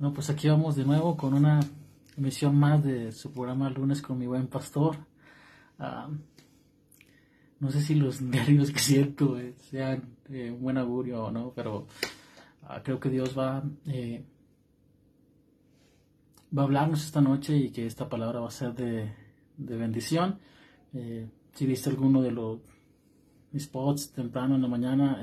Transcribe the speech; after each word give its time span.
No, 0.00 0.14
pues 0.14 0.30
aquí 0.30 0.48
vamos 0.48 0.76
de 0.76 0.86
nuevo 0.86 1.14
con 1.14 1.34
una 1.34 1.60
emisión 2.16 2.56
más 2.56 2.82
de 2.82 3.12
su 3.12 3.30
programa 3.32 3.68
Lunes 3.68 4.00
con 4.00 4.16
mi 4.16 4.26
buen 4.26 4.46
pastor. 4.46 4.96
Ah, 5.78 6.08
no 7.58 7.70
sé 7.70 7.82
si 7.82 7.94
los 7.96 8.22
nervios 8.22 8.70
que 8.70 8.78
siento 8.78 9.38
eh, 9.38 9.54
sean 9.58 10.16
eh, 10.30 10.52
un 10.52 10.62
buen 10.62 10.78
augurio 10.78 11.24
o 11.24 11.30
no, 11.30 11.52
pero 11.54 11.86
ah, 12.62 12.80
creo 12.82 12.98
que 12.98 13.10
Dios 13.10 13.38
va, 13.38 13.62
eh, 13.88 14.24
va 16.56 16.62
a 16.62 16.64
hablarnos 16.64 17.04
esta 17.04 17.20
noche 17.20 17.54
y 17.54 17.70
que 17.70 17.84
esta 17.84 18.08
palabra 18.08 18.40
va 18.40 18.48
a 18.48 18.52
ser 18.52 18.72
de, 18.72 19.12
de 19.58 19.76
bendición. 19.76 20.38
si 21.52 21.66
viste 21.66 21.90
alguno 21.90 22.22
de 22.22 22.30
los 22.30 22.58
spots 23.54 24.12
temprano 24.12 24.54
en 24.54 24.62
la 24.62 24.68
mañana, 24.68 25.22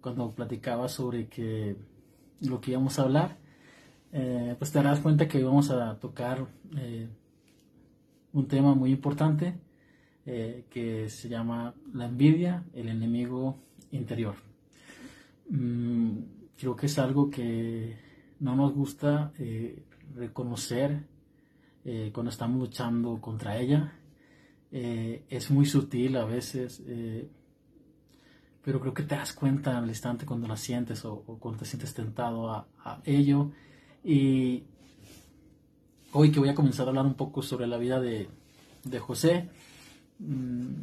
cuando 0.00 0.30
platicaba 0.30 0.88
sobre 0.88 1.26
que 1.26 1.76
lo 2.40 2.60
que 2.60 2.70
íbamos 2.70 3.00
a 3.00 3.02
hablar, 3.02 3.43
eh, 4.16 4.54
pues 4.56 4.70
te 4.70 4.78
darás 4.78 5.00
cuenta 5.00 5.26
que 5.26 5.42
vamos 5.42 5.72
a 5.72 5.98
tocar 5.98 6.46
eh, 6.76 7.08
un 8.32 8.46
tema 8.46 8.72
muy 8.72 8.92
importante 8.92 9.58
eh, 10.24 10.66
que 10.70 11.08
se 11.08 11.28
llama 11.28 11.74
la 11.92 12.04
envidia, 12.04 12.62
el 12.74 12.90
enemigo 12.90 13.58
interior. 13.90 14.36
Mm, 15.50 16.18
creo 16.56 16.76
que 16.76 16.86
es 16.86 16.96
algo 17.00 17.28
que 17.28 17.98
no 18.38 18.54
nos 18.54 18.72
gusta 18.72 19.32
reconocer 20.14 21.08
cuando 22.12 22.30
estamos 22.30 22.60
luchando 22.60 23.20
contra 23.20 23.58
ella. 23.58 23.92
es 24.70 25.50
muy 25.50 25.66
sutil 25.66 26.16
a 26.16 26.24
veces 26.24 26.82
pero 28.62 28.80
creo 28.80 28.94
que 28.94 29.02
te 29.02 29.14
das 29.14 29.32
cuenta 29.34 29.76
al 29.76 29.88
instante 29.88 30.24
cuando 30.24 30.48
la 30.48 30.56
sientes 30.56 31.04
o, 31.04 31.22
cuando 31.38 31.60
te 31.60 31.64
sientes 31.66 31.92
tentado 31.92 32.50
a, 32.50 32.66
a, 32.82 33.02
ello 33.04 33.52
y 34.04 34.64
hoy 36.12 36.30
que 36.30 36.38
voy 36.38 36.50
a 36.50 36.54
comenzar 36.54 36.86
a 36.86 36.90
hablar 36.90 37.06
un 37.06 37.14
poco 37.14 37.42
sobre 37.42 37.66
la 37.66 37.78
vida 37.78 38.00
de, 38.00 38.28
José, 39.00 39.48
mm, 40.18 40.74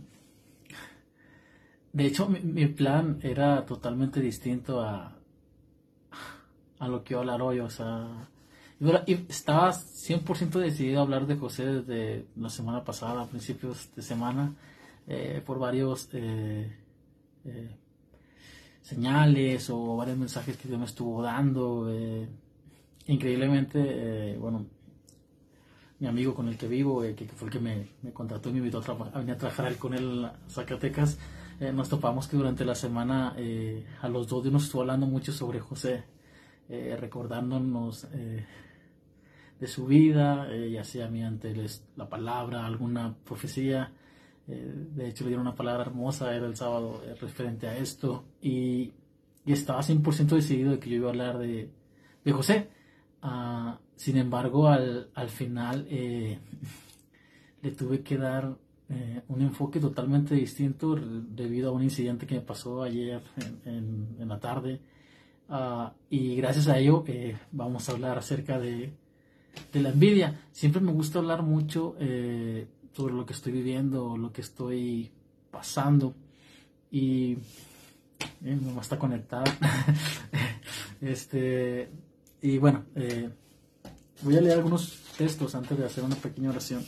de 1.94 2.05
hecho 2.05 2.27
mi, 2.27 2.66
plan 2.67 3.19
era 3.22 3.66
totalmente 3.66 4.19
distinto 4.19 4.81
a, 4.81 5.16
a 6.80 6.88
lo 6.88 7.03
que 7.03 7.14
voy 7.14 7.19
a 7.19 7.33
hablar 7.33 7.42
hoy, 7.44 7.59
o 7.59 7.69
sea, 7.69 8.27
estaba 9.30 9.72
100% 9.72 10.59
decidido 10.59 10.99
a 10.99 11.03
hablar 11.03 11.27
de 11.27 11.36
José 11.36 11.66
desde 11.66 12.25
la 12.36 12.49
semana 12.49 12.83
pasada, 12.83 13.22
a 13.22 13.27
principios 13.27 13.89
de 13.95 14.02
semana, 14.02 14.55
eh, 15.08 15.44
por 15.45 15.59
varios 15.59 16.09
eh, 16.14 16.75
eh, 17.45 17.75
señales 18.81 19.69
o 19.69 19.95
varios 19.97 20.17
mensajes 20.17 20.58
que 20.58 20.67
Dios 20.67 20.80
me 20.80 20.86
estuvo 20.86 21.22
dando 21.22 21.88
increíblemente, 23.07 23.80
eh, 23.83 24.38
bueno, 24.38 24.66
mi 25.99 26.07
amigo 26.07 26.33
con 26.33 26.47
el 26.47 26.57
que 26.57 26.67
vivo, 26.67 27.03
eh, 27.03 27.16
que, 27.16 27.27
fue 27.27 27.47
el 27.47 27.53
que 27.53 27.59
me, 27.59 27.88
me, 28.02 28.11
contrató 28.11 28.49
y 28.49 28.53
me 28.53 28.59
invitó 28.59 28.80
a, 28.80 29.19
venir 29.19 29.35
a 29.35 29.38
trabajar 29.38 29.75
con 29.77 29.93
él 29.93 30.25
en 30.25 30.49
Zacatecas, 30.49 31.19
eh, 31.59 31.71
nos 31.71 31.89
topamos 31.89 32.27
que 32.27 32.38
durante 32.38 32.66
la 32.66 32.73
semana 32.73 33.35
a 34.02 34.09
los 34.09 34.27
dos 34.27 34.45
nos 34.45 34.63
estuvo 34.63 34.81
hablando 34.81 35.05
mucho 35.05 35.31
sobre 35.31 35.59
José, 35.59 36.03
recordándonos 36.69 38.08
de 39.59 39.67
su 39.67 39.86
vida, 39.86 40.47
ya 40.55 40.83
sea 40.83 41.08
mediante 41.08 41.53
la 41.97 42.09
palabra, 42.09 42.65
alguna 42.65 43.13
profecía. 43.25 43.91
de 44.47 45.08
hecho, 45.08 45.23
le 45.23 45.30
dieron 45.30 45.45
una 45.45 45.55
palabra 45.55 45.83
hermosa, 45.83 46.33
era 46.36 46.47
el 46.47 46.55
sábado, 46.55 47.03
referente 47.19 47.67
a 47.67 47.77
esto, 47.77 48.23
y, 48.41 48.93
y 49.45 49.53
estaba 49.53 49.81
100% 49.81 50.30
decidido 50.30 50.71
de 50.71 50.80
que 50.80 50.89
yo 50.89 50.95
iba 50.95 51.08
a 51.08 51.11
hablar 51.11 51.37
de, 51.37 51.70
de 52.23 52.31
José. 52.31 52.70
Ah, 53.21 53.80
sin 53.95 54.17
embargo, 54.17 54.67
al, 54.67 55.30
final 55.30 55.86
eh, 55.89 56.39
le 57.61 57.71
tuve 57.71 58.02
que 58.02 58.17
dar 58.17 58.55
eh, 58.89 59.21
un 59.27 59.42
enfoque 59.42 59.80
totalmente 59.80 60.33
distinto 60.36 60.95
debido 60.95 61.70
a 61.70 61.71
un 61.71 61.83
incidente 61.83 62.26
que 62.26 62.36
me 62.36 62.42
pasó 62.42 62.82
ayer 62.82 63.21
en, 63.65 64.17
la 64.27 64.39
tarde. 64.39 64.80
Ah, 65.49 65.93
y 66.09 66.36
gracias 66.36 66.67
a 66.67 66.80
ello 66.80 67.04
eh, 67.08 67.37
vamos 67.52 67.87
a 67.89 67.92
hablar 67.92 68.17
acerca 68.17 68.59
de, 68.59 68.93
la 69.73 69.89
envidia. 69.89 70.48
Siempre 70.52 70.82
me 70.82 70.93
gusta 70.93 71.20
hablar 71.20 71.43
mucho 71.43 71.95
sobre 72.93 73.14
lo 73.14 73.26
que 73.26 73.33
estoy 73.33 73.52
viviendo, 73.52 74.17
lo 74.17 74.32
que 74.32 74.42
estoy 74.42 75.11
pasando. 75.52 76.15
Y 76.89 77.38
me 78.39 78.80
está 78.80 78.98
conectar. 78.98 79.43
este 81.02 81.89
y 82.41 82.57
bueno, 82.57 82.85
eh, 82.95 83.29
voy 84.23 84.37
a 84.37 84.41
leer 84.41 84.57
algunos 84.57 84.99
textos 85.17 85.53
antes 85.53 85.77
de 85.77 85.85
hacer 85.85 86.03
una 86.03 86.15
pequeña 86.15 86.49
oración. 86.49 86.83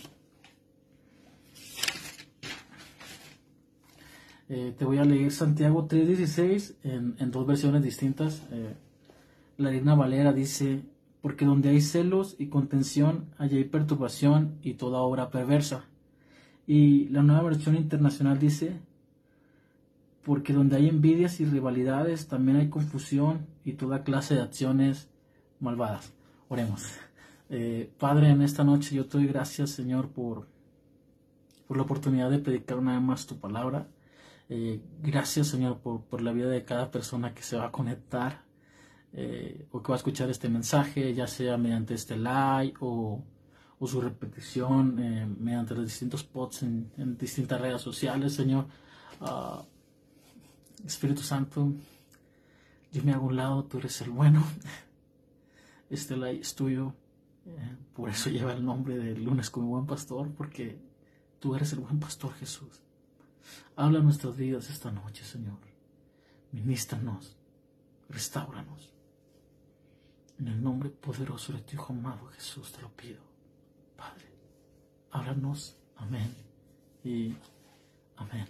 Eh, 4.50 4.74
te 4.78 4.86
voy 4.86 4.98
a 4.98 5.06
leer 5.06 5.32
Santiago 5.32 5.88
3.16 5.88 6.76
en, 6.84 7.16
en 7.20 7.32
dos 7.32 7.46
versiones 7.46 7.84
distintas. 7.84 8.44
Eh, 8.52 8.74
la 9.58 9.70
Reina 9.70 9.96
Valera 9.96 10.34
dice, 10.34 10.82
porque 11.22 11.46
donde 11.46 11.70
hay 11.70 11.82
celos 11.82 12.36
y 12.40 12.48
contención, 12.48 13.34
allí 13.38 13.58
hay 13.58 13.64
perturbación 13.64 14.58
y 14.62 14.74
toda 14.74 15.02
obra 15.02 15.30
perversa. 15.30 15.86
Y 16.66 17.10
la 17.10 17.22
nueva 17.22 17.44
versión 17.44 17.76
internacional 17.76 18.40
dice, 18.40 18.80
porque 20.24 20.54
donde 20.54 20.78
hay 20.78 20.90
envidias 20.90 21.40
y 21.40 21.46
rivalidades, 21.46 22.28
también 22.28 22.58
hay 22.58 22.70
confusión 22.70 23.46
y 23.64 23.74
toda 23.74 24.04
clase 24.04 24.36
de 24.36 24.42
acciones 24.42 25.10
malvadas. 25.60 26.14
Oremos. 26.50 26.84
Eh, 27.50 27.92
Padre, 28.00 28.30
en 28.30 28.42
esta 28.42 28.64
noche 28.64 28.96
yo 28.96 29.06
te 29.06 29.18
doy 29.18 29.28
gracias, 29.28 29.72
Señor, 29.72 30.10
por, 30.10 30.48
por 31.68 31.78
la 31.78 31.84
oportunidad 31.84 32.30
de 32.32 32.40
predicar 32.40 32.78
una 32.78 32.94
vez 32.94 33.02
más 33.02 33.28
tu 33.28 33.40
palabra. 33.40 33.88
Eh, 34.50 34.82
gracias, 35.02 35.48
Señor, 35.48 35.80
por, 35.80 36.22
la 36.22 36.32
vida 36.32 36.48
de 36.50 36.64
cada 36.64 36.92
persona 36.92 37.34
que 37.34 37.44
se 37.44 37.58
va 37.58 37.66
a 37.66 37.72
conectar 37.72 38.44
eh, 39.14 39.68
o 39.72 39.82
que 39.82 39.90
va 39.90 39.96
a 39.96 39.98
escuchar 39.98 40.30
este 40.30 40.50
mensaje, 40.50 41.14
ya 41.14 41.28
sea 41.28 41.58
mediante 41.58 41.94
este 41.94 42.18
like 42.18 42.78
o, 42.82 43.24
su 43.86 44.00
repetición 44.00 44.96
mediante 45.44 45.76
los 45.76 45.84
distintos 45.84 46.24
posts 46.24 46.64
en, 46.64 47.18
distintas 47.18 47.60
redes 47.60 47.82
sociales, 47.82 48.34
Señor. 48.34 48.66
Ah, 49.20 49.62
Espíritu 50.86 51.22
Santo, 51.22 51.74
yo 52.94 53.04
me 53.04 53.12
hago 53.12 53.28
un 53.28 53.36
lado, 53.36 53.66
tú 53.66 53.80
eres 53.80 54.00
el 54.02 54.12
bueno. 54.12 54.42
Este 55.94 56.18
like 56.18 56.42
es 56.42 56.56
tuyo. 56.56 56.96
Eh, 57.46 57.78
por 57.94 58.10
eso 58.10 58.32
lleva 58.32 58.54
el 58.54 58.66
nombre 58.66 58.98
de 58.98 59.16
lunes 59.16 59.52
como 59.52 59.68
buen 59.68 59.86
pastor, 59.86 60.34
porque 60.34 60.80
tú 61.40 61.56
eres 61.56 61.72
el 61.74 61.82
buen 61.82 62.00
pastor 62.00 62.34
Jesús. 62.34 62.82
Habla 63.76 64.00
nuestras 64.00 64.36
vidas 64.36 64.72
esta 64.72 64.92
noche, 64.92 65.24
Señor. 65.24 65.60
Ministranos, 66.52 67.38
restauranos. 68.10 68.92
En 70.40 70.48
el 70.48 70.64
nombre 70.64 70.90
poderoso 70.90 71.54
de 71.54 71.60
tu 71.60 71.76
Hijo 71.76 71.94
amado 71.94 72.26
Jesús 72.30 72.72
te 72.72 72.82
lo 72.82 72.90
pido. 72.90 73.22
Padre, 73.96 74.26
háblanos. 75.12 75.78
Amén. 75.98 76.34
Y 77.04 77.36
amén. 78.16 78.48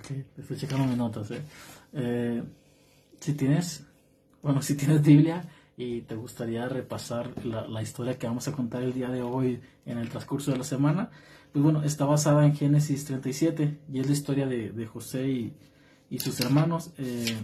Ok, 0.00 0.10
estoy 0.36 0.56
checando 0.58 0.86
mis 0.86 0.98
notas. 0.98 1.30
¿eh? 1.30 1.42
Eh, 1.94 2.42
si 3.18 3.32
tienes 3.32 3.86
bueno, 4.42 4.60
si 4.60 4.74
tienes 4.74 5.02
Biblia 5.02 5.44
y 5.76 6.02
te 6.02 6.16
gustaría 6.16 6.68
repasar 6.68 7.30
la, 7.44 7.82
historia 7.82 8.18
que 8.18 8.26
vamos 8.26 8.46
a 8.48 8.52
contar 8.52 8.82
el 8.82 8.92
día 8.92 9.08
de 9.08 9.22
hoy 9.22 9.60
en 9.86 9.98
el 9.98 10.08
transcurso 10.08 10.50
de 10.50 10.58
la 10.58 10.64
semana, 10.64 11.10
pues 11.52 11.62
bueno, 11.62 11.82
está 11.84 12.04
basada 12.04 12.44
en 12.44 12.54
Génesis 12.54 13.04
37 13.04 13.78
y 13.92 14.00
es 14.00 14.06
la 14.06 14.12
historia 14.12 14.46
de, 14.46 14.86
José 14.86 15.28
y, 16.10 16.18
sus 16.18 16.40
hermanos. 16.40 16.90
Eh, 16.98 17.36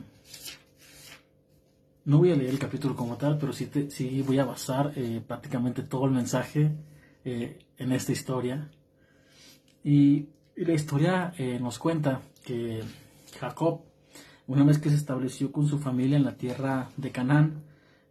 no 2.04 2.18
voy 2.18 2.32
a 2.32 2.36
leer 2.36 2.50
el 2.50 2.58
capítulo 2.58 2.96
como 2.96 3.16
tal, 3.16 3.38
pero 3.38 3.52
sí, 3.52 3.70
sí 3.90 4.22
voy 4.22 4.38
a 4.38 4.44
basar 4.44 4.92
eh, 4.96 5.22
prácticamente 5.26 5.82
todo 5.82 6.06
el 6.06 6.10
mensaje 6.10 6.72
eh, 7.24 7.58
en 7.78 7.92
esta 7.92 8.12
historia. 8.12 8.70
Y, 9.84 10.28
y 10.56 10.64
la 10.64 10.72
historia 10.72 11.32
nos 11.60 11.78
cuenta 11.78 12.20
que 12.44 12.82
Jacob 13.38 13.87
una 14.48 14.64
vez 14.64 14.78
que 14.78 14.88
se 14.88 14.96
estableció 14.96 15.52
con 15.52 15.68
su 15.68 15.78
familia 15.78 16.16
en 16.16 16.24
la 16.24 16.36
tierra 16.36 16.88
de 16.96 17.10
Canaán, 17.12 17.62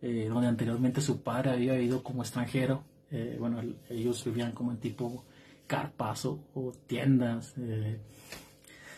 eh, 0.02 0.28
donde 0.30 0.48
anteriormente 0.48 1.02
su 1.02 1.22
padre 1.22 1.50
había 1.50 1.80
ido 1.82 2.04
como 2.04 2.22
extranjero, 2.22 2.84
eh, 3.10 3.36
bueno, 3.40 3.60
ellos 3.90 4.24
vivían 4.24 4.52
como 4.52 4.72
en 4.72 4.78
tipo 4.78 5.24
carpas 5.66 6.26
o, 6.26 6.40
tiendas. 6.86 7.56
Eh, 7.58 8.00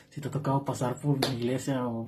si 0.10 0.20
te 0.20 0.28
ha 0.28 0.32
tocado 0.32 0.66
pasar 0.66 1.00
por 1.00 1.20
la 1.26 1.34
iglesia 1.34 1.88
o, 1.88 2.08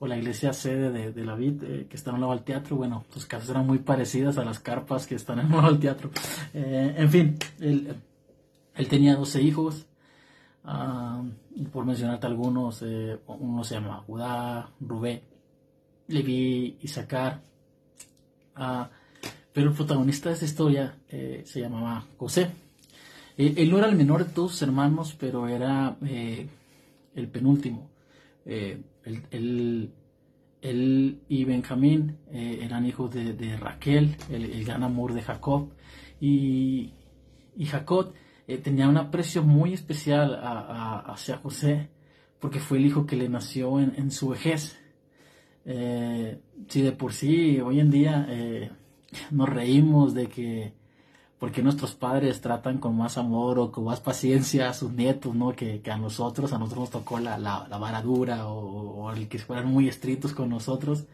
la 0.00 0.16
iglesia 0.16 0.52
sede 0.52 1.12
de, 1.12 1.24
la 1.24 1.34
vid 1.34 1.88
que 1.88 1.96
está 1.96 2.10
en 2.10 2.20
lado 2.20 2.32
del 2.32 2.44
teatro, 2.44 2.76
bueno, 2.76 3.04
sus 3.10 3.26
casas 3.26 3.50
eran 3.50 3.66
muy 3.66 3.78
parecidas 3.80 4.38
a 4.38 4.44
las 4.44 4.60
carpas 4.60 5.06
que 5.06 5.16
están 5.16 5.40
en 5.40 5.50
lado 5.50 5.70
del 5.70 5.80
teatro. 5.80 6.10
en 6.54 7.10
fin, 7.10 7.36
él, 7.58 7.96
él 8.76 8.88
tenía 8.88 9.16
12 9.16 9.42
hijos, 9.42 9.86
Ah, 10.64 11.22
por 11.72 11.86
mencionarte 11.86 12.26
algunos, 12.26 12.82
eh, 12.82 13.18
uno 13.26 13.64
se 13.64 13.74
llama 13.74 14.04
Judá, 14.06 14.70
Rubén, 14.80 15.22
Leví, 16.08 16.76
Isaacar. 16.82 17.40
Ah, 18.54 18.90
pero 19.52 19.70
el 19.70 19.76
protagonista 19.76 20.28
de 20.28 20.34
esta 20.34 20.44
historia 20.46 20.98
eh, 21.08 21.42
se 21.46 21.60
llamaba 21.60 22.04
José. 22.16 22.50
Eh, 23.36 23.54
él 23.56 23.70
no 23.70 23.78
era 23.78 23.88
el 23.88 23.96
menor 23.96 24.24
de 24.24 24.32
todos 24.32 24.60
hermanos, 24.62 25.16
pero 25.18 25.48
era 25.48 25.96
el 26.02 27.28
penúltimo. 27.28 27.90
él, 28.44 29.92
y 31.28 31.44
Benjamín 31.44 32.18
eran 32.30 32.86
hijos 32.86 33.12
de, 33.14 33.56
Raquel, 33.56 34.16
el, 34.30 34.64
gran 34.64 34.82
amor 34.82 35.14
de 35.14 35.22
Jacob. 35.22 35.70
Y, 36.20 36.92
Jacob 37.66 38.12
tenía 38.58 38.88
un 38.88 38.96
aprecio 38.96 39.42
muy 39.42 39.74
especial 39.74 40.38
hacia 41.06 41.38
José, 41.38 41.88
porque 42.38 42.60
fue 42.60 42.78
el 42.78 42.86
hijo 42.86 43.06
que 43.06 43.16
le 43.16 43.28
nació 43.28 43.80
en, 43.80 44.10
su 44.10 44.30
vejez. 44.30 44.78
si 45.64 46.82
de 46.82 46.92
por 46.92 47.12
sí 47.12 47.60
hoy 47.60 47.80
en 47.80 47.90
día 47.90 48.26
nos 49.30 49.48
reímos 49.48 50.14
de 50.14 50.28
que 50.28 50.72
porque 51.40 51.62
nuestros 51.62 51.94
padres 51.94 52.42
tratan 52.42 52.76
con 52.76 52.94
más 52.94 53.16
amor 53.16 53.58
o 53.58 53.72
con 53.72 53.84
más 53.84 53.98
paciencia 53.98 54.68
a 54.68 54.74
sus 54.74 54.92
nietos, 54.92 55.34
¿no? 55.34 55.56
Que, 55.56 55.80
a 55.90 55.96
nosotros, 55.96 56.52
a 56.52 56.58
nosotros 56.58 56.80
nos 56.80 56.90
tocó 56.90 57.18
la, 57.18 57.38
la, 57.38 57.66
vara 57.78 58.02
dura 58.02 58.46
o, 58.46 59.10
el 59.10 59.26
que 59.26 59.38
fueran 59.38 59.66
muy 59.66 59.88
estrictos 59.88 60.34
con 60.34 60.50
nosotros. 60.50 61.06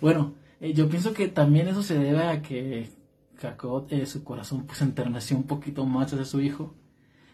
Bueno, 0.00 0.34
eh, 0.60 0.74
yo 0.74 0.88
pienso 0.88 1.14
que 1.14 1.28
también 1.28 1.68
eso 1.68 1.84
se 1.84 1.96
debe 1.96 2.24
a 2.24 2.42
que 2.42 2.88
Jacob, 3.38 3.86
eh, 3.90 4.06
su 4.06 4.24
corazón, 4.24 4.66
pues 4.66 4.82
enterneció 4.82 5.36
un 5.36 5.44
poquito 5.44 5.86
más 5.86 6.12
hacia 6.12 6.24
su 6.24 6.40
hijo. 6.40 6.74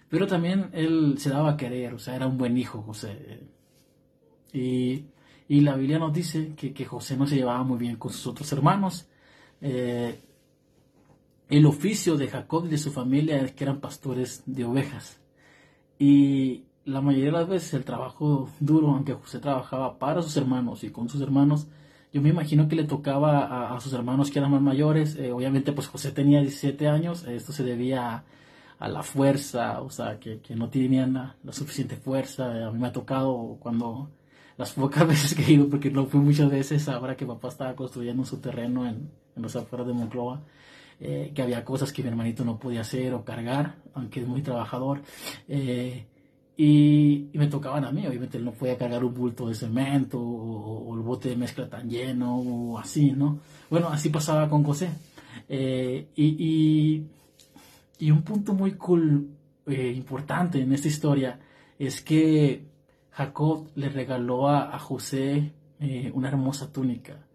Pero 0.09 0.27
también 0.27 0.71
él 0.73 1.17
se 1.19 1.31
daba 1.31 1.53
a 1.53 1.57
querer, 1.57 1.95
o 1.95 1.99
sea, 1.99 2.15
era 2.17 2.27
un 2.27 2.39
buen 2.39 2.57
hijo 2.57 2.83
José. 2.83 3.49
Y, 4.53 5.07
y 5.49 5.61
la 5.61 5.77
Biblia 5.77 5.99
nos 5.99 6.13
dice 6.13 6.55
que, 6.57 6.73
que 6.73 6.85
José 6.85 7.17
no 7.17 7.27
se 7.27 7.37
llevaba 7.37 7.65
muy 7.65 7.79
bien 7.79 7.97
con 7.97 8.13
sus 8.13 8.27
otros 8.27 8.53
hermanos 8.53 9.09
eh, 9.67 10.21
el 11.49 11.65
oficio 11.65 12.19
de 12.19 12.29
Jacob 12.29 12.67
y 12.67 12.69
de 12.69 12.77
su 12.77 12.91
familia 12.91 13.39
es 13.39 13.53
que 13.53 13.65
eran 13.65 13.81
pastores 13.81 14.43
de 14.45 14.65
ovejas. 14.65 15.21
Y 15.99 16.65
la 16.85 17.01
mayoría 17.01 17.27
de 17.27 17.33
las 17.33 17.49
veces 17.49 17.73
el 17.73 17.85
trabajo 17.85 18.51
duro, 18.61 18.89
aunque 18.89 19.15
José 19.15 19.39
trabajaba 19.39 19.99
para 19.99 20.21
sus 20.21 20.37
hermanos 20.37 20.85
y 20.85 20.91
con 20.91 21.09
sus 21.09 21.23
hermanos, 21.23 21.67
yo 22.15 22.23
me 22.23 22.29
imagino 22.29 22.69
que 22.69 22.77
le 22.77 22.85
tocaba 22.85 23.75
a, 23.75 23.81
sus 23.81 23.93
hermanos 23.93 24.31
que 24.31 24.39
eran 24.39 24.53
más 24.53 24.63
mayores. 24.63 25.17
Eh, 25.17 25.33
obviamente, 25.33 25.73
pues 25.73 25.89
José 25.89 26.13
tenía 26.13 26.41
17 26.41 26.87
años, 26.87 27.25
esto 27.25 27.53
se 27.53 27.65
debía 27.65 28.23
a, 28.79 28.89
la 28.89 29.03
fuerza, 29.03 29.83
o 29.83 29.91
sea, 29.91 30.21
que, 30.21 30.41
no 30.55 30.71
tenían 30.71 31.13
la, 31.13 31.53
suficiente 31.53 31.97
fuerza. 31.97 32.69
A 32.69 32.71
mí 32.71 32.79
me 32.79 32.87
ha 32.87 32.93
tocado 32.93 33.57
cuando 33.59 34.13
las 34.57 34.73
pocas 34.75 35.09
veces 35.09 35.35
que 35.35 35.43
he 35.43 35.53
ido, 35.55 35.69
porque 35.69 35.91
no 35.91 36.07
fui 36.07 36.21
muchas 36.21 36.49
veces, 36.49 36.89
ahora 36.89 37.17
que 37.17 37.27
papá 37.27 37.49
estaba 37.49 37.75
construyendo 37.75 38.25
su 38.25 38.39
terreno 38.39 38.87
en, 38.87 39.11
los 39.35 39.57
afueras 39.57 39.89
de 39.89 39.93
Moncloa, 39.95 40.41
eh, 41.01 41.33
que 41.35 41.43
había 41.43 41.65
cosas 41.65 41.93
que 41.93 42.01
mi 42.05 42.11
hermanito 42.11 42.45
no 42.45 42.61
podía 42.61 42.83
hacer 42.83 43.13
o 43.15 43.25
cargar, 43.25 43.75
aunque 43.93 44.21
es 44.21 44.29
muy 44.29 44.41
trabajador. 44.41 45.03
Eh, 45.49 46.07
y, 46.57 47.31
me 47.35 47.49
tocaban 47.49 47.85
a 47.85 47.91
mí, 47.91 48.07
obviamente 48.07 48.39
no 48.39 48.53
podía 48.53 48.79
cargar 48.79 49.05
un 49.05 49.15
bulto 49.15 49.49
de 49.49 49.55
cemento 49.55 50.21
o, 50.21 50.95
el 50.95 51.01
bote 51.01 51.31
de 51.31 51.37
mezcla 51.37 51.69
tan 51.69 51.89
lleno 51.89 52.37
o 52.39 52.79
así, 52.79 53.13
¿no? 53.13 53.41
Bueno, 53.71 53.89
así 53.89 54.09
pasaba 54.09 54.49
con 54.49 54.63
José. 54.63 54.91
Eh, 55.49 56.09
y, 56.15 57.03
y, 57.99 58.11
un 58.11 58.23
punto 58.23 58.53
muy 58.55 58.73
cool, 58.73 59.31
importante 59.67 60.61
en 60.61 60.73
esta 60.73 60.89
historia, 60.89 61.41
es 61.79 62.01
que 62.01 62.67
Jacob 63.11 63.69
le 63.75 63.89
regaló 63.89 64.49
a, 64.49 64.79
José 64.79 65.53
una 66.13 66.29
hermosa 66.29 66.73
túnica. 66.73 67.27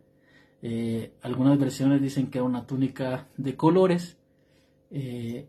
Eh, 0.62 1.14
algunas 1.22 1.58
versiones 1.58 2.02
dicen 2.02 2.28
que 2.28 2.38
era 2.40 2.46
una 2.46 2.66
túnica 2.66 3.28
de 3.38 3.56
colores 3.56 4.18
eh, 4.92 5.48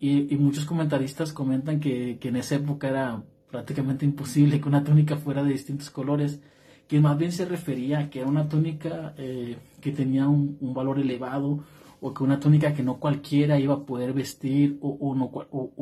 y, 0.00 0.36
muchos 0.36 0.64
comentaristas 0.64 1.32
comentan 1.32 1.80
que, 1.80 2.18
en 2.20 2.36
esa 2.36 2.56
época 2.56 2.88
era 2.88 3.22
prácticamente 3.50 4.04
imposible 4.04 4.60
que 4.60 4.68
una 4.68 4.84
túnica 4.84 5.16
fuera 5.16 5.42
de 5.42 5.52
distintos 5.52 5.90
colores, 5.90 6.40
que 6.86 7.00
más 7.00 7.18
bien 7.18 7.32
se 7.32 7.44
refería 7.44 7.98
a 7.98 8.10
que 8.10 8.20
era 8.20 8.28
una 8.28 8.48
túnica 8.48 9.14
eh, 9.18 9.56
que 9.80 9.92
tenía 9.92 10.28
un, 10.28 10.56
valor 10.60 10.98
elevado 10.98 11.64
o 12.00 12.14
que 12.14 12.22
una 12.22 12.38
túnica 12.40 12.74
que 12.74 12.82
no 12.82 12.98
cualquiera 12.98 13.58
iba 13.58 13.74
a 13.74 13.84
poder 13.84 14.12
vestir 14.12 14.78
o, 14.80 15.14
no, 15.14 15.30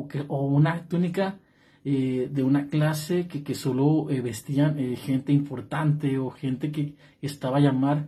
que, 0.07 0.25
o 0.27 0.45
una 0.47 0.87
túnica 0.87 1.39
de 1.83 2.43
una 2.43 2.67
clase 2.67 3.27
que, 3.27 3.43
que 3.43 3.55
solo 3.55 4.05
vestían 4.05 4.75
gente 4.97 5.31
importante 5.31 6.17
o 6.17 6.31
gente 6.31 6.69
que 6.69 6.95
estaba 7.21 7.57
a 7.57 7.61
llamar 7.61 8.07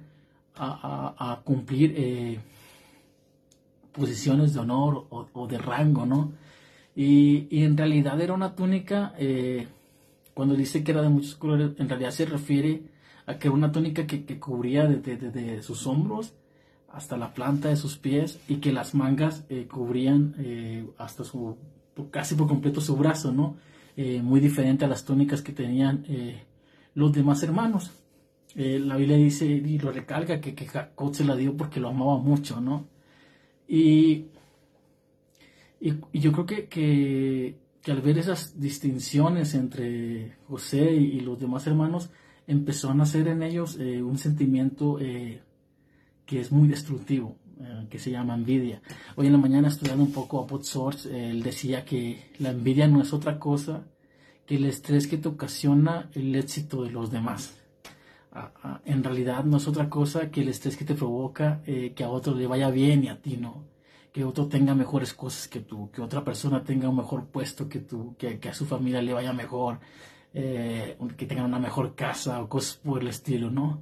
a, 0.60 1.42
cumplir 1.44 1.94
eh, 1.96 2.40
posiciones 3.92 4.54
de 4.54 4.60
honor 4.60 5.08
o, 5.10 5.48
de 5.48 5.58
rango, 5.58 6.06
¿no? 6.06 6.32
Y, 6.96 7.64
en 7.64 7.78
realidad 7.78 8.20
era 8.22 8.34
una 8.34 8.56
túnica, 8.56 9.14
eh, 9.18 9.68
cuando 10.34 10.56
dice 10.56 10.84
que 10.84 10.92
era 10.92 11.02
de 11.02 11.10
muchos 11.10 11.36
colores, 11.36 11.72
en 11.78 11.90
realidad 11.90 12.12
se 12.12 12.26
refiere 12.26 12.84
a 13.26 13.38
que 13.38 13.48
era 13.48 13.56
una 13.56 13.72
túnica 13.72 14.06
que, 14.06 14.40
cubría 14.40 14.86
desde 14.86 15.62
sus 15.62 15.86
hombros 15.88 16.34
hasta 16.92 17.18
la 17.18 17.34
planta 17.34 17.70
de 17.70 17.76
sus 17.76 17.98
pies 17.98 18.40
y 18.48 18.56
que 18.56 18.72
las 18.72 18.96
mangas 18.96 19.46
eh, 19.50 19.68
cubrían 19.70 20.36
hasta 20.98 21.24
su, 21.24 21.58
casi 22.12 22.36
por 22.36 22.48
completo 22.48 22.82
su 22.82 22.96
brazo, 22.96 23.32
¿no? 23.32 23.58
muy 24.24 24.40
diferente 24.40 24.86
a 24.86 24.88
las 24.88 25.04
túnicas 25.04 25.42
que 25.42 25.52
tenían 25.52 26.06
los 26.96 27.12
demás 27.12 27.44
hermanos. 27.44 27.92
Eh, 28.56 28.80
la 28.80 28.96
Biblia 28.96 29.18
dice 29.18 29.46
y 29.46 29.78
lo 29.78 29.92
recalca 29.92 30.42
que, 30.42 30.56
que, 30.56 30.66
Jacob 30.66 31.14
se 31.14 31.24
la 31.24 31.36
dio 31.36 31.56
porque 31.56 31.80
lo 31.80 31.90
amaba 31.90 32.18
mucho, 32.18 32.60
¿no? 32.60 32.88
Y, 33.72 34.26
y, 35.80 35.94
yo 36.12 36.32
creo 36.32 36.46
que, 36.48 36.68
que, 36.68 37.56
al 37.92 38.02
ver 38.02 38.18
esas 38.18 38.60
distinciones 38.60 39.54
entre 39.54 40.38
José 40.48 40.92
y, 40.92 41.20
los 41.20 41.40
demás 41.40 41.68
hermanos, 41.68 42.10
empezó 42.48 42.90
a 42.90 42.96
nacer 42.96 43.28
en 43.28 43.44
ellos 43.44 43.78
eh, 43.80 44.02
un 44.02 44.18
sentimiento 44.18 45.00
eh, 45.00 45.44
que 46.26 46.40
es 46.40 46.52
muy 46.52 46.68
destructivo, 46.68 47.38
que 47.90 48.00
se 48.00 48.10
llama 48.10 48.36
envidia. 48.36 48.82
Hoy 49.16 49.28
en 49.28 49.34
la 49.34 49.38
mañana 49.38 49.68
estudiando 49.68 50.04
un 50.04 50.14
poco 50.14 50.40
a 50.40 50.46
Bot 50.48 50.64
Source, 50.64 51.30
él 51.30 51.44
decía 51.44 51.86
que 51.86 52.32
la 52.40 52.52
envidia 52.52 52.88
no 52.88 53.02
es 53.02 53.14
otra 53.14 53.38
cosa 53.38 53.86
que 54.46 54.56
el 54.56 54.66
estrés 54.66 55.08
que 55.08 55.18
te 55.18 55.28
ocasiona 55.28 56.10
el 56.14 56.34
éxito 56.36 56.84
de 56.84 56.92
los 56.92 57.12
demás 57.12 57.59
en 58.86 59.04
realidad 59.04 59.44
no 59.44 59.58
es 59.58 59.68
otra 59.68 59.90
cosa 59.90 60.30
que 60.30 60.42
el 60.42 60.50
estrés 60.50 60.78
que 60.78 60.86
te 60.86 60.96
provoca 60.96 61.62
eh, 61.66 61.94
que 61.96 62.04
a 62.04 62.10
otro 62.10 62.36
le 62.36 62.48
vaya 62.48 62.70
bien 62.70 63.04
y 63.04 63.10
a 63.10 63.22
ti 63.22 63.38
no. 63.38 63.64
Que 64.12 64.24
otro 64.24 64.48
tenga 64.48 64.74
mejores 64.76 65.14
cosas 65.14 65.48
que 65.48 65.62
tú, 65.62 65.92
que 65.92 66.02
otra 66.02 66.24
persona 66.24 66.64
tenga 66.64 66.90
un 66.90 66.98
mejor 66.98 67.26
puesto 67.28 67.70
que 67.70 67.80
tú, 67.80 68.16
que, 68.18 68.40
a 68.50 68.54
su 68.54 68.66
familia 68.66 69.02
le 69.02 69.14
vaya 69.14 69.34
mejor, 69.34 69.80
eh, 70.34 70.98
que 71.18 71.26
tengan 71.26 71.46
una 71.46 71.60
mejor 71.60 71.96
casa 71.96 72.42
o 72.42 72.50
cosas 72.50 72.78
por 72.78 73.02
el 73.02 73.08
estilo, 73.08 73.52
¿no? 73.52 73.82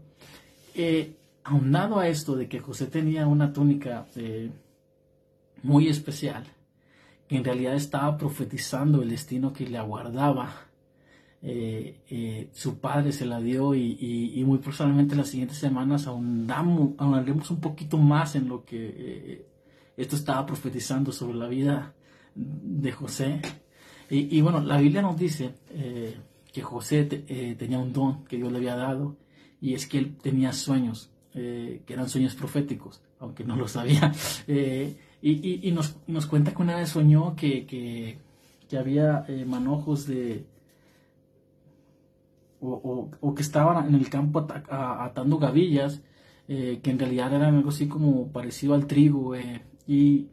Eh, 0.75 1.15
aunado 1.43 1.99
a 1.99 2.07
esto 2.07 2.35
de 2.35 2.47
que 2.49 2.59
José 2.59 2.87
tenía 2.87 3.25
una 3.25 3.53
túnica 3.53 4.05
muy 5.63 5.87
especial, 5.87 6.43
que 7.27 7.37
en 7.37 7.43
realidad 7.43 7.75
estaba 7.75 8.17
profetizando 8.17 9.01
el 9.01 9.09
destino 9.09 9.53
que 9.53 9.67
le 9.67 9.77
aguardaba 9.77 10.66
eh, 11.44 12.01
eh, 12.10 12.50
su 12.51 12.79
padre 12.79 13.12
se 13.12 13.25
la 13.25 13.39
dio 13.39 13.75
y, 13.75 14.44
muy 14.46 14.58
probablemente 14.58 15.15
las 15.15 15.29
siguientes 15.29 15.58
semanas 15.58 16.08
ahondaremos 16.08 17.51
un 17.51 17.62
poquito 17.62 17.98
más 17.98 18.36
en 18.36 18.48
lo 18.48 18.65
que 18.65 18.96
eh, 18.98 19.46
esto 19.98 20.15
estaba 20.15 20.46
profetizando 20.46 21.12
sobre 21.12 21.38
la 21.38 21.48
vida 21.48 21.94
de 22.36 22.91
José. 22.91 23.41
Y, 24.10 24.39
bueno, 24.41 24.62
la 24.62 24.77
Biblia 24.77 25.01
nos 25.01 25.17
dice 25.17 25.56
que 26.53 26.62
José 26.62 27.03
tenía 27.58 27.77
un 27.77 27.91
don 27.91 28.24
que 28.24 28.38
Dios 28.38 28.51
le 28.51 28.60
había 28.60 28.75
dado 28.75 29.17
y 29.60 29.74
es 29.74 29.86
que 29.86 29.98
él 29.98 30.15
tenía 30.15 30.53
sueños, 30.53 31.10
que 31.34 31.84
eran 31.88 32.08
sueños 32.08 32.36
proféticos, 32.36 33.01
aunque 33.20 33.44
no 33.44 33.58
lo 33.58 33.67
sabía. 33.67 34.13
y, 35.22 35.72
nos, 35.72 36.25
cuenta 36.27 36.53
que 36.53 36.62
una 36.62 36.77
vez 36.77 36.89
soñó 36.89 37.36
que, 37.36 37.65
que 37.65 38.77
había 38.77 39.25
manojos 39.46 40.08
de 40.08 40.46
o, 42.59 43.33
que 43.35 43.41
estaban 43.41 43.87
en 43.87 43.95
el 43.95 44.09
campo 44.09 44.47
atando 44.69 45.37
gavillas, 45.37 46.01
eh, 46.47 46.79
que 46.81 46.91
en 46.91 46.99
realidad 46.99 47.33
eran 47.33 47.55
algo 47.55 47.69
así 47.69 47.87
como 47.87 48.31
parecido 48.31 48.73
al 48.73 48.87
trigo, 48.87 49.35
eh, 49.35 49.63
y, 49.85 50.29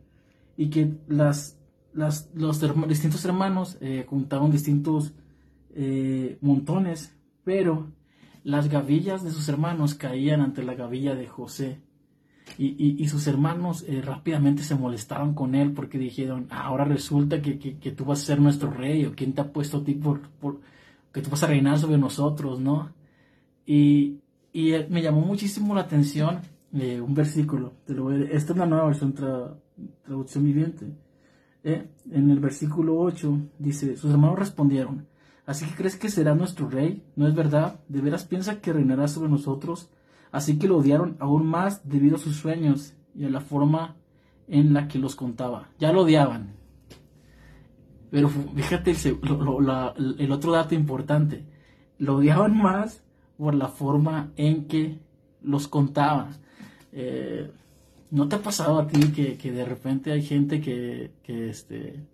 que 0.71 0.95
las, 1.09 1.59
las, 1.93 2.31
los 2.35 2.61
distintos 2.89 3.25
hermanos 3.25 3.77
eh, 3.81 4.05
juntaban 4.09 4.51
distintos 4.51 5.13
montones, 6.41 7.17
pero 7.43 7.89
las 8.45 8.69
gavillas 8.69 9.25
de 9.25 9.33
sus 9.33 9.49
hermanos 9.49 9.95
caían 9.95 10.41
ante 10.41 10.63
la 10.63 10.75
gavilla 10.75 11.17
de 11.17 11.27
José. 11.27 11.81
Y, 12.59 13.09
sus 13.09 13.27
hermanos 13.27 13.85
rápidamente 14.05 14.63
se 14.63 14.77
molestaron 14.77 15.35
con 15.35 15.57
él 15.57 15.73
porque 15.73 15.99
dijeron, 15.99 16.47
ahora 16.51 16.85
resulta 16.85 17.43
que, 17.43 17.57
tú 17.97 18.05
vas 18.05 18.23
a 18.23 18.27
ser 18.27 18.41
nuestro 18.41 18.71
rey, 18.71 19.05
o 19.05 19.17
quién 19.17 19.33
te 19.33 19.41
ha 19.41 19.53
puesto 19.53 19.79
a 19.79 19.85
ti 19.85 19.95
por, 19.95 20.21
que 21.15 21.23
tú 21.23 21.31
vas 21.31 21.43
a 21.45 21.47
reinar 21.47 21.79
sobre 21.79 21.97
nosotros, 21.97 22.61
¿no? 22.61 22.93
Y, 23.65 24.19
y 24.53 24.73
me 24.91 25.01
llamó 25.01 25.21
muchísimo 25.21 25.75
la 25.75 25.83
atención 25.83 26.43
eh, 26.75 27.01
un 27.01 27.15
versículo. 27.15 27.75
esta 28.31 28.53
es 28.53 28.59
la 28.59 28.67
nueva 28.67 28.87
versión 28.87 29.15
traducción 30.03 30.45
viviente. 30.45 30.93
Eh, 31.63 31.89
en 32.11 32.31
el 32.31 32.41
versículo 32.41 32.99
8 32.99 33.39
dice, 33.61 33.97
sus 33.97 34.11
hermanos 34.11 34.41
respondieron, 34.41 35.07
¿así 35.47 35.65
que 35.67 35.75
crees 35.77 35.97
que 35.97 36.11
será 36.11 36.35
nuestro 36.35 36.69
rey? 36.69 37.05
¿No 37.15 37.29
es 37.29 37.35
verdad? 37.35 37.81
¿De 37.89 38.01
veras 38.01 38.25
piensa 38.25 38.61
que 38.61 38.73
reinará 38.73 39.07
sobre 39.07 39.31
nosotros? 39.31 39.89
Así 40.33 40.59
que 40.59 40.67
lo 40.67 40.79
odiaron 40.79 41.17
aún 41.21 41.47
más 41.47 41.89
debido 41.89 42.17
a 42.17 42.19
sus 42.19 42.37
sueños 42.37 42.95
y 43.15 43.25
a 43.25 43.31
la 43.31 43.41
forma 43.41 43.95
en 44.49 44.75
la 44.75 44.89
que 44.89 44.99
los 44.99 45.15
contaba. 45.15 45.69
Ya 45.79 45.93
lo 45.93 46.03
odiaban. 46.03 46.57
Pero 48.15 48.29
fíjate 48.29 48.93
el, 48.93 50.31
otro 50.31 50.53
dato 50.53 50.77
importante. 50.77 51.43
Lo 51.99 52.19
odiaban 52.19 52.57
más 52.63 53.03
por 53.37 53.57
la 53.57 53.67
forma 53.67 54.31
en 54.37 54.69
que 54.69 55.01
los 55.43 55.67
contaba. 55.67 56.31
Eh, 56.93 57.51
¿No 58.13 58.29
te 58.29 58.37
ha 58.37 58.39
pasado 58.39 58.79
a 58.79 58.87
ti 58.87 59.01
que, 59.11 59.51
de 59.51 59.65
repente 59.65 60.13
hay 60.13 60.23
gente 60.23 60.61
que, 60.61 61.11
este, 61.27 62.05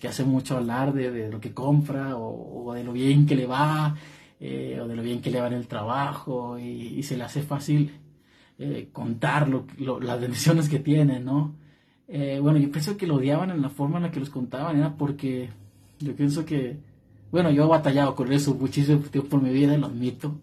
que 0.00 0.06
hace 0.06 0.22
mucho 0.22 0.56
alarde 0.56 1.10
de 1.10 1.32
lo 1.32 1.40
que 1.40 1.52
compra 1.52 2.16
o, 2.16 2.72
de 2.72 2.84
lo 2.84 2.92
bien 2.92 3.26
que 3.26 3.34
le 3.34 3.46
va 3.46 3.96
eh, 4.38 4.78
o 4.80 4.86
de 4.86 4.94
lo 4.94 5.02
bien 5.02 5.20
que 5.20 5.32
le 5.32 5.40
va 5.40 5.48
en 5.48 5.54
el 5.54 5.66
trabajo 5.66 6.60
y, 6.60 7.02
se 7.02 7.16
le 7.16 7.24
hace 7.24 7.42
fácil 7.42 7.90
eh, 8.56 8.90
contar 8.92 9.48
las 9.48 10.20
bendiciones 10.20 10.68
que 10.68 10.78
tiene, 10.78 11.18
¿no? 11.18 11.56
Bueno, 12.42 12.58
yo 12.58 12.70
pienso 12.70 12.96
que 12.96 13.06
lo 13.06 13.16
odiaban 13.16 13.50
en 13.50 13.62
la 13.62 13.70
forma 13.70 13.98
en 13.98 14.04
la 14.04 14.10
que 14.10 14.20
los 14.20 14.30
contaban, 14.30 14.76
era 14.78 14.96
porque 14.96 15.50
yo 16.00 16.14
pienso 16.16 16.44
que, 16.44 16.76
bueno, 17.30 17.50
yo 17.50 17.64
he 17.64 17.68
batallado 17.68 18.14
con 18.14 18.32
eso 18.32 18.54
muchísimo 18.54 19.00
por 19.28 19.40
mi 19.40 19.50
vida, 19.50 19.76
lo 19.76 19.86
admito. 19.86 20.40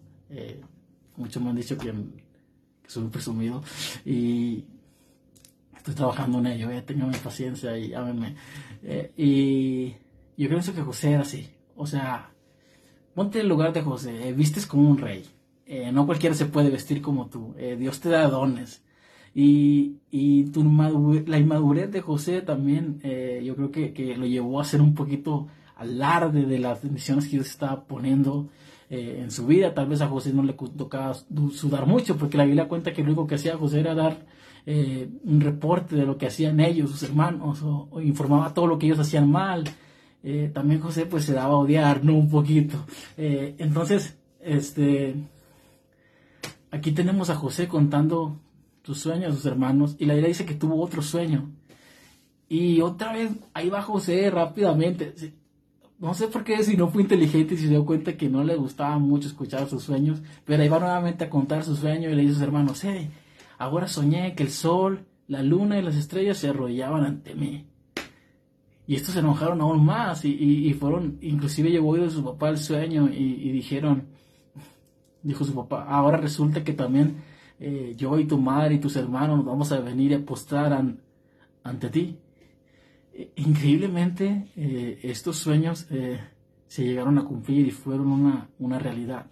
muchos 1.16 1.42
me 1.42 1.50
han 1.50 1.56
dicho 1.56 1.76
que 1.76 1.92
soy 2.88 3.08
presumido 3.08 3.62
y 4.04 4.64
estoy 5.76 5.94
trabajando 5.94 6.38
en 6.38 6.46
ello, 6.46 6.70
eh, 6.70 6.82
tengan 6.82 7.12
paciencia 7.12 7.78
y 7.78 7.94
ámenme. 7.94 8.34
Eh, 8.82 9.12
y 9.16 10.42
yo 10.42 10.48
pienso 10.48 10.74
que 10.74 10.82
José 10.82 11.12
era 11.12 11.22
así, 11.22 11.48
o 11.76 11.86
sea, 11.86 12.30
ponte 13.14 13.38
en 13.38 13.42
el 13.42 13.48
lugar 13.48 13.72
de 13.72 13.82
José, 13.82 14.28
eh, 14.28 14.32
vistes 14.32 14.66
como 14.66 14.90
un 14.90 14.98
rey, 14.98 15.24
eh, 15.66 15.92
no 15.92 16.06
cualquiera 16.06 16.34
se 16.34 16.46
puede 16.46 16.70
vestir 16.70 17.02
como 17.02 17.26
tú, 17.26 17.54
Dios 17.78 18.00
te 18.00 18.08
da 18.08 18.28
dones. 18.28 18.82
Y, 19.34 19.96
y 20.10 20.46
la 21.26 21.38
inmadurez 21.38 21.90
de 21.92 22.00
José 22.00 22.42
también, 22.42 23.00
yo 23.44 23.54
creo 23.54 23.70
que, 23.70 23.92
que, 23.92 24.16
lo 24.16 24.26
llevó 24.26 24.60
a 24.60 24.64
ser 24.64 24.80
un 24.80 24.94
poquito 24.94 25.46
alarde 25.76 26.44
de 26.44 26.58
las 26.58 26.82
bendiciones 26.82 27.26
que 27.26 27.32
Dios 27.32 27.48
estaba 27.48 27.84
poniendo 27.84 28.48
eh, 28.90 29.20
en 29.22 29.30
su 29.30 29.46
vida. 29.46 29.74
Tal 29.74 29.86
vez 29.86 30.00
a 30.00 30.08
José 30.08 30.32
no 30.32 30.42
le 30.42 30.54
tocaba 30.54 31.14
sudar 31.52 31.86
mucho, 31.86 32.16
porque 32.16 32.38
la 32.38 32.44
Biblia 32.44 32.68
cuenta 32.68 32.92
que 32.92 33.02
lo 33.02 33.08
único 33.08 33.26
que 33.26 33.34
hacía 33.34 33.56
José 33.56 33.80
era 33.80 33.94
dar 33.94 34.26
eh, 34.64 35.10
un 35.24 35.40
reporte 35.40 35.94
de 35.94 36.06
lo 36.06 36.16
que 36.16 36.26
hacían 36.26 36.58
ellos, 36.60 36.90
sus 36.90 37.02
hermanos, 37.02 37.62
o, 37.62 38.00
informaba 38.00 38.54
todo 38.54 38.66
lo 38.66 38.78
que 38.78 38.86
ellos 38.86 38.98
hacían 38.98 39.30
mal. 39.30 39.64
Eh, 40.22 40.50
también 40.52 40.80
José 40.80 41.06
pues 41.06 41.24
se 41.24 41.34
daba 41.34 41.54
a 41.54 41.58
odiar, 41.58 42.04
¿no? 42.04 42.14
Un 42.14 42.30
poquito. 42.30 42.86
entonces, 43.16 44.16
este, 44.40 45.14
aquí 46.70 46.92
tenemos 46.92 47.30
a 47.30 47.36
José 47.36 47.68
contando 47.68 48.40
sus 48.88 49.00
sueños 49.00 49.32
a 49.32 49.36
sus 49.36 49.46
hermanos, 49.46 49.96
y 49.98 50.06
la 50.06 50.14
Biblia 50.14 50.28
dice 50.28 50.46
que 50.46 50.54
tuvo 50.54 50.82
otro 50.82 51.02
sueño. 51.02 51.50
Y 52.48 52.80
otra 52.80 53.12
vez 53.12 53.30
ahí 53.52 53.68
va 53.68 53.82
José 53.82 54.30
rápidamente 54.30 55.14
no 55.98 56.14
sé 56.14 56.28
por 56.28 56.44
qué 56.44 56.62
si 56.62 56.76
no 56.76 56.88
fue 56.88 57.02
inteligente 57.02 57.54
y 57.54 57.58
se 57.58 57.68
dio 57.68 57.84
cuenta 57.84 58.16
que 58.16 58.28
no 58.28 58.44
le 58.44 58.54
gustaba 58.54 58.98
mucho 58.98 59.26
escuchar 59.26 59.68
sus 59.68 59.82
sueños, 59.82 60.22
pero 60.44 60.62
ahí 60.62 60.68
va 60.68 60.78
nuevamente 60.78 61.24
a 61.24 61.30
contar 61.30 61.64
su 61.64 61.74
sueño 61.74 62.08
y 62.08 62.14
le 62.14 62.22
dice 62.22 62.32
a 62.32 62.34
sus 62.34 62.42
hermanos, 62.44 62.84
hey, 62.84 63.10
ahora 63.58 63.88
soñé 63.88 64.34
que 64.36 64.44
el 64.44 64.50
sol, 64.50 65.06
la 65.26 65.42
luna 65.42 65.78
y 65.78 65.82
las 65.82 65.96
estrellas 65.96 66.38
se 66.38 66.48
arrollaban 66.48 67.04
ante 67.04 67.34
mí. 67.34 67.66
Y 68.86 68.94
estos 68.94 69.14
se 69.14 69.20
enojaron 69.20 69.60
aún 69.60 69.84
más 69.84 70.24
y, 70.24 70.72
fueron, 70.78 71.18
inclusive 71.20 71.70
llevó 71.70 71.90
oído 71.90 72.08
su 72.08 72.24
papá 72.24 72.48
el 72.48 72.58
sueño 72.58 73.08
y, 73.08 73.50
dijeron, 73.50 74.06
dijo 75.22 75.44
su 75.44 75.54
papá, 75.54 75.84
ahora 75.84 76.16
resulta 76.16 76.62
que 76.62 76.72
también 76.72 77.16
eh, 77.60 77.94
yo 77.96 78.18
y 78.18 78.26
tu 78.26 78.38
madre 78.38 78.76
y 78.76 78.78
tus 78.78 78.96
hermanos 78.96 79.38
nos 79.38 79.46
vamos 79.46 79.72
a 79.72 79.80
venir 79.80 80.14
a 80.14 80.20
postar 80.20 80.72
ante 81.62 81.90
ti 81.90 82.18
increíblemente 83.36 84.48
eh, 84.56 85.00
estos 85.02 85.38
sueños 85.38 85.86
eh, 85.90 86.20
se 86.66 86.84
llegaron 86.84 87.18
a 87.18 87.24
cumplir 87.24 87.66
y 87.66 87.70
fueron 87.70 88.08
una, 88.08 88.48
una 88.58 88.78
realidad. 88.78 89.26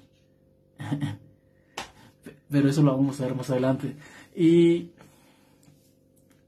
Pero 2.50 2.68
eso 2.68 2.82
lo 2.82 2.96
vamos 2.96 3.20
a 3.20 3.24
ver 3.24 3.34
más 3.34 3.50
adelante. 3.50 3.96
Y 4.34 4.90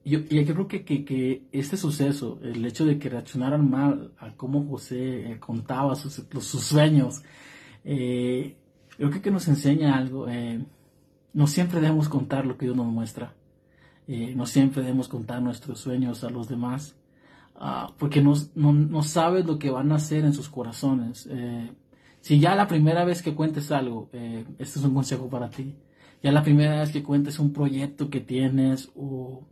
yo, 0.04 0.20
yo 0.20 0.44
creo 0.44 0.68
que, 0.68 0.84
que, 0.84 1.42
este 1.52 1.76
suceso, 1.76 2.38
el 2.42 2.64
hecho 2.64 2.86
de 2.86 2.98
que 2.98 3.08
reaccionaran 3.10 3.68
mal 3.68 4.12
a 4.18 4.32
cómo 4.34 4.66
José 4.66 5.36
contaba 5.40 5.94
sus, 5.94 6.24
sus 6.40 6.62
sueños, 6.62 7.22
creo 7.82 9.10
que, 9.10 9.20
que 9.22 9.30
nos 9.30 9.48
enseña 9.48 9.96
algo. 9.96 10.26
No 11.32 11.46
siempre 11.46 11.80
debemos 11.80 12.08
contar 12.08 12.46
lo 12.46 12.56
que 12.56 12.66
Dios 12.66 12.76
nos 12.76 12.86
muestra. 12.86 13.34
no 14.06 14.46
siempre 14.46 14.82
debemos 14.82 15.08
contar 15.08 15.42
nuestros 15.42 15.80
sueños 15.80 16.24
a 16.24 16.30
los 16.30 16.48
demás. 16.48 16.96
Ah, 17.60 17.92
porque 17.98 18.22
no, 18.22 18.34
no, 18.54 19.02
sabes 19.02 19.44
lo 19.44 19.58
que 19.58 19.70
van 19.70 19.90
a 19.90 19.96
hacer 19.96 20.24
en 20.24 20.32
sus 20.32 20.48
corazones. 20.48 21.26
Eh, 21.28 21.72
si 22.20 22.38
ya 22.38 22.54
la 22.54 22.68
primera 22.68 23.04
vez 23.04 23.20
que 23.20 23.34
cuentes 23.34 23.72
algo, 23.72 24.08
eh, 24.12 24.44
este 24.58 24.78
es 24.78 24.84
un 24.84 24.94
consejo 24.94 25.28
para 25.28 25.50
ti, 25.50 25.74
ya 26.22 26.30
la 26.30 26.42
primera 26.44 26.80
vez 26.80 26.92
que 26.92 27.02
cuentes 27.02 27.38
un 27.40 27.52
proyecto 27.52 28.10
que 28.10 28.20
tienes 28.20 28.90
o, 28.94 29.44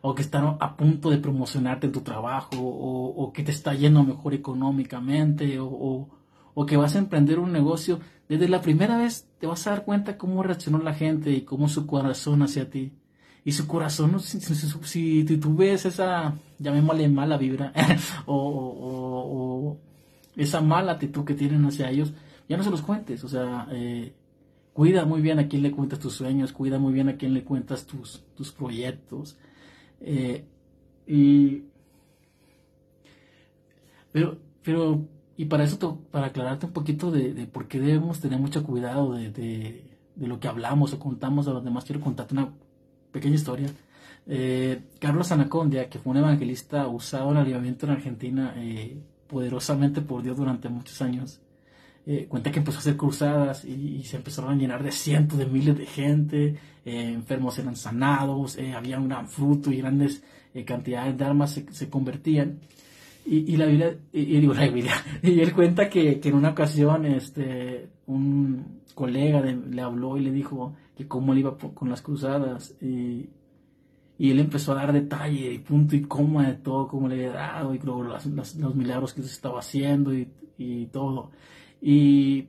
o 0.00 0.14
que 0.14 0.22
están 0.22 0.56
a 0.58 0.76
punto 0.76 1.10
de 1.10 1.18
promocionarte 1.18 1.86
en 1.86 1.92
tu 1.92 2.00
trabajo 2.00 2.56
o, 2.58 3.24
o 3.24 3.32
que 3.32 3.44
te 3.44 3.52
está 3.52 3.74
yendo 3.74 4.02
mejor 4.02 4.34
económicamente 4.34 5.60
o, 5.60 5.66
o, 5.66 6.08
que 6.66 6.76
vas 6.76 6.94
a 6.94 6.98
emprender 6.98 7.38
un 7.38 7.52
negocio, 7.52 8.00
desde 8.28 8.48
la 8.48 8.60
primera 8.60 8.96
vez 8.96 9.28
te 9.38 9.46
vas 9.46 9.66
a 9.66 9.70
dar 9.70 9.84
cuenta 9.84 10.18
cómo 10.18 10.42
reaccionó 10.42 10.78
la 10.78 10.94
gente 10.94 11.30
y 11.30 11.42
cómo 11.42 11.68
su 11.68 11.86
corazón 11.86 12.42
hacia 12.42 12.70
ti 12.70 12.92
y 13.44 13.52
su 13.52 13.66
corazón, 13.66 14.20
si, 14.20 14.40
si, 14.40 15.24
tú 15.24 15.56
ves 15.56 15.84
esa, 15.84 16.38
llamémosle 16.58 17.08
mala 17.08 17.36
vibra, 17.36 17.72
o, 18.26 19.78
esa 20.36 20.60
mala 20.60 20.92
actitud 20.92 21.24
que 21.24 21.34
tienen 21.34 21.64
hacia 21.64 21.90
ellos, 21.90 22.12
ya 22.48 22.56
no 22.56 22.62
se 22.62 22.70
los 22.70 22.82
cuentes, 22.82 23.24
o 23.24 23.28
sea, 23.28 23.66
eh, 23.72 24.14
cuida 24.72 25.04
muy 25.04 25.20
bien 25.20 25.40
a 25.40 25.48
quién 25.48 25.62
le 25.62 25.72
cuentas 25.72 25.98
tus 25.98 26.14
sueños, 26.14 26.52
cuida 26.52 26.78
muy 26.78 26.92
bien 26.92 27.08
a 27.08 27.16
quién 27.16 27.34
le 27.34 27.42
cuentas 27.42 27.84
tus, 27.84 28.22
tus 28.36 28.52
proyectos. 28.52 29.36
Eh, 30.00 30.44
y, 31.06 31.64
pero, 34.12 34.38
pero, 34.62 35.04
y 35.42 35.46
para 35.46 35.64
eso, 35.64 35.98
para 36.12 36.26
aclararte 36.26 36.66
un 36.66 36.72
poquito 36.72 37.10
de, 37.10 37.48
por 37.52 37.66
qué 37.66 37.80
debemos 37.80 38.20
tener 38.20 38.38
mucho 38.38 38.62
cuidado 38.62 39.12
de, 39.14 39.32
de, 39.32 39.84
lo 40.16 40.38
que 40.38 40.46
hablamos 40.46 40.92
o 40.92 41.00
contamos 41.00 41.48
a 41.48 41.50
los 41.50 41.64
demás, 41.64 41.84
quiero 41.84 42.00
contarte 42.00 42.34
una 42.34 42.52
pequeña 43.10 43.34
historia. 43.34 43.68
Eh, 44.28 44.82
Carlos 45.00 45.32
Anacondia, 45.32 45.88
que 45.88 45.98
fue 45.98 46.12
un 46.12 46.18
evangelista 46.18 46.86
usado 46.86 47.32
en 47.32 47.38
el 47.38 47.76
en 47.82 47.90
Argentina 47.90 48.54
eh, 48.56 49.02
poderosamente 49.26 50.00
por 50.00 50.22
Dios 50.22 50.36
durante 50.36 50.68
muchos 50.68 51.02
años, 51.02 51.40
eh, 52.06 52.26
cuenta 52.28 52.52
que 52.52 52.60
empezó 52.60 52.78
a 52.78 52.80
hacer 52.82 52.96
cruzadas 52.96 53.64
y, 53.64 54.04
se 54.04 54.18
empezaron 54.18 54.52
a 54.52 54.54
llenar 54.54 54.84
de 54.84 54.92
cientos 54.92 55.38
de 55.38 55.46
miles 55.46 55.76
de 55.76 55.86
gente, 55.86 56.56
enfermos 56.84 57.58
eran 57.58 57.74
sanados, 57.74 58.58
había 58.76 59.00
un 59.00 59.08
gran 59.08 59.28
fruto 59.28 59.72
y 59.72 59.78
grandes 59.78 60.22
cantidades 60.64 61.18
de 61.18 61.24
armas 61.24 61.60
se, 61.68 61.90
convertían. 61.90 62.60
Y, 63.24 63.56
la 63.56 63.66
Biblia, 63.66 63.96
y, 64.12 64.40
digo 64.40 64.52
la 64.52 64.68
Biblia, 64.68 64.94
y 65.22 65.40
él 65.40 65.54
cuenta 65.54 65.88
que, 65.88 66.18
que, 66.18 66.28
en 66.28 66.34
una 66.34 66.50
ocasión 66.50 67.06
este, 67.06 67.88
un 68.06 68.80
colega 68.94 69.40
le 69.40 69.80
habló 69.80 70.16
y 70.16 70.22
le 70.22 70.32
dijo, 70.32 70.74
que 70.96 71.08
cómo 71.08 71.32
él 71.32 71.40
iba 71.40 71.56
con 71.56 71.88
las 71.88 72.02
cruzadas. 72.02 72.76
Y, 72.80 73.30
y 74.18 74.30
él 74.30 74.40
empezó 74.40 74.72
a 74.72 74.76
dar 74.76 74.92
detalle 74.92 75.52
y 75.52 75.58
punto 75.58 75.96
y 75.96 76.02
coma 76.02 76.46
de 76.48 76.54
todo, 76.54 76.88
cómo 76.88 77.08
le 77.08 77.14
había 77.14 77.32
dado 77.32 77.74
y 77.74 77.78
los, 77.78 78.26
los, 78.26 78.74
milagros 78.74 79.14
que 79.14 79.22
se 79.22 79.32
estaba 79.32 79.60
haciendo 79.60 80.14
y, 80.14 80.28
y 80.58 80.86
todo. 80.86 81.30
Y, 81.80 82.48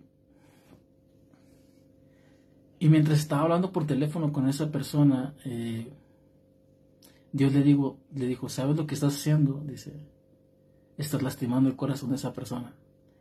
y 2.80 2.90
mientras 2.90 3.20
estaba 3.20 3.44
hablando 3.44 3.72
por 3.72 3.88
teléfono 3.88 4.32
con 4.32 4.48
esa 4.48 4.70
persona, 4.72 5.34
eh, 5.46 5.92
Dios 7.32 7.54
le, 7.54 7.64
digo, 7.64 7.98
le 8.14 8.28
dijo, 8.28 8.50
¿sabes 8.50 8.76
lo 8.76 8.86
que 8.86 8.94
estás 8.94 9.16
haciendo? 9.16 9.64
Dice, 9.66 9.94
estás 10.98 11.22
lastimando 11.22 11.70
el 11.70 11.76
corazón 11.76 12.10
de 12.10 12.16
esa 12.16 12.34
persona. 12.34 12.74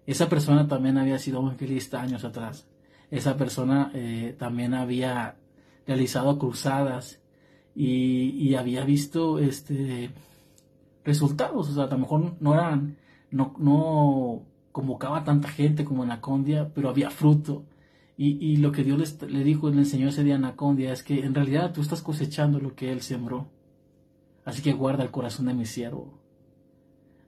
Esa 0.07 0.29
persona 0.29 0.67
también 0.67 0.99
había 0.99 1.19
sido 1.19 1.41
evangelista 1.41 2.01
años 2.01 2.25
atrás 2.25 2.67
esa 3.13 3.37
persona 3.37 3.91
eh, 3.95 4.35
también 4.39 4.73
había 4.73 5.37
realizado 5.87 6.39
cruzadas 6.39 7.21
y, 7.75 8.55
había 8.55 8.85
visto 8.85 9.39
este 9.39 10.11
resultados, 11.05 11.71
o 11.71 11.75
sea, 11.75 11.85
a 11.85 11.87
lo 11.89 11.99
mejor 11.99 12.37
no 12.41 12.55
eran, 12.55 12.97
no, 13.31 13.55
no 13.59 14.43
convocaba 14.73 15.25
tanta 15.25 15.49
gente 15.49 15.85
como 15.85 16.03
en 16.03 16.09
la 16.09 16.21
Condia, 16.21 16.71
pero 16.75 16.89
había 16.89 17.11
fruto. 17.11 17.65
Y, 18.17 18.59
lo 18.59 18.71
que 18.71 18.85
Dios 18.85 19.21
le, 19.23 19.43
dijo, 19.43 19.69
le 19.69 19.79
enseñó 19.79 20.09
ese 20.09 20.23
día 20.23 20.35
a 20.35 20.37
Anacondia 20.37 20.93
es 20.93 21.03
que 21.03 21.25
en 21.25 21.35
realidad 21.35 21.73
tú 21.73 21.81
estás 21.81 22.03
cosechando 22.03 22.61
lo 22.61 22.77
que 22.77 22.93
Él 22.93 23.01
sembró. 23.01 23.49
Así 24.45 24.63
que 24.63 24.73
guarda 24.73 25.03
el 25.03 25.11
corazón 25.11 25.47
de 25.47 25.55
mi 25.55 25.67
siervo. 25.67 26.22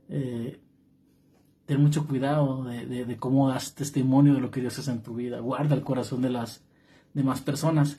Eh, 0.09 0.61
ten 1.67 1.81
mucho 1.81 2.07
cuidado 2.07 2.65
de, 2.65 3.17
cómo 3.19 3.49
das 3.49 3.75
testimonio 3.75 4.35
de 4.35 4.41
lo 4.41 4.51
que 4.51 4.61
Dios 4.61 4.79
hace 4.79 4.91
en 4.91 5.03
tu 5.03 5.15
vida. 5.15 5.41
Guarda 5.41 5.75
el 5.75 5.83
corazón 5.83 6.23
de 6.23 6.31
las 6.31 6.63
demás 7.13 7.41
personas. 7.41 7.97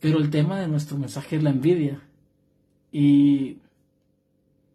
Pero 0.00 0.18
el 0.18 0.30
tema 0.30 0.60
de 0.60 0.68
nuestro 0.68 0.98
mensaje 0.98 1.36
es 1.36 1.42
la 1.42 1.50
envidia. 1.50 2.00
Y 2.92 3.58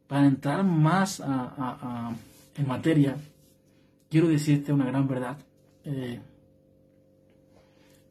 para 0.07 0.25
entrar 0.25 0.63
más 0.63 1.21
en 1.21 2.67
materia, 2.67 3.17
quiero 4.09 4.27
decirte 4.27 4.73
una 4.73 4.85
gran 4.85 5.07
verdad. 5.07 5.37
Eh, 5.85 6.19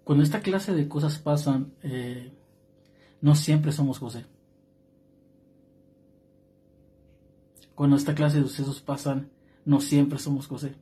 cuando 0.05 0.25
esta 0.25 0.41
clase 0.41 0.75
de 0.75 0.89
cosas 0.89 1.19
pasan, 1.19 1.73
eh, 1.83 2.33
no 3.21 3.35
siempre 3.35 3.71
somos 3.71 3.99
José. 3.99 4.25
Cuando 7.81 7.97
esta 7.97 8.15
clase 8.15 8.37
de 8.37 8.47
sucesos 8.47 8.83
pasan, 8.83 9.31
no 9.65 9.81
siempre 9.81 10.19
somos 10.19 10.47
José. 10.47 10.75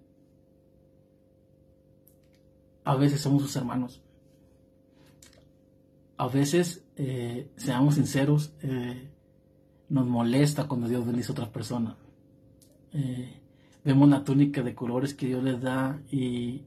A 2.83 2.97
veces 2.97 3.21
somos 3.21 3.41
sus 3.43 3.55
hermanos. 3.55 4.03
A 6.17 6.27
veces, 6.27 6.83
eh, 6.97 7.53
seamos 7.55 7.95
sinceros, 7.95 8.53
eh, 8.63 9.13
nos 9.89 10.09
molesta 10.09 10.67
cuando 10.67 10.89
Dios 10.89 11.07
bendice 11.07 11.31
a 11.31 11.35
otra 11.35 11.53
persona. 11.53 11.97
vemos 13.85 14.09
la 14.09 14.25
túnica 14.25 14.65
de 14.65 14.75
colores 14.75 15.15
que 15.15 15.27
Dios 15.29 15.45
les 15.45 15.61
da 15.61 16.03
y, 16.11 16.65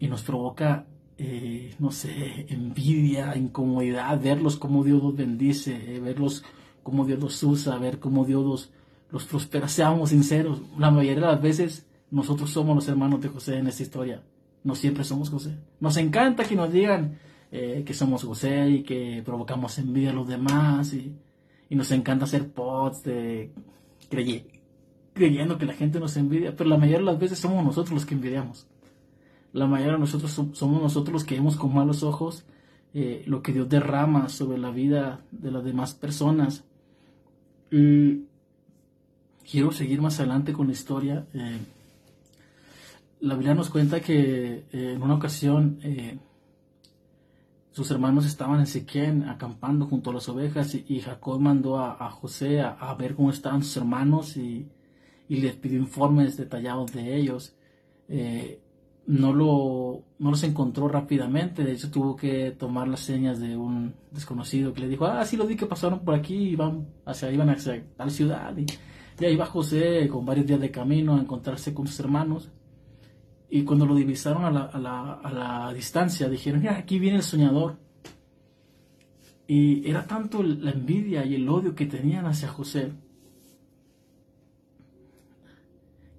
y 0.00 0.08
nos 0.08 0.24
provoca 0.24 0.88
eh, 1.18 1.72
no 1.78 1.92
sé, 1.92 2.46
envidia, 2.48 3.36
incomodidad, 3.36 4.20
verlos 4.20 4.56
como 4.56 4.82
Dios 4.82 5.00
los 5.00 5.14
bendice, 5.14 5.94
eh, 5.94 6.00
verlos 6.00 6.42
como 6.82 7.06
Dios 7.06 7.20
los 7.20 7.40
usa, 7.44 7.78
ver 7.78 8.00
cómo 8.00 8.24
Dios 8.24 8.44
los, 8.44 8.72
los 9.10 9.24
prospera. 9.24 9.68
Seamos 9.68 10.10
sinceros, 10.10 10.60
la 10.78 10.90
mayoría 10.90 11.26
de 11.26 11.32
las 11.32 11.42
veces 11.42 11.86
nosotros 12.10 12.50
somos 12.50 12.74
los 12.74 12.88
hermanos 12.88 13.20
de 13.20 13.28
José 13.28 13.58
en 13.58 13.66
esta 13.66 13.82
historia. 13.82 14.22
No 14.62 14.74
siempre 14.74 15.04
somos 15.04 15.30
José. 15.30 15.58
Nos 15.80 15.96
encanta 15.96 16.44
que 16.44 16.56
nos 16.56 16.72
digan 16.72 17.18
eh, 17.52 17.82
que 17.86 17.94
somos 17.94 18.24
José 18.24 18.68
y 18.68 18.82
que 18.82 19.22
provocamos 19.24 19.78
envidia 19.78 20.10
a 20.10 20.14
los 20.14 20.28
demás 20.28 20.92
y, 20.94 21.16
nos 21.70 21.90
encanta 21.90 22.24
hacer 22.24 22.52
pods 22.52 23.02
de 23.02 23.50
creyendo 25.12 25.58
que 25.58 25.66
la 25.66 25.72
gente 25.72 25.98
nos 25.98 26.16
envidia, 26.16 26.54
pero 26.54 26.70
la 26.70 26.76
mayoría 26.76 26.98
de 26.98 27.04
las 27.04 27.18
veces 27.18 27.40
somos 27.40 27.64
nosotros 27.64 27.90
los 27.90 28.06
que 28.06 28.14
envidiamos 28.14 28.68
la 29.52 29.66
mayoría 29.66 29.94
de 29.94 29.98
nosotros 29.98 30.30
somos 30.30 30.82
nosotros 30.82 31.12
los 31.12 31.24
que 31.24 31.34
vemos 31.34 31.56
con 31.56 31.74
malos 31.74 32.04
ojos 32.04 32.44
eh, 32.96 33.24
lo 33.26 33.42
que 33.42 33.52
Dios 33.52 33.68
derrama 33.68 34.28
sobre 34.28 34.56
la 34.56 34.70
vida 34.70 35.20
de 35.32 35.50
las 35.50 35.64
demás 35.64 35.94
personas. 35.94 36.64
Y 37.68 38.26
quiero 39.48 39.72
seguir 39.72 40.00
más 40.00 40.18
adelante 40.20 40.52
con 40.52 40.66
la 40.66 40.72
historia. 40.72 41.26
Eh, 41.34 41.58
la 43.20 43.34
Biblia 43.34 43.54
nos 43.54 43.70
cuenta 43.70 44.00
que 44.00 44.64
eh, 44.72 44.92
en 44.94 45.02
una 45.02 45.14
ocasión 45.14 45.78
sus 47.72 47.90
hermanos 47.90 48.26
estaban 48.26 48.60
en 48.60 48.66
Siquén 48.66 49.28
acampando 49.28 49.86
junto 49.86 50.10
a 50.10 50.14
las 50.14 50.28
ovejas 50.28 50.74
y, 50.74 51.00
Jacob 51.00 51.40
mandó 51.40 51.78
a, 51.78 52.10
José 52.10 52.60
a, 52.60 52.94
ver 52.94 53.14
cómo 53.14 53.30
estaban 53.30 53.62
sus 53.64 53.76
hermanos 53.78 54.36
y, 54.36 54.68
y 55.28 55.36
les 55.36 55.54
pidió 55.54 55.78
informes 55.78 56.36
detallados 56.36 56.92
de 56.92 57.16
ellos 57.16 57.56
no, 59.06 59.32
lo, 59.32 60.02
no 60.18 60.30
los 60.30 60.42
encontró 60.42 60.88
rápidamente, 60.88 61.62
de 61.62 61.72
hecho 61.72 61.90
tuvo 61.90 62.16
que 62.16 62.52
tomar 62.52 62.88
las 62.88 63.00
señas 63.00 63.38
de 63.38 63.56
un 63.56 63.94
desconocido 64.10 64.72
que 64.72 64.80
le 64.80 64.88
dijo, 64.88 65.04
ah, 65.06 65.24
sí 65.24 65.36
lo 65.36 65.46
vi 65.46 65.56
que 65.56 65.66
pasaron 65.66 66.00
por 66.00 66.14
aquí, 66.14 66.34
iban 66.34 66.86
hacia, 67.04 67.30
iban 67.30 67.50
hacia 67.50 67.84
tal 67.96 68.10
ciudad, 68.10 68.56
y, 68.56 68.66
ahí 69.20 69.36
va 69.36 69.46
José 69.46 70.08
con 70.08 70.26
varios 70.26 70.46
días 70.46 70.60
de 70.60 70.70
camino 70.70 71.14
a 71.14 71.20
encontrarse 71.20 71.72
con 71.72 71.86
sus 71.86 72.00
hermanos, 72.00 72.50
y 73.48 73.62
cuando 73.62 73.86
lo 73.86 73.94
divisaron 73.94 74.44
a 74.44 74.50
la, 74.50 74.64
a 74.64 74.78
la, 74.78 75.12
a 75.14 75.32
la 75.32 75.72
distancia, 75.72 76.28
dijeron, 76.28 76.60
mira, 76.60 76.76
aquí 76.76 76.98
viene 76.98 77.18
el 77.18 77.22
soñador, 77.22 77.76
y 79.46 79.88
era 79.88 80.06
tanto 80.06 80.42
la 80.42 80.70
envidia 80.70 81.24
y 81.24 81.34
el 81.34 81.48
odio 81.48 81.74
que 81.74 81.86
tenían 81.86 82.26
hacia 82.26 82.48
José, 82.48 82.92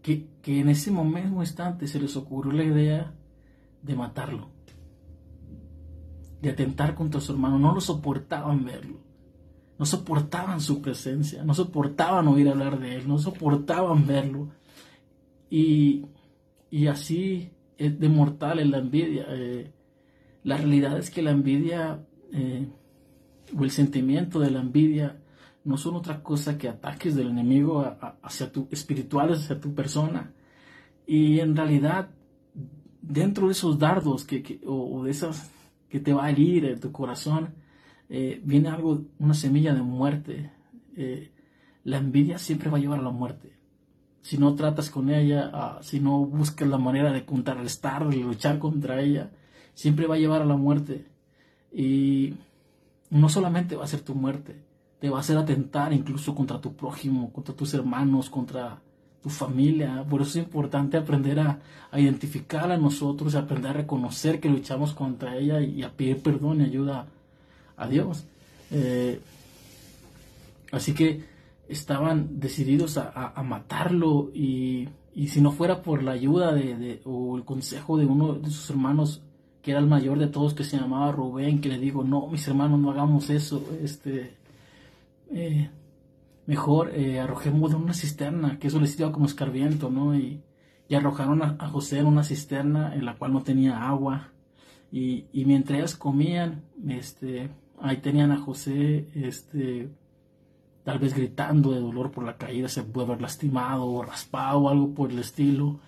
que, 0.01 0.27
en 0.45 0.69
ese 0.69 0.91
mismo 0.91 1.41
instante 1.41 1.87
se 1.87 1.99
les 1.99 2.15
ocurrió 2.15 2.51
la 2.51 2.63
idea 2.63 3.15
de 3.81 3.95
matarlo, 3.95 4.49
de 6.41 6.51
atentar 6.51 6.93
contra 6.93 7.19
su 7.19 7.31
hermano. 7.31 7.57
No 7.57 7.73
lo 7.73 7.81
soportaban 7.81 8.63
verlo, 8.63 8.99
no 9.77 9.85
soportaban 9.85 10.61
su 10.61 10.81
presencia, 10.81 11.43
no 11.43 11.53
soportaban 11.53 12.27
oír 12.27 12.47
hablar 12.49 12.79
de 12.79 12.95
él, 12.95 13.07
no 13.07 13.17
soportaban 13.17 14.07
verlo. 14.07 14.49
Y, 15.49 16.05
así 16.89 17.51
es 17.77 17.99
de 17.99 18.09
mortal 18.09 18.59
en 18.59 18.71
la 18.71 18.79
envidia. 18.79 19.25
Eh, 19.29 19.71
la 20.43 20.57
realidad 20.57 20.97
es 20.97 21.09
que 21.09 21.21
la 21.21 21.31
envidia 21.31 22.05
eh, 22.31 22.67
o 23.57 23.63
el 23.63 23.71
sentimiento 23.71 24.39
de 24.39 24.51
la 24.51 24.59
envidia 24.59 25.19
no 25.63 25.77
son 25.77 25.95
otra 25.95 26.21
cosa 26.21 26.57
que 26.57 26.69
ataques 26.69 27.15
del 27.15 27.29
enemigo 27.29 27.97
hacia 28.21 28.51
tu 28.51 28.67
espirituales 28.71 29.39
hacia 29.39 29.59
tu 29.59 29.73
persona. 29.73 30.31
Y 31.07 31.39
en 31.39 31.55
realidad, 31.55 32.09
dentro 33.01 33.47
de 33.47 33.53
esos 33.53 33.79
dardos 33.79 34.25
que, 34.25 34.61
o, 34.65 35.03
de 35.03 35.11
esas 35.11 35.51
que 35.89 35.99
te 35.99 36.13
va 36.13 36.25
a 36.25 36.29
herir 36.29 36.65
en 36.65 36.79
tu 36.79 36.91
corazón, 36.91 37.55
eh, 38.09 38.41
viene 38.43 38.69
algo, 38.69 39.03
una 39.19 39.33
semilla 39.33 39.73
de 39.73 39.81
muerte. 39.81 40.51
Eh, 40.95 41.31
la 41.83 41.97
envidia 41.97 42.37
siempre 42.37 42.69
va 42.69 42.77
a 42.77 42.81
llevar 42.81 42.99
a 42.99 43.03
la 43.03 43.11
muerte. 43.11 43.53
Si 44.21 44.37
no 44.37 44.55
tratas 44.55 44.89
con 44.89 45.09
ella, 45.09 45.51
ah, 45.53 45.79
si 45.81 45.99
no 45.99 46.25
buscas 46.25 46.67
la 46.67 46.77
manera 46.77 47.11
de 47.11 47.25
contrarrestar, 47.25 48.07
de 48.07 48.17
luchar 48.17 48.57
contra 48.59 49.01
ella, 49.01 49.31
siempre 49.73 50.07
va 50.07 50.15
a 50.15 50.19
llevar 50.19 50.41
a 50.41 50.45
la 50.45 50.57
muerte. 50.57 51.05
Y 51.71 52.33
no 53.09 53.29
solamente 53.29 53.75
va 53.75 53.83
a 53.83 53.87
ser 53.87 54.01
tu 54.01 54.15
muerte, 54.15 54.63
te 54.99 55.09
va 55.09 55.17
a 55.17 55.19
hacer 55.21 55.37
atentar 55.37 55.93
incluso 55.93 56.33
contra 56.33 56.59
tu 56.59 56.75
prójimo, 56.75 57.31
contra 57.31 57.55
tus 57.55 57.73
hermanos, 57.73 58.29
contra 58.29 58.81
tu 59.21 59.29
familia. 59.29 60.05
Por 60.09 60.21
eso 60.21 60.39
es 60.39 60.45
importante 60.45 60.97
aprender 60.97 61.39
a, 61.39 61.59
identificar 61.93 62.71
a 62.71 62.77
nosotros, 62.77 63.35
aprender 63.35 63.71
a 63.71 63.73
reconocer 63.73 64.39
que 64.39 64.49
luchamos 64.49 64.93
contra 64.93 65.37
ella 65.37 65.61
y, 65.61 65.83
a 65.83 65.91
pedir 65.91 66.21
perdón 66.21 66.61
y 66.61 66.65
ayuda 66.65 67.07
a. 67.77 68.25
Eh, 68.71 69.19
así 70.71 70.93
que 70.93 71.23
estaban 71.67 72.39
decididos 72.39 72.97
a, 72.97 73.41
matarlo 73.43 74.31
y, 74.33 74.89
si 75.27 75.41
no 75.41 75.51
fuera 75.51 75.81
por 75.81 76.03
la 76.03 76.11
ayuda 76.11 76.53
de, 76.53 77.01
o 77.05 77.37
el 77.37 77.43
consejo 77.43 77.97
de 77.97 78.05
uno 78.05 78.33
de 78.33 78.49
sus 78.49 78.69
hermanos 78.69 79.21
que 79.61 79.71
era 79.71 79.79
el 79.79 79.87
mayor 79.87 80.19
de 80.19 80.27
todos 80.27 80.53
que 80.53 80.63
se 80.63 80.77
llamaba 80.77 81.11
Rubén 81.11 81.59
que 81.59 81.69
le 81.69 81.79
dijo 81.79 82.03
no 82.03 82.27
mis 82.27 82.47
hermanos 82.47 82.79
no 82.79 82.91
hagamos 82.91 83.31
eso 83.31 83.67
este 83.81 84.35
eh, 85.31 85.69
mejor 86.45 86.91
eh, 86.93 87.19
arrojemos 87.19 87.71
en 87.73 87.81
una 87.81 87.93
cisterna, 87.93 88.59
que 88.59 88.67
eso 88.67 88.79
les 88.79 88.99
iba 88.99 89.11
como 89.11 89.25
escarviento, 89.25 89.89
¿no? 89.89 90.15
Y, 90.15 90.41
arrojaron 90.95 91.41
a, 91.41 91.67
José 91.69 91.99
en 91.99 92.05
una 92.05 92.23
cisterna 92.23 92.93
en 92.93 93.05
la 93.05 93.15
cual 93.15 93.33
no 93.33 93.41
tenía 93.43 93.87
agua. 93.87 94.31
Y, 94.91 95.25
mientras 95.33 95.79
ellas 95.79 95.95
comían, 95.95 96.63
este, 96.87 97.49
ahí 97.81 97.97
tenían 97.97 98.31
a 98.31 98.37
José, 98.37 99.07
este, 99.15 99.89
tal 100.83 100.99
vez 100.99 101.13
gritando 101.13 101.71
de 101.71 101.79
dolor 101.79 102.11
por 102.11 102.23
la 102.23 102.37
caída, 102.37 102.67
se 102.69 102.83
puede 102.83 103.07
haber 103.07 103.21
lastimado 103.21 103.85
o 103.85 104.03
raspado 104.03 104.59
o 104.59 104.69
algo 104.69 104.93
por 104.93 105.11
el 105.11 105.19
estilo. 105.19 105.79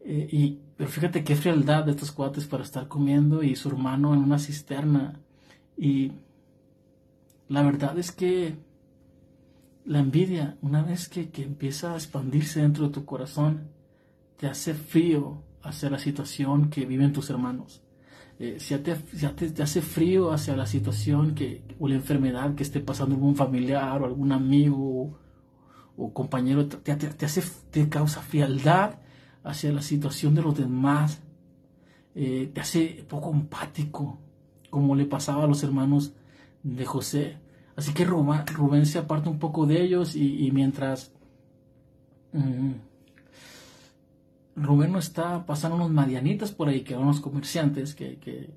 Eh, 0.00 0.28
y, 0.30 0.60
pero 0.76 0.90
fíjate 0.90 1.24
qué 1.24 1.36
frialdad 1.36 1.84
de 1.84 1.92
estos 1.92 2.12
cuates 2.12 2.46
para 2.46 2.62
estar 2.62 2.88
comiendo 2.88 3.42
y 3.42 3.56
su 3.56 3.68
hermano 3.68 4.14
en 4.14 4.20
una 4.20 4.38
cisterna. 4.38 5.20
Y 5.76 6.12
la 7.48 7.62
verdad 7.62 7.98
es 7.98 8.12
que 8.12 8.56
la 9.84 10.00
envidia, 10.00 10.56
una 10.62 10.82
vez 10.82 11.08
que, 11.08 11.30
empieza 11.36 11.92
a 11.92 11.96
expandirse 11.96 12.60
dentro 12.60 12.86
de 12.86 12.92
tu 12.92 13.04
corazón, 13.04 13.68
te 14.36 14.48
hace 14.48 14.74
frío 14.74 15.42
hacia 15.62 15.90
la 15.90 15.98
situación 15.98 16.70
que 16.70 16.86
viven 16.86 17.12
tus 17.12 17.30
hermanos. 17.30 17.82
Eh, 18.38 18.56
si 18.58 18.76
te, 18.78 18.94
te, 18.94 19.62
hace 19.62 19.80
frío 19.80 20.30
hacia 20.30 20.54
la 20.56 20.66
situación 20.66 21.34
que, 21.34 21.62
o 21.78 21.88
la 21.88 21.94
enfermedad 21.94 22.54
que 22.54 22.64
esté 22.64 22.80
pasando 22.80 23.14
algún 23.14 23.34
familiar 23.34 24.02
o 24.02 24.04
algún 24.04 24.30
amigo 24.30 25.18
o, 25.96 26.12
compañero, 26.12 26.66
te, 26.66 26.92
hace, 27.24 27.42
te 27.70 27.88
causa 27.88 28.20
frialdad 28.20 28.98
hacia 29.42 29.72
la 29.72 29.80
situación 29.80 30.34
de 30.34 30.42
los 30.42 30.58
demás, 30.58 31.22
eh, 32.14 32.50
te 32.52 32.60
hace 32.60 33.06
poco 33.08 33.32
empático, 33.32 34.18
como 34.68 34.94
le 34.94 35.06
pasaba 35.06 35.44
a 35.44 35.46
los 35.46 35.62
hermanos 35.62 36.12
de 36.62 36.84
José. 36.84 37.38
Así 37.76 37.94
que 37.94 38.04
Rubén 38.04 38.84
se 38.86 38.98
aparta 38.98 39.30
un 39.30 39.38
poco 39.38 39.66
de 39.66 39.82
ellos 39.82 40.16
y, 40.16 40.50
mientras 40.52 41.12
mm, 42.32 42.72
Rubén 44.56 44.92
no 44.92 44.98
está, 44.98 45.44
pasando 45.44 45.76
unos 45.76 45.90
madianitas 45.90 46.50
por 46.50 46.68
ahí, 46.68 46.80
que 46.80 46.94
eran 46.94 47.04
unos 47.04 47.20
comerciantes 47.20 47.94
que, 47.94 48.50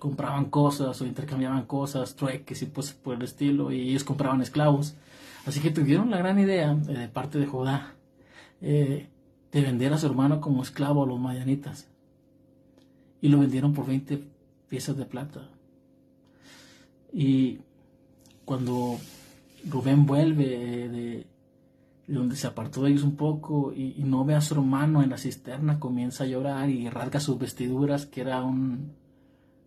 compraban 0.00 0.44
cosas 0.44 1.00
o 1.00 1.06
intercambiaban 1.06 1.64
cosas, 1.64 2.14
trueques 2.14 2.62
y 2.62 2.66
pues 2.66 2.92
por 2.92 3.16
el 3.16 3.22
estilo, 3.22 3.72
y 3.72 3.90
ellos 3.90 4.04
compraban 4.04 4.42
esclavos. 4.42 4.94
Así 5.44 5.60
que 5.60 5.70
tuvieron 5.70 6.10
la 6.10 6.18
gran 6.18 6.38
idea 6.38 6.72
eh, 6.88 6.92
de 6.92 7.08
parte 7.08 7.38
de 7.38 7.46
Judá 7.46 7.94
eh, 8.60 9.08
de 9.50 9.60
vender 9.60 9.92
a 9.92 9.98
su 9.98 10.06
hermano 10.06 10.40
como 10.40 10.62
esclavo 10.62 11.02
a 11.02 11.06
los 11.06 11.18
madianitas. 11.18 11.88
Y 13.20 13.28
lo 13.28 13.40
vendieron 13.40 13.72
por 13.72 13.86
20 13.86 14.22
piezas 14.68 14.96
de 14.96 15.04
plata. 15.04 15.48
Y 17.12 17.58
cuando 18.44 18.98
Rubén 19.68 20.06
vuelve 20.06 20.44
eh, 20.44 20.88
de, 20.88 21.26
donde 22.08 22.36
se 22.36 22.46
apartó 22.46 22.82
de 22.82 22.90
ellos 22.90 23.02
un 23.02 23.16
poco 23.16 23.72
y, 23.72 24.02
no 24.04 24.24
ve 24.24 24.34
a 24.34 24.40
su 24.40 24.54
hermano 24.54 25.02
en 25.02 25.10
la 25.10 25.18
cisterna, 25.18 25.78
comienza 25.78 26.24
a 26.24 26.26
llorar 26.26 26.70
y 26.70 26.88
rasga 26.88 27.20
sus 27.20 27.38
vestiduras, 27.38 28.06
que 28.06 28.22
era 28.22 28.42
un 28.42 28.92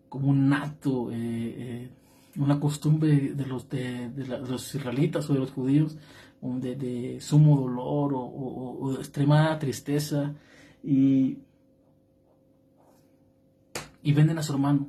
como 0.08 0.28
un 0.28 0.50
nato, 0.50 1.10
eh, 1.10 1.14
eh, 1.16 1.90
una 2.36 2.60
costumbre 2.60 3.32
de 3.34 3.46
los, 3.46 3.68
de, 3.70 4.10
los 4.46 4.74
israelitas 4.74 5.30
o 5.30 5.32
de 5.32 5.38
los 5.38 5.52
judíos, 5.52 5.96
de, 6.42 7.18
sumo 7.20 7.60
dolor 7.60 8.12
o, 8.14 8.94
extrema 8.98 9.58
tristeza, 9.58 10.34
y, 10.82 11.38
y 14.02 14.12
venden 14.12 14.36
a 14.38 14.42
su 14.42 14.52
hermano. 14.52 14.86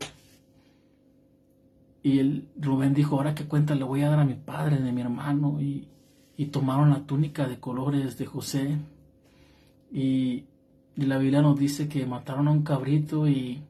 Y 2.01 2.19
el 2.19 2.49
Rubén 2.59 2.93
dijo, 2.93 3.15
ahora 3.15 3.33
qué 3.33 3.45
cuenta 3.45 3.75
le 3.75 3.85
voy 3.85 4.01
a 4.01 4.09
dar 4.09 4.19
a 4.19 4.25
mi 4.25 4.35
padre, 4.35 4.81
de 4.81 4.91
mi 4.91 5.01
hermano, 5.01 5.61
y, 5.61 5.87
y 6.37 6.47
tomaron 6.47 6.89
la 6.89 7.05
túnica 7.05 7.47
de 7.47 7.59
colores 7.59 8.17
de 8.17 8.25
José. 8.25 8.77
Y, 9.91 10.45
la 10.95 11.17
Biblia 11.17 11.41
nos 11.41 11.57
dice 11.57 11.89
que 11.89 12.05
mataron 12.05 12.47
a 12.47 12.51
un 12.51 12.61
cabrito 12.61 13.27
y, 13.27 13.63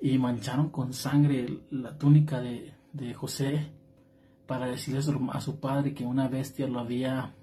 y 0.00 0.16
mancharon 0.16 0.70
con 0.70 0.94
sangre 0.94 1.60
la 1.70 1.98
túnica 1.98 2.40
de, 2.40 2.72
José 3.14 3.68
para 4.46 4.66
decirle 4.66 5.00
a 5.32 5.40
su 5.40 5.60
padre 5.60 5.94
que 5.94 6.04
una 6.06 6.28
bestia 6.28 6.66
lo 6.66 6.80
había 6.80 7.34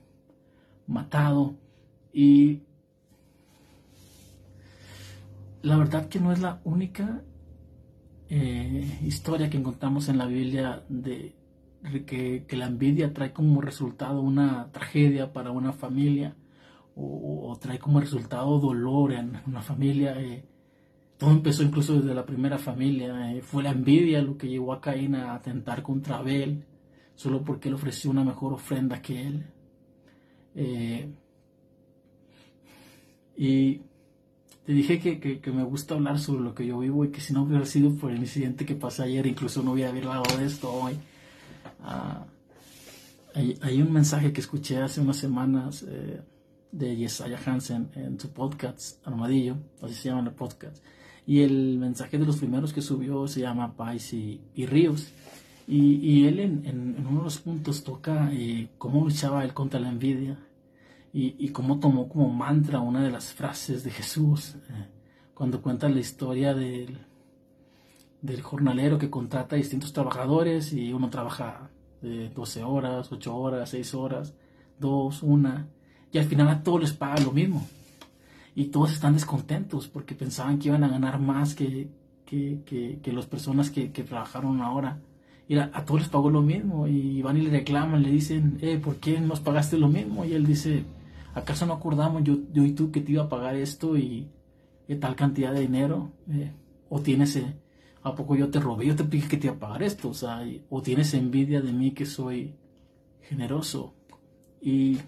matado. 0.88 1.56
Y 2.12 2.62
la 5.62 5.78
verdad 5.78 6.08
que 6.10 6.20
no 6.20 6.32
es 6.32 6.40
la 6.40 6.60
única 6.64 7.22
eh, 8.30 9.00
historia 9.04 9.50
que 9.50 9.58
encontramos 9.58 10.10
en 10.10 10.18
la 10.18 10.26
Biblia 10.26 10.84
de, 10.90 11.36
que, 12.06 12.46
la 12.52 12.66
envidia 12.66 13.14
trae 13.14 13.32
como 13.34 13.62
resultado 13.62 14.22
una 14.22 14.72
tragedia 14.72 15.34
para 15.34 15.52
una 15.52 15.74
familia 15.74 16.36
o, 16.96 17.58
trae 17.62 17.80
como 17.80 18.00
resultado 18.00 18.60
dolor 18.60 19.14
en 19.14 19.42
una 19.48 19.62
familia. 19.62 20.20
Eh, 20.22 20.46
todo 21.18 21.32
empezó 21.32 21.64
incluso 21.64 22.00
desde 22.00 22.14
la 22.14 22.26
primera 22.26 22.58
familia. 22.58 23.32
Eh, 23.32 23.42
fue 23.42 23.64
la 23.64 23.72
envidia 23.72 24.22
lo 24.22 24.38
que 24.38 24.50
llevó 24.50 24.74
a 24.74 24.82
Caín 24.82 25.16
a 25.16 25.34
atentar 25.34 25.82
contra 25.84 26.18
Abel 26.18 26.66
solo 27.16 27.44
porque 27.44 27.68
él 27.68 27.76
ofreció 27.76 28.12
una 28.12 28.24
mejor 28.24 28.54
ofrenda 28.54 29.02
que 29.02 29.22
él. 29.22 29.46
Eh, 30.56 31.10
y 33.36 33.82
te 34.66 34.72
dije 34.74 35.00
que, 35.00 35.20
que, 35.20 35.52
me 35.52 35.64
gusta 35.64 35.96
hablar 35.96 36.18
sobre 36.20 36.44
lo 36.44 36.56
que 36.56 36.66
yo 36.66 36.80
vivo 36.80 37.04
y 37.04 37.12
que 37.12 37.20
si 37.20 37.34
no 37.34 37.44
hubiera 37.44 37.66
sido 37.66 37.94
por 37.96 38.12
el 38.12 38.20
incidente 38.20 38.66
que 38.66 38.76
pasó 38.76 39.04
ayer, 39.04 39.26
incluso 39.26 39.62
no 39.64 39.74
hubiera 39.74 39.90
hablado 39.90 40.38
de 40.38 40.46
esto 40.46 40.72
hoy. 40.72 40.98
Ah, 41.82 42.26
hay, 43.34 43.82
un 43.82 43.92
mensaje 43.92 44.34
que 44.34 44.42
escuché 44.42 44.82
hace 44.82 45.02
unas 45.02 45.18
semanas 45.18 45.86
eh, 45.88 46.22
de 46.72 46.96
Yesaya 46.96 47.40
Hansen 47.46 47.90
en 47.96 48.20
su 48.20 48.32
podcast 48.32 49.06
Armadillo, 49.08 49.58
así 49.82 49.94
se 49.94 50.10
llama 50.10 50.28
el 50.28 50.36
podcast. 50.36 50.84
Y 51.26 51.42
el 51.42 51.78
mensaje 51.78 52.18
de 52.18 52.26
los 52.26 52.38
primeros 52.38 52.74
que 52.74 52.82
subió 52.82 53.28
se 53.28 53.42
llama 53.42 53.76
Pais 53.76 54.14
y, 54.14 54.42
Ríos. 54.66 55.12
Y, 55.68 56.26
él 56.26 56.40
en, 56.40 56.96
uno 57.08 57.20
de 57.20 57.24
los 57.26 57.38
puntos 57.38 57.84
toca 57.84 58.32
eh, 58.34 58.70
cómo 58.80 59.04
luchaba 59.04 59.44
él 59.44 59.54
contra 59.54 59.80
la 59.80 59.90
envidia 59.90 60.40
y, 61.14 61.50
cómo 61.50 61.80
tomó 61.80 62.10
como 62.10 62.30
mantra 62.30 62.80
una 62.80 63.04
de 63.04 63.12
las 63.12 63.34
frases 63.34 63.84
de 63.84 63.92
Jesús 63.92 64.56
eh, 64.70 64.88
cuando 65.36 65.62
cuenta 65.62 65.88
la 65.88 66.00
historia 66.00 66.54
del, 66.56 66.98
del 68.22 68.42
jornalero 68.42 68.98
que 68.98 69.10
contrata 69.10 69.56
a 69.56 69.58
distintos 69.58 69.94
trabajadores 69.94 70.74
y 70.74 70.94
uno 70.94 71.10
trabaja 71.10 71.70
de 72.02 72.30
12 72.30 72.64
horas, 72.64 73.12
8 73.12 73.36
horas, 73.36 73.70
6 73.70 73.94
horas, 73.94 74.34
2, 74.80 75.24
1, 75.24 75.68
y 76.12 76.18
al 76.18 76.26
final 76.26 76.50
a 76.50 76.64
todos 76.64 76.82
les 76.82 76.94
paga 76.94 77.20
lo 77.22 77.32
mismo. 77.32 77.66
Y 78.56 78.66
todos 78.66 78.92
están 78.92 79.14
descontentos 79.14 79.88
porque 79.88 80.16
pensaban 80.16 80.60
que 80.60 80.70
iban 80.70 80.84
a 80.84 80.90
ganar 80.90 81.20
más 81.20 81.56
que, 81.56 81.90
que, 82.26 82.62
que, 83.02 83.14
las 83.14 83.26
personas 83.26 83.70
que, 83.70 83.92
que, 83.92 84.04
trabajaron 84.04 84.62
ahora. 84.62 85.00
Y 85.48 85.58
a, 85.58 85.72
todos 85.86 86.02
les 86.02 86.10
pagó 86.10 86.30
lo 86.30 86.42
mismo 86.42 86.88
y 86.88 87.22
van 87.22 87.38
y 87.38 87.42
le 87.42 87.50
reclaman, 87.50 88.04
le 88.04 88.12
dicen, 88.12 88.58
eh, 88.62 88.78
¿por 88.78 88.98
qué 88.98 89.20
nos 89.20 89.40
pagaste 89.40 89.78
lo 89.78 89.88
mismo? 89.88 90.26
Y 90.26 90.34
él 90.34 90.46
dice, 90.46 90.84
¿acaso 91.34 91.66
no 91.66 91.74
acordamos 91.74 92.24
yo, 92.24 92.38
yo 92.52 92.66
y 92.66 92.74
tú 92.74 92.92
que 92.92 93.02
te 93.02 93.14
iba 93.14 93.24
a 93.24 93.30
pagar 93.30 93.56
esto 93.56 93.98
y, 93.98 94.28
tal 95.00 95.16
cantidad 95.16 95.54
de 95.54 95.62
dinero? 95.62 96.12
Eh, 96.30 96.52
¿O 96.90 97.00
tienes... 97.00 97.36
Eh, 97.36 97.56
¿A 98.02 98.16
poco 98.16 98.36
yo 98.36 98.50
te 98.50 98.60
robé? 98.60 98.86
Yo 98.86 98.96
te 98.96 99.04
dije 99.04 99.28
que 99.28 99.38
te 99.38 99.48
iba 99.48 99.56
a 99.56 99.60
pagar 99.60 99.84
esto. 99.84 100.10
O 100.10 100.14
sea, 100.14 100.42
o 100.70 100.82
tienes 100.82 101.14
envidia 101.14 101.62
de 101.62 101.74
mí 101.74 101.92
que 101.92 102.06
soy 102.06 102.56
generoso. 103.22 103.94
Y, 104.62 105.00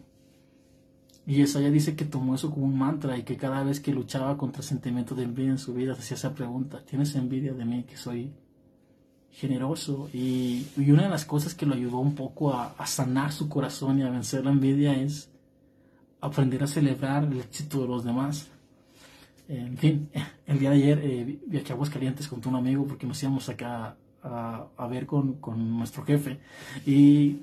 y 1.26 1.42
ella 1.42 1.72
dice 1.72 1.96
que 1.96 2.06
tomó 2.06 2.36
eso 2.36 2.52
como 2.52 2.66
un 2.66 2.78
mantra 2.78 3.18
y 3.18 3.24
que 3.24 3.38
cada 3.38 3.64
vez 3.64 3.80
que 3.80 3.94
luchaba 3.94 4.38
contra 4.38 4.62
sentimientos 4.62 5.18
de 5.18 5.24
envidia 5.24 5.52
en 5.52 5.58
su 5.58 5.74
vida 5.74 5.94
hacía 5.94 6.16
esa 6.16 6.34
pregunta. 6.34 6.84
¿Tienes 6.86 7.16
envidia 7.16 7.54
de 7.54 7.66
mí 7.66 7.84
que 7.84 7.96
soy 7.96 8.34
generoso? 9.32 10.10
Y, 10.14 10.68
una 10.78 11.04
de 11.04 11.10
las 11.10 11.26
cosas 11.26 11.56
que 11.56 11.66
lo 11.66 11.76
ayudó 11.76 12.00
un 12.00 12.16
poco 12.16 12.54
a, 12.54 12.76
a 12.78 12.86
sanar 12.86 13.32
su 13.32 13.48
corazón 13.48 14.00
y 14.00 14.04
a 14.04 14.10
vencer 14.10 14.44
la 14.44 14.52
envidia 14.52 14.94
es 14.94 15.30
aprender 16.20 16.64
a 16.64 16.68
celebrar 16.68 17.24
el 17.24 17.40
éxito 17.40 17.82
de 17.82 17.88
los 17.88 18.04
demás 18.04 18.52
en 19.52 19.78
fin, 19.78 20.10
el 20.46 20.60
día 20.60 20.70
de 20.70 20.76
ayer 20.78 21.00
eh, 21.04 21.40
viajé 21.46 21.74
a 21.74 21.76
Aguascalientes 21.76 22.28
con 22.28 22.42
un 22.46 22.56
amigo 22.56 22.88
porque 22.88 23.06
nos 23.06 23.22
íbamos 23.22 23.50
acá 23.50 23.98
a, 24.24 24.88
ver 24.90 25.06
con, 25.06 25.40
nuestro 25.78 26.04
jefe 26.04 26.40
y 26.86 27.42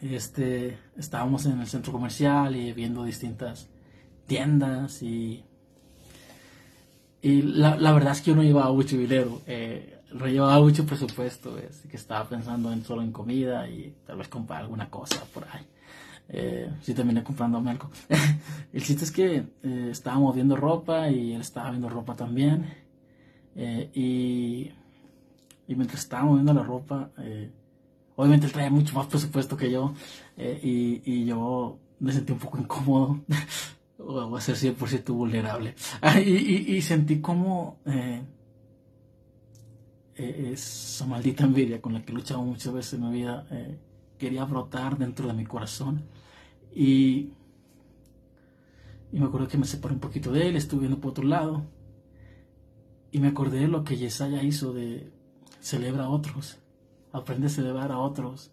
este, 0.00 0.76
estábamos 0.96 1.46
en 1.46 1.60
el 1.60 1.66
centro 1.66 1.92
comercial 1.92 2.56
y 2.56 2.72
viendo 2.72 3.04
distintas 3.04 3.68
tiendas 4.26 5.02
y, 5.02 5.44
y 7.22 7.42
la, 7.42 7.92
verdad 7.92 8.12
es 8.12 8.20
que 8.20 8.30
yo 8.30 8.36
no 8.36 8.42
llevaba 8.42 8.72
mucho 8.72 8.98
dinero, 8.98 9.40
eh, 9.46 10.00
no 10.12 10.26
llevaba 10.26 10.60
mucho 10.60 10.84
presupuesto, 10.84 11.56
que 11.88 11.96
estaba 11.96 12.28
pensando 12.28 12.70
en 12.70 12.84
solo 12.84 13.00
en 13.00 13.12
comida 13.12 13.66
y 13.68 13.94
tal 14.06 14.18
vez 14.18 14.28
comprar 14.28 14.60
alguna 14.60 14.90
cosa 14.90 15.24
por 15.32 15.44
ahí. 15.44 15.66
Eh, 16.30 16.70
sí 16.82 16.94
terminé 16.94 17.22
comprando 17.22 17.58
algo. 17.58 17.90
el 18.72 18.82
chiste 18.82 19.04
es 19.04 19.10
que 19.10 19.46
eh, 19.62 19.88
estábamos 19.90 20.34
viendo 20.34 20.56
ropa 20.56 21.08
y 21.10 21.32
él 21.32 21.40
estaba 21.40 21.70
viendo 21.70 21.88
ropa 21.88 22.14
también. 22.14 22.66
Eh, 23.56 23.90
y, 23.94 24.70
y, 25.66 25.74
mientras 25.74 26.00
estábamos 26.00 26.34
viendo 26.34 26.52
la 26.52 26.62
ropa, 26.62 27.10
eh, 27.18 27.50
obviamente 28.16 28.46
él 28.46 28.52
traía 28.52 28.70
mucho 28.70 28.94
más 28.94 29.06
presupuesto 29.06 29.56
que 29.56 29.70
yo. 29.70 29.94
Y, 30.36 31.02
y, 31.04 31.24
yo 31.24 31.78
me 31.98 32.12
sentí 32.12 32.32
un 32.32 32.38
poco 32.38 32.58
incómodo. 32.58 33.20
voy 33.98 34.38
a 34.38 34.40
ser 34.40 34.54
100% 34.54 35.12
vulnerable. 35.12 35.74
y, 36.24 36.76
y, 36.76 36.82
sentí 36.82 37.20
como 37.20 37.78
esa 40.14 41.06
maldita 41.06 41.44
envidia 41.44 41.80
con 41.80 41.94
la 41.94 42.02
que 42.02 42.12
he 42.12 42.14
luchado 42.14 42.42
muchas 42.42 42.72
veces 42.72 42.94
en 42.94 43.08
mi 43.08 43.18
vida 43.18 43.46
quería 44.18 44.44
brotar 44.44 44.98
dentro 44.98 45.26
de 45.26 45.34
mi 45.34 45.46
corazón. 45.46 46.04
Y, 46.74 47.32
y 49.12 49.18
me 49.18 49.26
acuerdo 49.26 49.48
que 49.48 49.58
me 49.58 49.64
separé 49.64 49.94
un 49.94 50.00
poquito 50.00 50.32
de 50.32 50.48
él, 50.48 50.56
estuve 50.56 50.80
viendo 50.80 51.00
por 51.00 51.12
otro 51.12 51.24
lado. 51.24 51.66
Y 53.10 53.20
me 53.20 53.28
acordé 53.28 53.60
de 53.60 53.68
lo 53.68 53.84
que 53.84 53.96
Yesaya 53.96 54.42
hizo 54.42 54.72
de 54.72 55.10
celebra 55.60 56.04
a 56.04 56.10
otros, 56.10 56.58
aprende 57.12 57.46
a 57.46 57.50
celebrar 57.50 57.90
a 57.92 57.98
otros. 57.98 58.52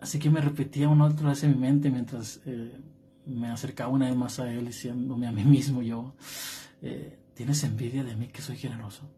Así 0.00 0.18
que 0.18 0.30
me 0.30 0.40
repetía 0.40 0.88
una 0.88 1.06
otra 1.06 1.30
vez 1.30 1.42
en 1.44 1.52
mi 1.52 1.58
mente 1.58 1.90
mientras 1.90 2.40
eh, 2.46 2.78
me 3.26 3.48
acercaba 3.48 3.92
una 3.92 4.06
vez 4.06 4.16
más 4.16 4.38
a 4.40 4.52
él, 4.52 4.66
diciéndome 4.66 5.26
a 5.26 5.32
mí 5.32 5.44
mismo 5.44 5.82
yo, 5.82 6.14
eh, 6.82 7.18
¿tienes 7.34 7.62
envidia 7.64 8.04
de 8.04 8.14
mí 8.16 8.28
que 8.28 8.42
soy 8.42 8.56
generoso? 8.56 9.08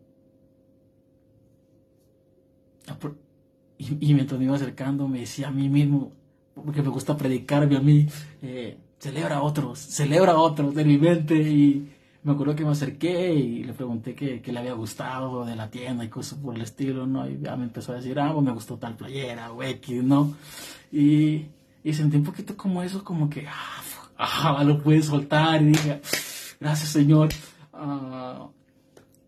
Y, 3.78 4.12
mientras 4.14 4.38
me 4.38 4.46
iba 4.46 4.56
acercando 4.56 5.06
me 5.06 5.20
decía 5.20 5.48
a 5.48 5.50
mí 5.52 5.68
mismo, 5.68 6.12
porque 6.54 6.82
me 6.82 6.88
gusta 6.88 7.16
predicarme 7.16 7.76
a 7.76 7.80
mí, 7.80 8.08
eh, 8.42 8.76
celebra 8.98 9.36
a 9.36 9.42
otros, 9.42 9.78
celebra 9.78 10.32
a 10.32 10.38
otros 10.38 10.74
de 10.74 10.84
mi 10.84 10.98
mente. 10.98 11.36
Y 11.36 11.88
me 12.24 12.32
acuerdo 12.32 12.56
que 12.56 12.64
me 12.64 12.72
acerqué 12.72 13.32
y 13.32 13.64
le 13.64 13.72
pregunté 13.72 14.14
qué, 14.14 14.42
le 14.44 14.58
había 14.58 14.72
gustado 14.72 15.44
de 15.44 15.56
la 15.56 15.70
tienda 15.70 16.04
y 16.04 16.08
cosas 16.08 16.38
por 16.38 16.56
el 16.56 16.62
estilo, 16.62 17.06
¿no? 17.06 17.28
Y 17.28 17.38
ya 17.40 17.56
me 17.56 17.64
empezó 17.64 17.92
a 17.92 17.96
decir, 17.96 18.18
ah, 18.18 18.32
pues 18.32 18.44
me 18.44 18.52
gustó 18.52 18.76
tal 18.76 18.96
playera 18.96 19.52
o 19.52 19.60
¿no? 20.02 20.34
Y, 20.92 21.46
sentí 21.92 22.16
un 22.16 22.24
poquito 22.24 22.56
como 22.56 22.82
eso, 22.82 23.02
como 23.04 23.30
que, 23.30 23.46
ah, 23.46 23.82
ah, 24.18 24.62
lo 24.64 24.82
puede 24.82 25.02
soltar 25.02 25.62
y 25.62 25.66
diga, 25.66 26.00
gracias 26.60 26.90
Señor. 26.90 27.28
Ah, 27.72 28.48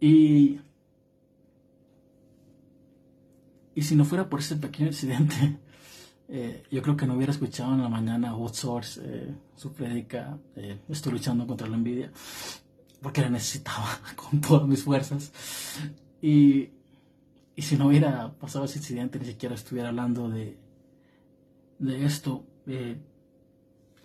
y, 0.00 0.58
y 3.80 3.82
si 3.82 3.96
no 3.96 4.04
fuera 4.04 4.28
por 4.28 4.40
ese 4.40 4.56
pequeño 4.56 4.88
incidente, 4.88 5.58
eh, 6.28 6.64
yo 6.70 6.82
creo 6.82 6.98
que 6.98 7.06
no 7.06 7.14
hubiera 7.14 7.32
escuchado 7.32 7.72
en 7.72 7.80
la 7.80 7.88
mañana 7.88 8.36
Source, 8.52 9.00
eh, 9.02 9.34
su 9.56 9.72
prédica, 9.72 10.38
eh, 10.54 10.82
estoy 10.90 11.12
luchando 11.12 11.46
contra 11.46 11.66
la 11.66 11.76
envidia, 11.76 12.12
porque 13.00 13.22
la 13.22 13.30
necesitaba 13.30 13.98
con 14.16 14.38
todas 14.42 14.68
mis 14.68 14.82
fuerzas. 14.84 15.32
Y, 16.20 16.68
y 17.56 17.62
si 17.62 17.78
no 17.78 17.86
hubiera 17.86 18.34
pasado 18.34 18.66
ese 18.66 18.80
incidente, 18.80 19.18
ni 19.18 19.24
siquiera 19.24 19.54
estuviera 19.54 19.88
hablando 19.88 20.28
de, 20.28 20.58
de 21.78 22.04
esto. 22.04 22.44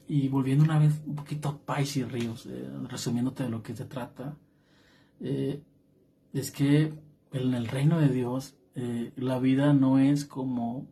y 0.08 0.30
volviendo 0.30 0.64
una 0.64 0.80
vez 0.80 0.94
un 1.06 1.16
poquito 1.16 1.50
a 1.50 1.58
Pais 1.58 1.98
y 1.98 2.04
Ríos, 2.06 2.48
resumiéndote 2.88 3.44
de 3.44 3.50
lo 3.50 3.62
que 3.62 3.76
se 3.76 3.84
trata, 3.84 4.38
es 5.20 6.52
que 6.52 6.94
en 7.34 7.54
el 7.54 7.68
reino 7.68 8.00
de 8.00 8.08
Dios 8.08 8.56
la 8.76 9.40
vida 9.40 9.74
no 9.74 10.00
es 10.00 10.26
como 10.26 10.88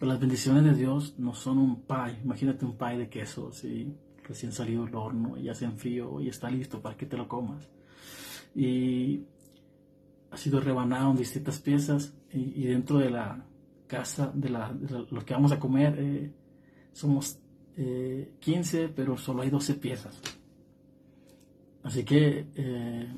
las 0.00 0.18
bendiciones 0.18 0.64
de 0.64 0.74
Dios 0.74 1.14
no 1.18 1.34
son 1.34 1.58
un 1.58 1.82
pie. 1.82 2.20
Imagínate 2.24 2.64
un 2.64 2.76
pie 2.76 2.98
de 2.98 3.08
queso, 3.08 3.52
¿sí? 3.52 3.94
recién 4.30 4.52
salido 4.52 4.84
del 4.84 4.94
horno, 4.94 5.36
ya 5.38 5.54
se 5.54 5.64
enfrió 5.64 6.20
y 6.20 6.28
está 6.28 6.48
listo 6.48 6.80
para 6.80 6.96
que 6.96 7.04
te 7.04 7.16
lo 7.16 7.26
comas. 7.26 7.68
Y 8.54 9.24
ha 10.30 10.36
sido 10.36 10.60
rebanado 10.60 11.10
en 11.10 11.16
distintas 11.16 11.58
piezas 11.58 12.14
y, 12.32 12.62
dentro 12.62 12.98
de 12.98 13.10
la 13.10 13.44
casa, 13.88 14.30
de, 14.32 14.48
la, 14.48 14.72
lo 15.10 15.24
que 15.24 15.34
vamos 15.34 15.50
a 15.50 15.58
comer, 15.58 15.96
eh, 15.98 16.32
somos 16.92 17.40
15, 17.74 18.84
eh, 18.84 18.88
pero 18.94 19.16
solo 19.18 19.42
hay 19.42 19.50
12 19.50 19.74
piezas. 19.74 20.20
Así 21.82 22.04
que 22.04 22.46
eh, 22.54 23.12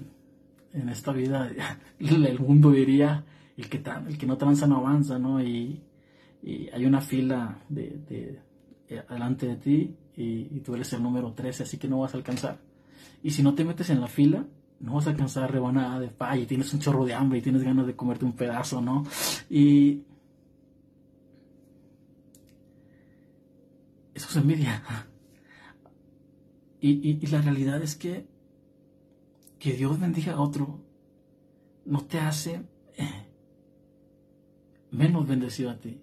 en 0.72 0.88
esta 0.88 1.12
vida 1.12 1.50
el 1.98 2.38
mundo 2.38 2.70
diría, 2.70 3.24
el 3.56 3.68
que, 3.68 3.82
el 4.08 4.18
que 4.18 4.26
no 4.26 4.36
tranza 4.36 4.66
no 4.66 4.78
avanza, 4.78 5.18
¿no? 5.18 5.42
Y, 5.42 5.82
hay 6.72 6.84
una 6.84 7.00
fila 7.00 7.56
eh, 7.76 8.40
delante 9.08 9.46
de 9.46 9.56
ti 9.56 9.96
y, 10.16 10.60
tú 10.60 10.74
eres 10.74 10.92
el 10.92 11.02
número 11.02 11.32
13, 11.32 11.62
así 11.62 11.78
que 11.78 11.86
no 11.86 12.00
vas 12.00 12.14
a 12.14 12.16
alcanzar. 12.16 12.58
Y 13.22 13.30
si 13.30 13.42
no 13.42 13.54
te 13.54 13.64
metes 13.64 13.90
en 13.90 14.00
la 14.00 14.08
fila, 14.08 14.44
no 14.80 14.94
vas 14.94 15.06
a 15.06 15.10
alcanzar 15.10 15.52
rebanada 15.52 16.00
de 16.00 16.08
pay 16.08 16.42
y 16.42 16.46
tienes 16.46 16.72
un 16.74 16.80
chorro 16.80 17.04
de 17.04 17.14
hambre 17.14 17.38
y 17.38 17.42
tienes 17.42 17.62
ganas 17.62 17.86
de 17.86 17.94
comerte 17.94 18.24
un 18.24 18.32
pedazo, 18.32 18.80
¿no? 18.80 19.04
Y 19.48 20.02
eso 24.14 24.28
es 24.28 24.36
envidia. 24.36 24.82
Y, 26.84 27.24
la 27.28 27.40
realidad 27.40 27.80
es 27.80 27.94
que 27.94 28.26
que 29.62 29.74
Dios 29.74 30.00
bendiga 30.00 30.32
a 30.32 30.40
otro 30.40 30.80
no 31.84 32.00
te 32.00 32.18
hace 32.18 32.64
eh, 32.96 33.26
menos 34.90 35.28
bendecido 35.28 35.70
a 35.70 35.78
ti. 35.78 36.00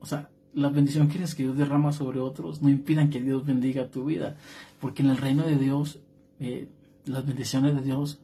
O 0.00 0.06
sea, 0.06 0.30
la 0.54 0.70
bendición 0.70 1.08
que 1.08 1.18
que 1.18 1.42
Dios 1.42 1.58
derrama 1.58 1.92
sobre 1.92 2.20
otros 2.20 2.62
no 2.62 2.70
impidan 2.70 3.10
que 3.10 3.20
Dios 3.20 3.44
bendiga 3.44 3.90
tu 3.90 4.06
vida. 4.06 4.38
Porque 4.80 5.02
en 5.02 5.10
el 5.10 5.18
reino 5.18 5.44
de 5.44 5.56
Dios, 5.56 6.00
eh, 6.40 6.70
las 7.04 7.26
bendiciones 7.26 7.74
de 7.74 7.82
Dios 7.82 8.22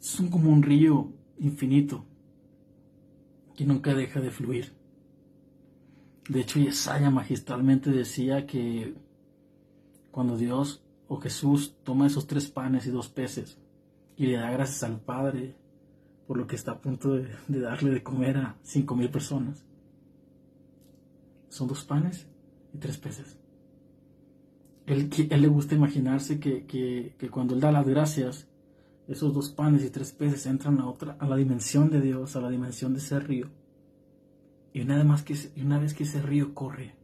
son 0.00 0.28
como 0.28 0.50
un 0.50 0.64
río 0.64 1.12
infinito 1.38 2.04
que 3.54 3.64
nunca 3.64 3.94
deja 3.94 4.20
de 4.20 4.32
fluir. 4.32 4.72
De 6.28 6.40
hecho, 6.40 6.58
Yesaya 6.58 7.10
magistralmente 7.10 7.90
decía 7.90 8.44
que 8.44 8.96
cuando 10.10 10.36
Dios 10.36 10.83
o 11.08 11.20
Jesús 11.20 11.76
toma 11.84 12.06
esos 12.06 12.26
tres 12.26 12.48
panes 12.48 12.86
y 12.86 12.90
dos 12.90 13.08
peces 13.08 13.58
y 14.16 14.26
le 14.26 14.36
da 14.36 14.50
gracias 14.50 14.82
al 14.82 15.00
Padre 15.00 15.54
por 16.26 16.38
lo 16.38 16.46
que 16.46 16.56
está 16.56 16.72
a 16.72 16.80
punto 16.80 17.14
de, 17.14 17.28
darle 17.48 17.90
de 17.90 18.02
comer 18.02 18.38
a 18.38 18.56
cinco 18.62 18.96
mil 18.96 19.10
personas, 19.10 19.64
son 21.48 21.68
dos 21.68 21.84
panes 21.84 22.26
y 22.72 22.78
tres 22.78 22.98
peces. 22.98 23.36
Él, 24.86 25.10
le 25.28 25.48
gusta 25.48 25.74
imaginarse 25.74 26.38
que, 26.40 27.14
cuando 27.30 27.54
Él 27.54 27.60
da 27.60 27.72
las 27.72 27.86
gracias, 27.86 28.48
esos 29.06 29.32
dos 29.34 29.50
panes 29.50 29.84
y 29.84 29.90
tres 29.90 30.12
peces 30.12 30.46
entran 30.46 30.78
a, 30.80 30.86
otra, 30.86 31.16
a 31.18 31.28
la 31.28 31.36
dimensión 31.36 31.90
de 31.90 32.00
Dios, 32.00 32.36
a 32.36 32.40
la 32.40 32.50
dimensión 32.50 32.92
de 32.92 33.00
ese 33.00 33.20
río. 33.20 33.48
Y 34.72 34.80
una, 34.80 35.02
vez 35.02 35.22
que, 35.22 35.62
una 35.62 35.78
vez 35.78 35.94
que 35.94 36.02
ese 36.02 36.20
río 36.20 36.54
corre, 36.54 36.94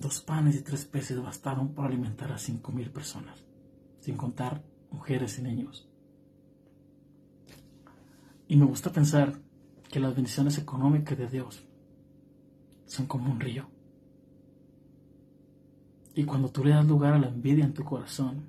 dos 0.00 0.20
panes 0.20 0.56
y 0.56 0.62
tres 0.62 0.84
peces 0.84 1.22
bastaron 1.22 1.74
para 1.74 1.88
alimentar 1.88 2.32
a 2.32 2.38
cinco 2.38 2.72
mil 2.72 2.90
personas, 2.90 3.44
sin 4.00 4.16
contar 4.16 4.62
mujeres 4.90 5.38
y 5.38 5.42
niños. 5.42 5.88
Y 8.48 8.56
me 8.56 8.66
gusta 8.66 8.90
pensar 8.90 9.38
que 9.90 10.00
las 10.00 10.14
bendiciones 10.14 10.58
económicas 10.58 11.16
de 11.16 11.28
Dios 11.28 11.64
son 12.86 13.06
como 13.06 13.30
un 13.30 13.38
río. 13.38 13.68
Y 16.14 16.24
cuando 16.24 16.50
tú 16.50 16.64
le 16.64 16.70
das 16.70 16.86
lugar 16.86 17.14
a 17.14 17.18
la 17.18 17.28
envidia 17.28 17.64
en 17.64 17.74
tu 17.74 17.84
corazón, 17.84 18.46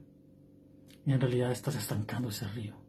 en 1.05 1.21
realidad 1.21 1.51
estás 1.51 1.75
estancando 1.75 2.29
ese 2.29 2.47
río. 2.47 2.80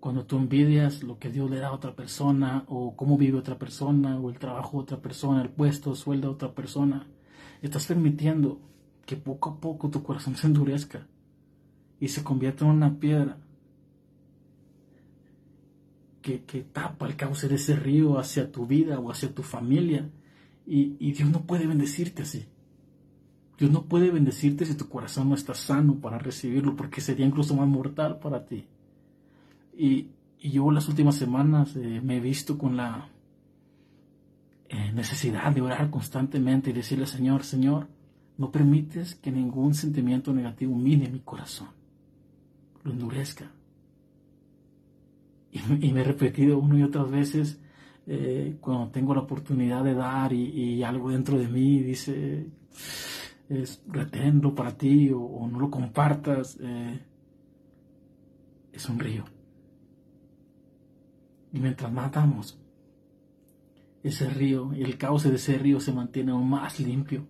Cuando 0.00 0.24
tú 0.24 0.36
envidias 0.36 1.02
lo 1.02 1.18
que 1.18 1.30
Dios 1.30 1.50
le 1.50 1.58
da 1.58 1.68
a 1.68 1.72
otra 1.72 1.96
persona, 1.96 2.64
o 2.68 2.96
cómo 2.96 3.16
vive 3.16 3.38
otra 3.38 3.58
persona, 3.58 4.18
o 4.18 4.30
el 4.30 4.38
trabajo 4.38 4.76
de 4.76 4.82
otra 4.82 5.02
persona, 5.02 5.42
el 5.42 5.50
puesto, 5.50 5.90
el 5.90 5.96
sueldo 5.96 6.28
de 6.28 6.34
otra 6.34 6.54
persona, 6.54 7.06
estás 7.62 7.86
permitiendo 7.86 8.60
que 9.04 9.16
poco 9.16 9.50
a 9.50 9.60
poco 9.60 9.88
tu 9.90 10.02
corazón 10.02 10.36
se 10.36 10.46
endurezca 10.46 11.06
y 12.00 12.08
se 12.08 12.22
convierta 12.22 12.64
en 12.64 12.72
una 12.72 12.98
piedra 12.98 13.38
que, 16.46 16.66
tapa 16.72 17.06
el 17.06 17.16
cauce 17.16 17.48
de 17.48 17.54
ese 17.54 17.76
río 17.76 18.18
hacia 18.18 18.50
tu 18.50 18.66
vida 18.66 18.98
o 18.98 19.10
hacia 19.10 19.32
tu 19.32 19.42
familia. 19.42 20.10
Y, 20.66 21.12
Dios 21.12 21.30
no 21.30 21.42
puede 21.42 21.66
bendecirte 21.66 22.22
así. 22.22 22.46
Dios 23.58 23.70
no 23.70 23.84
puede 23.84 24.10
bendecirte 24.10 24.66
si 24.66 24.74
tu 24.74 24.88
corazón 24.88 25.28
no 25.28 25.34
está 25.34 25.54
sano 25.54 25.94
para 26.00 26.18
recibirlo, 26.18 26.74
porque 26.74 27.00
sería 27.00 27.24
incluso 27.24 27.54
más 27.54 27.68
mortal 27.68 28.18
para 28.18 28.44
ti. 28.44 28.66
Y, 29.76 30.10
yo 30.38 30.70
las 30.70 30.88
últimas 30.88 31.16
semanas 31.16 31.74
eh, 31.76 32.00
me 32.04 32.18
he 32.18 32.20
visto 32.20 32.56
con 32.56 32.76
la 32.76 33.08
eh, 34.68 34.92
necesidad 34.92 35.50
de 35.52 35.60
orar 35.60 35.90
constantemente 35.90 36.70
y 36.70 36.72
decirle, 36.72 37.06
Señor, 37.06 37.42
Señor, 37.42 37.88
no 38.38 38.52
permites 38.52 39.16
que 39.16 39.32
ningún 39.32 39.74
sentimiento 39.74 40.32
negativo 40.32 40.76
mine 40.76 41.08
mi 41.08 41.20
corazón, 41.20 41.68
lo 42.84 42.92
endurezca 42.92 43.50
y, 45.50 45.90
me 45.90 46.02
he 46.02 46.04
repetido 46.04 46.58
una 46.58 46.78
y 46.78 46.82
otras 46.84 47.10
veces 47.10 47.58
eh, 48.06 48.56
cuando 48.60 48.88
tengo 48.90 49.14
la 49.14 49.22
oportunidad 49.22 49.82
de 49.82 49.94
dar 49.94 50.32
y, 50.32 50.82
algo 50.84 51.10
dentro 51.10 51.38
de 51.38 51.48
mí 51.48 51.80
dice, 51.80 52.46
es, 53.48 53.82
reténlo 53.88 54.54
para 54.54 54.76
ti 54.76 55.10
o, 55.12 55.48
no 55.50 55.58
lo 55.58 55.70
compartas, 55.70 56.58
es 58.72 58.88
un 58.88 58.98
río. 59.00 59.24
Y 61.52 61.60
mientras 61.60 61.92
más 61.92 62.12
damos, 62.12 62.58
ese 64.02 64.30
río 64.30 64.72
el 64.72 64.98
cauce 64.98 65.30
de 65.30 65.36
ese 65.36 65.58
río 65.58 65.80
se 65.80 65.92
mantiene 65.92 66.32
aún 66.32 66.48
más 66.48 66.78
limpio. 66.78 67.26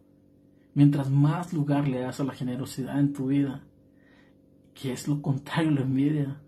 Mientras 0.74 1.10
más 1.10 1.54
lugar 1.54 1.88
le 1.88 2.00
das 2.00 2.20
a 2.20 2.24
la 2.24 2.34
generosidad 2.34 3.00
en 3.00 3.14
tu 3.14 3.28
vida, 3.28 3.62
que 4.74 4.92
es 4.92 5.08
lo 5.08 5.22
contrario 5.22 5.70
a 5.70 5.74
la 5.74 5.80
envidia, 5.80 6.40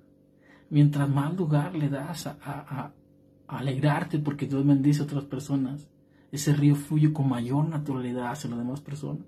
mientras 0.68 1.08
más 1.08 1.34
lugar 1.34 1.74
le 1.74 1.88
das 1.88 2.26
a, 2.26 2.92
alegrarte 3.46 4.18
porque 4.18 4.46
Dios 4.46 4.66
bendice 4.66 5.00
a 5.00 5.04
otras 5.04 5.24
personas, 5.24 5.88
ese 6.30 6.52
río 6.52 6.74
fluye 6.76 7.10
con 7.10 7.26
mayor 7.26 7.66
naturalidad 7.66 8.30
hacia 8.30 8.50
las 8.50 8.58
demás 8.58 8.82
personas. 8.82 9.24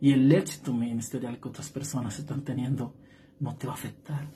Y 0.00 0.10
el 0.10 0.30
éxito 0.32 0.72
ministerial 0.72 1.38
que 1.38 1.48
otras 1.48 1.70
personas 1.70 2.18
están 2.18 2.42
teniendo 2.42 2.92
no 3.38 3.54
te 3.54 3.68
va 3.68 3.74
a 3.74 3.76
afectar. 3.76 4.26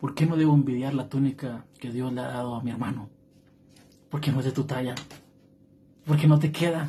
¿Por 0.00 0.14
qué 0.14 0.26
no 0.26 0.36
debo 0.36 0.54
envidiar 0.54 0.94
la 0.94 1.08
túnica 1.08 1.66
que 1.78 1.90
Dios 1.90 2.12
le 2.12 2.20
ha 2.20 2.28
dado 2.28 2.54
a 2.54 2.62
mi 2.62 2.70
hermano? 2.70 3.08
Porque 4.08 4.32
no 4.32 4.40
es 4.40 4.46
de 4.46 4.52
tu 4.52 4.64
talla. 4.64 4.94
Porque 6.06 6.26
no 6.26 6.38
te 6.38 6.50
queda 6.50 6.88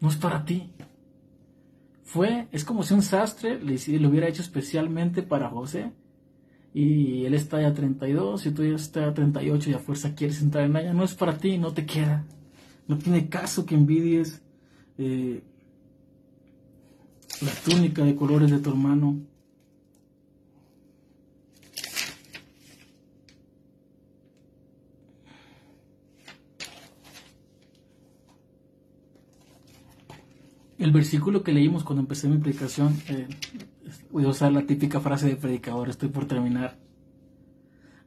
no 0.00 0.08
es 0.08 0.16
para 0.16 0.44
ti. 0.44 0.70
Fue, 2.02 2.48
es 2.50 2.64
como 2.64 2.82
si 2.82 2.94
un 2.94 3.02
sastre 3.02 3.60
le, 3.62 3.76
le 3.76 4.08
hubiera 4.08 4.26
hecho 4.26 4.42
especialmente 4.42 5.22
para 5.22 5.48
José 5.48 5.92
y 6.74 7.24
él 7.24 7.34
está 7.34 7.60
ya 7.60 7.72
32 7.72 8.46
y 8.46 8.50
tú 8.50 8.64
ya 8.64 8.74
estás 8.74 9.08
a 9.08 9.14
38 9.14 9.70
y 9.70 9.74
a 9.74 9.78
fuerza 9.78 10.14
quieres 10.14 10.42
entrar 10.42 10.64
en 10.64 10.76
ella. 10.76 10.92
No 10.92 11.04
es 11.04 11.14
para 11.14 11.38
ti, 11.38 11.58
no 11.58 11.72
te 11.72 11.86
queda. 11.86 12.24
No 12.88 12.98
tiene 12.98 13.28
caso 13.28 13.64
que 13.64 13.76
envidies 13.76 14.42
eh, 14.98 15.42
la 17.42 17.52
túnica 17.64 18.02
de 18.02 18.16
colores 18.16 18.50
de 18.50 18.58
tu 18.58 18.70
hermano. 18.70 19.20
El 30.80 30.92
versículo 30.92 31.42
que 31.42 31.52
leímos 31.52 31.84
cuando 31.84 32.00
empecé 32.00 32.26
mi 32.26 32.38
predicación, 32.38 32.96
eh, 33.08 33.28
voy 34.10 34.24
a 34.24 34.28
usar 34.28 34.50
la 34.50 34.62
típica 34.62 34.98
frase 34.98 35.28
de 35.28 35.36
predicador, 35.36 35.90
estoy 35.90 36.08
por 36.08 36.24
terminar. 36.24 36.78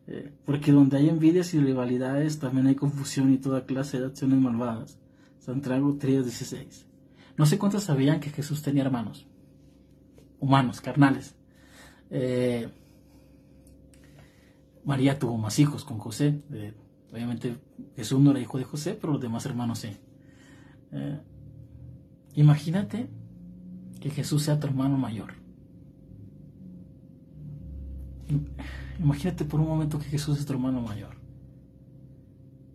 Eh, 0.07 0.33
porque 0.43 0.71
donde 0.71 0.97
hay 0.97 1.07
envidias 1.07 1.53
y 1.53 1.59
rivalidades, 1.59 2.39
también 2.39 2.65
hay 2.65 2.73
confusión 2.73 3.31
y 3.31 3.37
toda 3.37 3.67
clase 3.67 3.99
de 3.99 4.07
acciones 4.07 4.39
malvadas. 4.39 4.97
Santiago 5.37 5.99
3:16. 5.99 6.87
No 7.37 7.45
sé 7.45 7.59
cuántos 7.59 7.83
sabían 7.83 8.19
que 8.19 8.31
Jesús 8.31 8.63
tenía 8.63 8.81
hermanos, 8.81 9.27
humanos, 10.39 10.81
carnales. 10.81 11.35
Eh, 12.09 12.69
María 14.83 15.19
tuvo 15.19 15.37
más 15.37 15.59
hijos 15.59 15.85
con 15.85 15.99
José. 15.99 16.41
obviamente 17.11 17.55
Jesús 17.95 18.19
no 18.19 18.31
era 18.31 18.39
hijo 18.39 18.57
de 18.57 18.63
José, 18.63 18.97
pero 18.99 19.13
los 19.13 19.21
demás 19.21 19.45
hermanos 19.45 19.77
sí. 19.77 19.95
Imagínate 22.35 23.09
que 23.99 24.09
Jesús 24.09 24.43
sea 24.43 24.59
tu 24.59 24.67
hermano 24.67 24.97
mayor. 24.97 25.33
Imagínate 28.99 29.45
por 29.45 29.59
un 29.59 29.67
momento 29.67 29.99
que 29.99 30.05
Jesús 30.05 30.39
es 30.39 30.45
tu 30.45 30.53
hermano 30.53 30.81
mayor. 30.81 31.15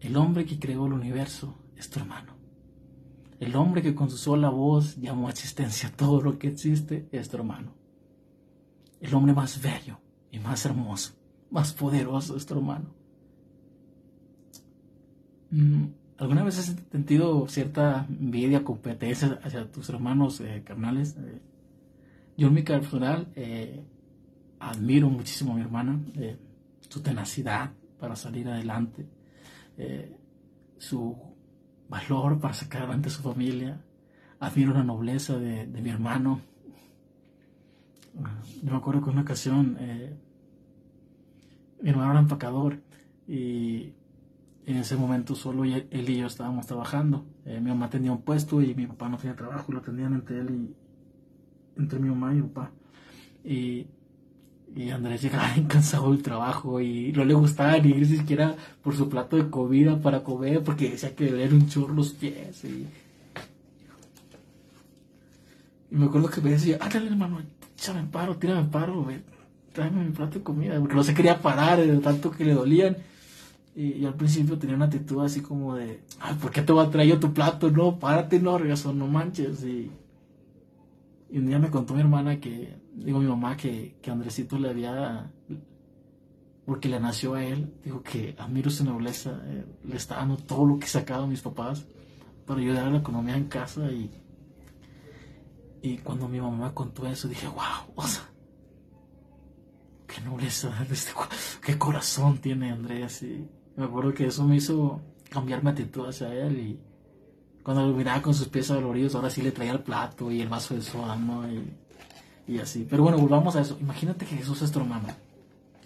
El 0.00 0.16
hombre 0.16 0.44
que 0.44 0.58
creó 0.58 0.86
el 0.86 0.92
universo 0.92 1.56
es 1.76 1.90
tu 1.90 1.98
hermano. 1.98 2.34
El 3.40 3.54
hombre 3.56 3.82
que 3.82 3.94
con 3.94 4.10
su 4.10 4.16
sola 4.16 4.48
voz 4.48 4.96
llamó 4.96 5.28
a 5.28 5.30
existencia 5.30 5.92
todo 5.94 6.20
lo 6.20 6.38
que 6.38 6.48
existe 6.48 7.08
es 7.12 7.28
tu 7.28 7.36
hermano. 7.36 7.72
El 9.00 9.14
hombre 9.14 9.32
más 9.32 9.62
bello 9.62 9.98
y 10.30 10.38
más 10.38 10.64
hermoso, 10.66 11.14
más 11.50 11.72
poderoso 11.72 12.36
es 12.36 12.46
tu 12.46 12.54
hermano. 12.54 12.94
¿Alguna 16.18 16.42
vez 16.42 16.58
has 16.58 16.76
sentido 16.90 17.46
cierta 17.46 18.06
envidia, 18.08 18.64
competencia 18.64 19.38
hacia 19.42 19.70
tus 19.70 19.88
hermanos 19.88 20.40
eh, 20.40 20.62
carnales? 20.64 21.16
Eh, 21.16 21.40
yo 22.36 22.48
en 22.48 22.54
mi 22.54 22.62
personal 22.62 23.28
eh, 23.36 23.84
admiro 24.58 25.08
muchísimo 25.08 25.52
a 25.52 25.56
mi 25.56 25.62
hermana, 25.62 26.00
su 26.88 27.00
tenacidad 27.00 27.70
para 27.98 28.16
salir 28.16 28.48
adelante, 28.48 29.06
su 30.76 31.16
valor 31.88 32.38
para 32.40 32.54
sacar 32.54 32.82
adelante 32.82 33.08
a 33.08 33.12
su 33.12 33.22
familia. 33.22 33.80
Admiro 34.40 34.72
la 34.72 34.84
nobleza 34.84 35.38
de, 35.38 35.66
mi 35.66 35.90
hermano. 35.90 36.40
Yo 38.62 38.70
me 38.70 38.76
acuerdo 38.76 39.02
que 39.02 39.10
una 39.10 39.22
ocasión 39.22 39.76
eh, 39.80 40.16
mi 41.80 41.90
hermano 41.90 42.10
era 42.10 42.20
empacador 42.20 42.80
y 43.26 43.92
en 44.68 44.76
ese 44.76 44.96
momento 44.96 45.34
solo 45.34 45.64
él 45.64 45.86
y 45.90 46.16
yo 46.18 46.26
estábamos 46.26 46.66
trabajando. 46.66 47.24
Eh, 47.46 47.58
mi 47.58 47.70
mamá 47.70 47.88
tenía 47.88 48.12
un 48.12 48.20
puesto 48.20 48.60
y 48.60 48.74
mi 48.74 48.86
papá 48.86 49.08
no 49.08 49.16
tenía 49.16 49.34
trabajo, 49.34 49.72
lo 49.72 49.80
tenían 49.80 50.12
entre 50.12 50.40
él 50.40 50.50
y 50.50 51.80
entre 51.80 51.98
mi 51.98 52.10
mamá 52.10 52.34
y 52.34 52.36
mi 52.36 52.42
papá. 52.42 52.70
Y 53.44 53.86
Andrés 54.92 55.22
llegaba 55.22 55.48
cansado 55.68 56.12
del 56.12 56.22
trabajo 56.22 56.82
y 56.82 57.12
no 57.12 57.24
le 57.24 57.32
gustaba 57.32 57.78
ni 57.78 58.04
siquiera 58.04 58.56
por 58.82 58.94
su 58.94 59.08
plato 59.08 59.36
de 59.36 59.48
comida 59.48 59.98
para 60.02 60.22
comer 60.22 60.62
porque 60.62 60.90
decía 60.90 61.16
que 61.16 61.30
le 61.30 61.48
un 61.48 61.66
chorro 61.66 61.94
los 61.94 62.12
pies. 62.12 62.62
Y... 62.64 62.86
me 65.90 66.04
acuerdo 66.04 66.28
que 66.28 66.42
me 66.42 66.50
decía, 66.50 66.76
ándale 66.78 67.06
hermano, 67.08 67.40
échame 67.74 68.00
en 68.00 68.08
paro, 68.08 68.36
tírame 68.36 68.60
en 68.60 68.70
paro, 68.70 69.06
tráeme 69.72 70.04
mi 70.04 70.12
plato 70.12 70.40
de 70.40 70.44
comida. 70.44 70.78
Porque 70.78 70.94
no 70.94 71.04
se 71.04 71.14
quería 71.14 71.40
parar 71.40 71.80
de 71.80 71.96
tanto 72.00 72.30
que 72.30 72.44
le 72.44 72.52
dolían. 72.52 72.98
Y, 73.78 74.04
al 74.04 74.14
principio 74.14 74.58
tenía 74.58 74.74
una 74.74 74.86
actitud 74.86 75.24
así 75.24 75.40
como 75.40 75.76
de, 75.76 76.02
ay, 76.18 76.34
¿por 76.34 76.50
qué 76.50 76.62
te 76.62 76.72
voy 76.72 76.84
a 76.84 76.90
traer 76.90 77.10
yo 77.10 77.20
tu 77.20 77.32
plato? 77.32 77.70
No, 77.70 77.96
párate, 77.96 78.40
no, 78.40 78.58
regazo, 78.58 78.92
no 78.92 79.06
manches. 79.06 79.62
Y, 79.62 79.88
y 81.30 81.38
un 81.38 81.46
día 81.46 81.60
me 81.60 81.70
contó 81.70 81.94
mi 81.94 82.00
hermana 82.00 82.40
que 82.40 82.76
digo 82.92 83.20
mi 83.20 83.28
mamá 83.28 83.56
que, 83.56 83.96
que 84.02 84.10
Andresito 84.10 84.58
le 84.58 84.70
había, 84.70 85.30
porque 86.66 86.88
le 86.88 86.98
nació 86.98 87.34
a 87.34 87.44
él, 87.44 87.72
dijo 87.84 88.02
que 88.02 88.34
admiro 88.36 88.68
su 88.68 88.84
nobleza, 88.84 89.40
eh, 89.44 89.64
le 89.84 89.96
está 89.96 90.16
dando 90.16 90.38
todo 90.38 90.66
lo 90.66 90.78
que 90.80 90.88
sacado 90.88 91.22
a 91.22 91.28
mis 91.28 91.42
papás 91.42 91.86
para 92.46 92.60
ayudar 92.60 92.88
a 92.88 92.90
la 92.90 92.98
economía 92.98 93.36
en 93.36 93.44
casa 93.44 93.92
y, 93.92 94.10
y 95.82 95.98
cuando 95.98 96.28
mi 96.28 96.40
mamá 96.40 96.74
contó 96.74 97.06
eso 97.06 97.28
dije, 97.28 97.46
wow, 97.46 97.94
o 97.94 98.02
sea, 98.08 98.28
qué 100.08 100.20
nobleza, 100.22 100.74
qué 101.64 101.78
corazón 101.78 102.38
tiene 102.38 102.72
Andrés 102.72 103.22
y 103.22 103.48
me 103.78 103.84
acuerdo 103.84 104.12
que 104.12 104.26
eso 104.26 104.44
me 104.44 104.56
hizo 104.56 105.00
cambiar 105.30 105.62
mi 105.62 105.70
actitud 105.70 106.06
hacia 106.08 106.34
él 106.34 106.58
y 106.58 106.80
cuando 107.62 107.86
lo 107.86 107.94
miraba 107.94 108.20
con 108.20 108.34
sus 108.34 108.48
pies 108.48 108.68
doloridos, 108.68 109.14
ahora 109.14 109.30
sí 109.30 109.40
le 109.40 109.52
traía 109.52 109.72
el 109.72 109.80
plato 109.80 110.32
y 110.32 110.40
el 110.40 110.48
vaso 110.48 110.74
de 110.74 110.82
soda, 110.82 111.14
¿no? 111.14 111.48
Y, 111.48 112.54
y 112.54 112.58
así. 112.58 112.86
Pero 112.88 113.04
bueno, 113.04 113.18
volvamos 113.18 113.54
a 113.54 113.60
eso. 113.60 113.76
Imagínate 113.80 114.26
que 114.26 114.36
Jesús 114.36 114.62
es 114.62 114.72
tu 114.72 114.80
hermano. 114.80 115.08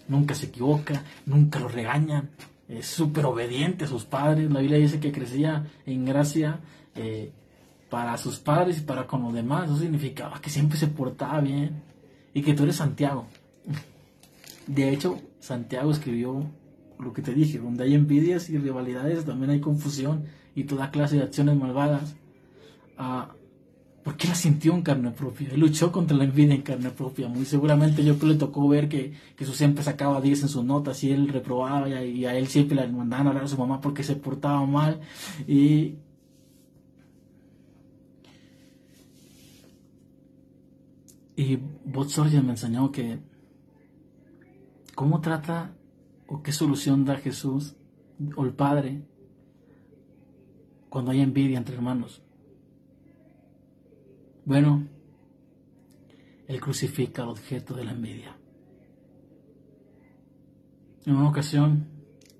Nunca 0.07 0.33
se 0.33 0.47
equivoca, 0.47 1.03
nunca 1.25 1.59
lo 1.59 1.67
regañan, 1.67 2.31
es 2.67 2.87
súper 2.87 3.25
obediente 3.25 3.85
a 3.85 3.87
sus 3.87 4.05
padres. 4.05 4.51
La 4.51 4.61
Biblia 4.61 4.79
dice 4.79 4.99
que 4.99 5.11
crecía 5.11 5.67
en 5.85 6.05
gracia 6.05 6.61
eh, 6.95 7.31
para 7.91 8.17
sus 8.17 8.39
padres 8.39 8.79
y 8.79 8.81
para 8.81 9.05
con 9.05 9.21
los 9.21 9.33
demás. 9.33 9.65
Eso 9.65 9.77
significaba 9.77 10.41
que 10.41 10.49
siempre 10.49 10.79
se 10.79 10.87
portaba 10.87 11.41
bien 11.41 11.83
y 12.33 12.41
que 12.41 12.55
tú 12.55 12.63
eres 12.63 12.77
Santiago. 12.77 13.27
De 14.65 14.89
hecho, 14.89 15.19
Santiago 15.39 15.91
escribió 15.91 16.43
lo 17.03 17.13
que 17.13 17.21
te 17.21 17.33
dije, 17.33 17.59
donde 17.59 17.83
hay 17.83 17.93
envidias 17.93 18.49
y 18.49 18.57
rivalidades 18.57 19.25
también 19.25 19.51
hay 19.51 19.59
confusión 19.59 20.25
y 20.55 20.63
toda 20.65 20.91
clase 20.91 21.17
de 21.17 21.23
acciones 21.23 21.55
malvadas. 21.57 22.15
Ah, 22.97 23.33
¿Por 24.03 24.17
qué 24.17 24.27
la 24.27 24.35
sintió 24.35 24.73
en 24.73 24.81
carne 24.81 25.11
propia. 25.11 25.49
Él 25.53 25.61
luchó 25.61 25.91
contra 25.91 26.17
la 26.17 26.25
envidia 26.25 26.53
en 26.53 26.61
carne 26.61 26.89
propia. 26.89 27.29
Muy 27.29 27.45
seguramente 27.45 28.03
yo 28.03 28.19
que 28.19 28.25
le 28.25 28.35
tocó 28.35 28.67
ver 28.67 28.89
que 28.89 29.13
Jesús 29.37 29.55
siempre 29.55 29.81
sacaba 29.81 30.19
10 30.19 30.43
en 30.43 30.49
sus 30.49 30.63
notas 30.65 31.01
y 31.05 31.11
él 31.11 31.29
reprobaba 31.29 31.87
y 31.87 32.25
a, 32.25 32.35
él 32.35 32.47
siempre 32.47 32.75
le 32.75 32.87
mandaban 32.91 33.27
a 33.27 33.29
hablar 33.29 33.45
a 33.45 33.47
su 33.47 33.57
mamá 33.57 33.79
porque 33.79 34.03
se 34.03 34.17
portaba 34.17 34.65
mal. 34.65 34.99
Y, 35.47 35.95
y 41.37 41.59
me 42.43 42.51
enseñó 42.51 42.91
que 42.91 43.19
cómo 44.95 45.21
trata 45.21 45.73
o 46.33 46.41
qué 46.41 46.51
solución 46.51 47.05
da 47.05 47.17
Jesús 47.17 47.75
o 48.35 48.43
el 48.43 48.53
Padre 48.53 49.03
cuando 50.89 51.11
hay 51.11 51.21
envidia 51.21 51.59
entre 51.59 51.75
hermanos. 51.75 52.23
Bueno, 54.43 54.87
él 56.47 56.59
crucifica 56.59 57.21
al 57.21 57.29
objeto 57.29 57.75
de 57.75 57.85
la 57.85 57.91
envidia. 57.91 58.35
En 61.05 61.17
una 61.17 61.29
ocasión, 61.29 61.87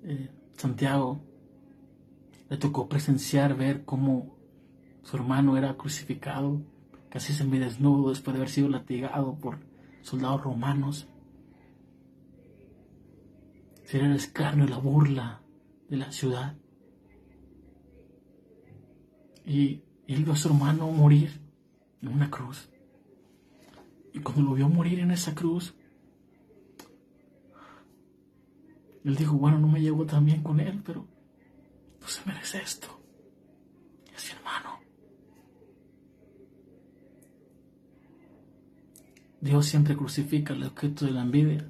eh, 0.02 0.28
Santiago 0.56 1.20
le 2.50 2.56
tocó 2.56 2.88
presenciar, 2.88 3.56
ver 3.56 3.84
cómo 3.84 4.34
su 5.04 5.16
hermano 5.16 5.56
era 5.56 5.76
crucificado, 5.76 6.62
casi 7.10 7.32
desnudo 7.32 8.10
después 8.10 8.34
de 8.34 8.40
haber 8.40 8.50
sido 8.50 8.68
latigado 8.68 9.38
por 9.38 9.60
soldados 10.02 10.42
romanos. 10.42 11.06
Ser 13.84 14.02
el 14.02 14.16
escarnio 14.16 14.64
y 14.64 14.68
la 14.68 14.78
burla 14.78 15.42
de 15.88 15.96
la 15.96 16.10
ciudad. 16.12 16.56
Y 19.44 19.82
él 20.06 20.24
vio 20.24 20.32
a 20.32 20.36
su 20.36 20.48
hermano 20.48 20.90
morir 20.90 21.40
en 22.02 22.08
una 22.08 22.30
cruz. 22.30 22.68
Y 24.12 24.20
cuando 24.20 24.42
lo 24.42 24.54
vio 24.54 24.68
morir 24.68 25.00
en 25.00 25.10
esa 25.10 25.34
cruz, 25.34 25.74
él 29.04 29.16
dijo, 29.16 29.36
bueno, 29.36 29.58
no 29.58 29.68
me 29.68 29.80
llevo 29.80 30.06
tan 30.06 30.24
bien 30.24 30.42
con 30.42 30.60
él, 30.60 30.82
pero 30.84 31.06
no 32.00 32.08
se 32.08 32.24
merece 32.24 32.58
esto. 32.58 32.88
Es 34.16 34.24
mi 34.32 34.38
hermano. 34.38 34.78
Dios 39.40 39.66
siempre 39.66 39.94
crucifica 39.94 40.54
el 40.54 40.62
objeto 40.62 41.04
de 41.04 41.10
la 41.10 41.20
envidia, 41.22 41.66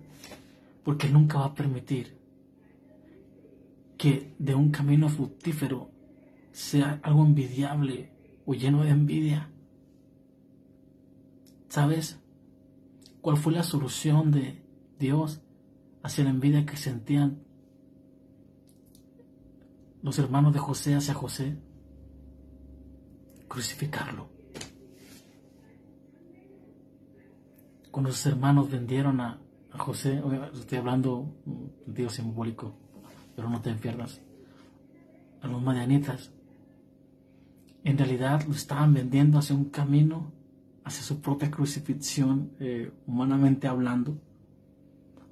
porque 0.85 1.09
nunca 1.09 1.39
va 1.39 1.47
a 1.47 1.55
permitir 1.55 2.19
que 3.97 4.35
de 4.39 4.55
un 4.55 4.71
camino 4.71 5.09
fructífero 5.09 5.91
sea 6.53 7.01
algo 7.03 7.25
envidiable 7.25 8.13
o 8.45 8.55
lleno 8.55 8.85
de 8.85 8.91
envidia. 8.91 9.51
¿Sabes 11.69 12.21
cuál 13.21 13.39
fue 13.39 13.55
la 13.55 13.63
solución 13.63 14.31
de 14.31 14.63
Dios 14.99 15.41
hacia 16.03 16.25
la 16.25 16.31
envidia 16.31 16.67
que 16.67 16.77
sentían 16.77 17.43
los 20.03 20.19
hermanos 20.19 20.53
de 20.53 20.59
José 20.59 20.95
hacia 20.95 21.15
José? 21.15 21.57
Crucificarlo. 23.49 24.29
Cuando 27.91 28.13
sus 28.13 28.27
hermanos 28.27 28.71
vendieron 28.71 29.21
a, 29.21 29.41
José, 29.79 30.23
estoy 30.53 30.79
hablando 30.79 31.35
en 31.47 31.73
sentido 31.85 32.09
simbólico, 32.09 32.75
pero 33.35 33.49
no 33.51 33.61
te 33.61 33.75
pierdas, 33.75 34.21
a 35.43 35.49
los 35.49 35.61
madianitas, 35.63 36.33
en 37.83 37.99
realidad 37.99 38.45
lo 38.47 38.55
estaban 38.55 38.95
vendiendo 38.95 39.39
hacia 39.39 39.57
un 39.57 39.67
camino, 39.67 40.33
hacia 40.85 41.03
su 41.03 41.21
propia 41.21 41.51
crucifixión, 41.51 42.53
eh, 42.61 42.93
humanamente 43.07 43.67
hablando, 43.67 44.21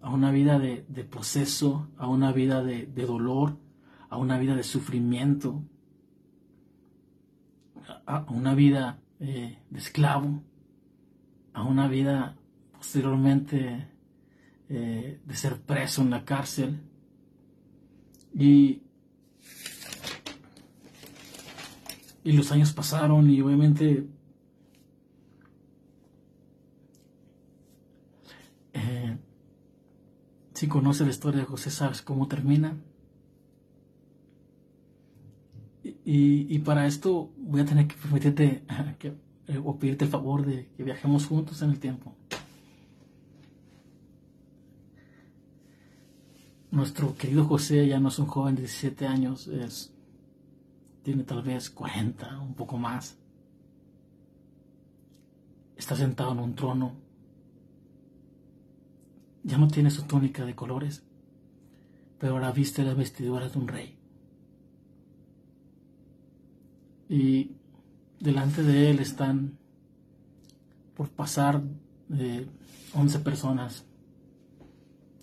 a 0.03 0.11
una 0.11 0.32
vida 0.32 0.59
de, 0.59 0.82
proceso, 1.05 1.88
a 1.97 2.09
una 2.09 2.32
vida 2.32 2.62
de, 2.62 2.86
dolor, 3.07 3.57
a 4.11 4.18
una 4.18 4.38
vida 4.38 4.57
de 4.57 4.64
sufrimiento, 4.64 5.62
a, 8.07 8.26
una 8.28 8.55
vida 8.55 8.99
eh, 9.20 9.59
de 9.70 9.78
esclavo, 9.78 10.43
a 11.55 11.62
una 11.62 11.86
vida 11.86 12.36
posteriormente 12.72 13.91
eh, 14.72 15.20
de 15.24 15.36
ser 15.36 15.60
preso 15.60 16.02
en 16.02 16.10
la 16.10 16.24
cárcel. 16.24 16.80
Y 18.34 18.82
Y 22.24 22.32
los 22.32 22.52
años 22.52 22.72
pasaron 22.72 23.28
y 23.30 23.40
obviamente 23.40 24.06
eh, 28.74 29.18
si 30.54 30.68
conoces 30.68 31.06
la 31.06 31.12
historia 31.12 31.40
de 31.40 31.46
José 31.46 31.70
sabes 31.70 32.02
cómo 32.02 32.28
termina. 32.28 32.76
Y, 36.04 36.58
para 36.60 36.86
esto 36.86 37.32
voy 37.38 37.60
a 37.60 37.64
tener 37.64 37.88
que 37.88 37.96
permitirte 37.96 38.62
que, 38.98 39.08
eh, 39.48 39.60
o 39.64 39.78
pedirte 39.78 40.04
el 40.04 40.10
favor 40.10 40.44
de 40.44 40.68
que 40.76 40.84
viajemos 40.84 41.26
juntos 41.26 41.60
en 41.62 41.70
el 41.70 41.80
tiempo. 41.80 42.14
Nuestro 46.72 47.14
querido 47.14 47.44
José 47.44 47.86
ya 47.86 48.00
no 48.00 48.08
es 48.08 48.18
un 48.18 48.26
joven 48.26 48.54
de 48.54 48.62
17 48.62 49.06
años, 49.06 49.46
es 49.46 49.92
tiene 51.02 51.22
tal 51.22 51.42
vez 51.42 51.68
40, 51.68 52.40
un 52.40 52.54
poco 52.54 52.78
más. 52.78 53.18
Está 55.76 55.96
sentado 55.96 56.32
en 56.32 56.38
un 56.38 56.54
trono. 56.54 56.94
Ya 59.42 59.58
no 59.58 59.68
tiene 59.68 59.90
su 59.90 60.04
túnica 60.04 60.46
de 60.46 60.54
colores, 60.54 61.02
pero 62.18 62.32
ahora 62.32 62.52
viste 62.52 62.84
las 62.84 62.96
vestiduras 62.96 63.52
de 63.52 63.58
un 63.58 63.68
rey. 63.68 63.98
Y 67.10 67.50
delante 68.18 68.62
de 68.62 68.90
él 68.90 69.00
están 69.00 69.58
por 70.96 71.10
pasar 71.10 71.62
de 72.08 72.48
11 72.94 73.18
personas 73.18 73.84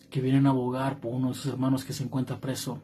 que 0.10 0.22
vienen 0.22 0.48
a 0.48 0.50
abogar 0.50 1.00
por 1.00 1.14
uno 1.14 1.30
de 1.30 1.34
sus 1.36 1.48
hermanos 1.48 1.86
que 1.86 1.94
se 1.94 2.04
encuentra 2.04 2.40
preso 2.40 2.82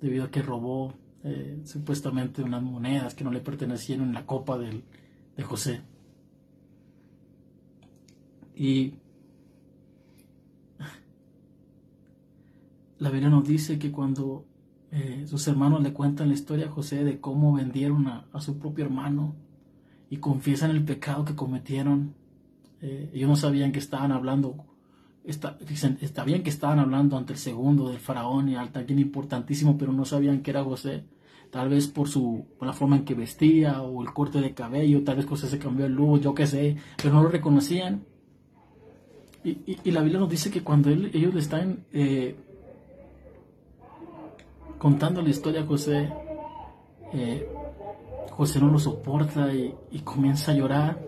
debido 0.00 0.24
a 0.24 0.30
que 0.30 0.42
robó 0.42 0.94
eh, 1.22 1.60
supuestamente 1.64 2.42
unas 2.42 2.62
monedas 2.62 3.14
que 3.14 3.24
no 3.24 3.30
le 3.30 3.40
pertenecían 3.40 4.00
en 4.00 4.12
la 4.12 4.26
copa 4.26 4.58
de 4.58 4.82
José. 5.42 5.82
Y 8.54 8.94
la 12.98 13.08
Biblia 13.08 13.30
nos 13.30 13.48
dice 13.48 13.78
que 13.78 13.90
cuando 13.90 14.44
eh, 14.92 15.24
sus 15.26 15.48
hermanos 15.48 15.82
le 15.82 15.92
cuentan 15.92 16.28
la 16.28 16.34
historia 16.34 16.66
a 16.66 16.70
José 16.70 17.02
de 17.04 17.20
cómo 17.20 17.54
vendieron 17.54 18.06
a, 18.08 18.40
su 18.40 18.58
propio 18.58 18.84
hermano 18.84 19.34
y 20.10 20.18
confiesan 20.18 20.70
el 20.70 20.84
pecado 20.84 21.24
que 21.24 21.34
cometieron, 21.34 22.14
eh, 22.82 23.10
ellos 23.14 23.28
no 23.28 23.36
sabían 23.36 23.72
que 23.72 23.78
estaban 23.78 24.12
hablando 24.12 24.66
Está, 25.24 25.58
está 26.00 26.24
bien 26.24 26.42
que 26.42 26.50
estaban 26.50 26.78
hablando 26.78 27.16
ante 27.16 27.34
el 27.34 27.38
segundo 27.38 27.90
del 27.90 27.98
faraón 27.98 28.48
y 28.48 28.56
alguien 28.56 28.98
importantísimo, 28.98 29.76
pero 29.76 29.92
no 29.92 30.04
sabían 30.04 30.42
que 30.42 30.50
era 30.50 30.64
José. 30.64 31.04
Tal 31.50 31.68
vez 31.68 31.88
por, 31.88 32.08
su, 32.08 32.46
la 32.60 32.72
forma 32.72 32.96
en 32.96 33.04
que 33.04 33.14
vestía 33.14 33.82
o 33.82 34.02
el 34.02 34.12
corte 34.12 34.40
de 34.40 34.54
cabello, 34.54 35.02
tal 35.04 35.16
vez 35.16 35.26
José 35.26 35.48
se 35.48 35.58
cambió 35.58 35.86
el 35.86 35.92
luz, 35.92 36.20
yo 36.20 36.34
qué 36.34 36.46
sé, 36.46 36.76
pero 36.96 37.14
no 37.14 37.22
lo 37.22 37.28
reconocían. 37.28 38.04
Y, 39.42 39.90
la 39.90 40.02
Biblia 40.02 40.20
nos 40.20 40.28
dice 40.28 40.50
que 40.50 40.62
cuando 40.62 40.90
ellos 40.90 41.34
le 41.34 41.40
están 41.40 41.84
eh, 41.92 42.36
contando 44.78 45.22
la 45.22 45.30
historia 45.30 45.62
a 45.62 45.66
José, 45.66 46.12
eh, 47.12 47.48
José 48.30 48.60
no 48.60 48.68
lo 48.68 48.78
soporta 48.78 49.52
y, 49.52 49.74
y 49.90 50.00
comienza 50.00 50.52
a 50.52 50.54
llorar 50.54 51.00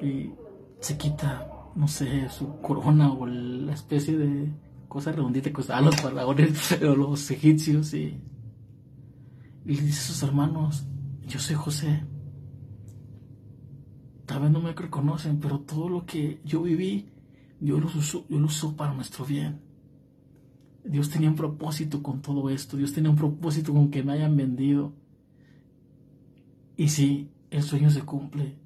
y 0.00 0.30
se 0.78 0.96
quita 0.96 1.59
no 1.74 1.88
sé, 1.88 2.28
su 2.30 2.60
corona 2.60 3.12
o 3.12 3.26
la 3.26 3.72
especie 3.72 4.16
de 4.16 4.52
cosa 4.88 5.12
redondita 5.12 5.52
que 5.52 5.60
usaban 5.60 5.86
los 5.86 5.96
faraones 5.96 6.72
o 6.82 6.94
los 6.94 7.30
egipcios 7.30 7.94
y, 7.94 8.20
le 9.64 9.74
dice 9.74 10.00
a 10.00 10.02
sus 10.02 10.22
hermanos, 10.22 10.86
yo 11.26 11.38
soy 11.38 11.54
José. 11.54 12.02
Tal 14.26 14.42
vez 14.42 14.50
no 14.50 14.60
me 14.60 14.72
reconocen, 14.72 15.38
pero 15.38 15.60
todo 15.60 15.88
lo 15.88 16.06
que 16.06 16.40
yo 16.44 16.62
viví, 16.62 17.10
Dios 17.60 17.80
lo 17.80 17.86
usó, 17.86 18.24
Dios 18.28 18.40
lo 18.40 18.46
usó 18.46 18.76
para 18.76 18.94
nuestro 18.94 19.24
bien. 19.24 19.60
Dios 20.84 21.10
tenía 21.10 21.28
un 21.28 21.36
propósito 21.36 22.02
con 22.02 22.22
todo 22.22 22.48
esto. 22.48 22.76
Dios 22.76 22.92
tenía 22.92 23.10
un 23.10 23.16
propósito 23.16 23.72
con 23.72 23.90
que 23.90 24.02
me 24.02 24.12
hayan 24.12 24.36
vendido. 24.36 24.92
Y 26.76 26.88
si 26.88 27.30
el 27.50 27.62
sueño 27.62 27.90
se 27.90 28.02
cumple, 28.02 28.56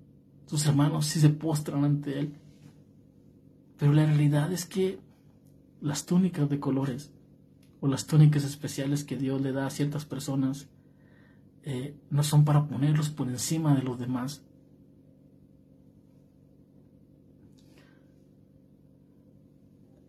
sus 0.47 0.65
hermanos 0.67 1.07
si 1.07 1.19
se 1.19 1.31
postran 1.31 1.85
ante 1.85 2.19
Él. 2.19 2.35
Pero 3.79 3.93
la 3.93 4.07
realidad 4.07 4.53
es 4.53 4.67
que 4.67 5.01
las 5.81 6.07
túnicas 6.07 6.49
de 6.49 6.61
colores 6.61 7.13
o 7.81 7.89
las 7.89 8.07
túnicas 8.07 8.45
especiales 8.45 9.05
que 9.05 9.17
Dios 9.17 9.41
le 9.41 9.53
da 9.53 9.67
a 9.67 9.71
ciertas 9.71 10.05
personas 10.05 10.69
eh, 11.63 11.97
no 12.11 12.23
son 12.23 12.45
para 12.45 12.67
ponerlos 12.67 13.11
por 13.11 13.29
encima 13.29 13.75
de 13.75 13.83
los 13.83 13.99
demás. 13.99 14.43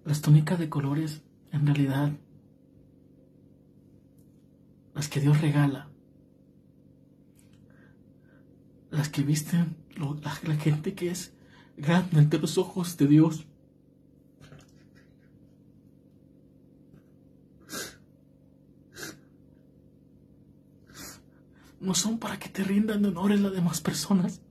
Las 0.03 0.21
túnicas 0.21 0.59
de 0.59 0.69
colores, 0.69 1.23
en 1.51 1.65
realidad, 1.65 2.11
las 4.93 5.09
que 5.09 5.19
Dios 5.19 5.41
regala, 5.41 5.89
las 8.91 9.09
que 9.09 9.23
visten 9.23 9.77
la 9.97 10.55
gente 10.55 10.93
que 10.93 11.09
es 11.09 11.33
grande 11.77 12.19
ante 12.19 12.37
los 12.37 12.57
ojos 12.57 12.97
de 12.97 13.07
Dios, 13.07 13.47
no 21.85 21.93
son 21.93 22.17
para 22.17 22.39
que 22.39 22.49
te 22.49 22.63
rindan 22.63 23.01
de 23.01 23.09
honor 23.09 23.31
en 23.31 23.43
las 23.43 23.53
demás 23.53 23.79
personas. 23.79 24.41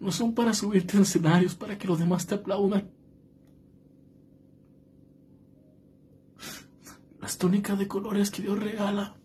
No 0.00 0.12
son 0.12 0.34
para 0.34 0.52
subirte 0.52 0.96
en 0.96 1.02
escenarios 1.02 1.54
para 1.54 1.78
que 1.78 1.88
los 1.88 1.98
demás 1.98 2.26
te 2.26 2.34
aplaudan. 2.34 2.90
Las 7.20 7.38
túnicas 7.38 7.78
de 7.78 7.88
colores 7.88 8.30
que 8.30 8.42
Dios 8.42 8.58
regala. 8.58 9.16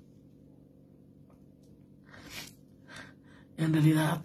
En 3.57 3.73
realidad 3.73 4.23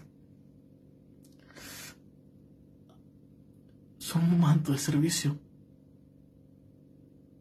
son 3.99 4.23
un 4.23 4.39
manto 4.39 4.71
de 4.71 4.79
servicio 4.79 5.41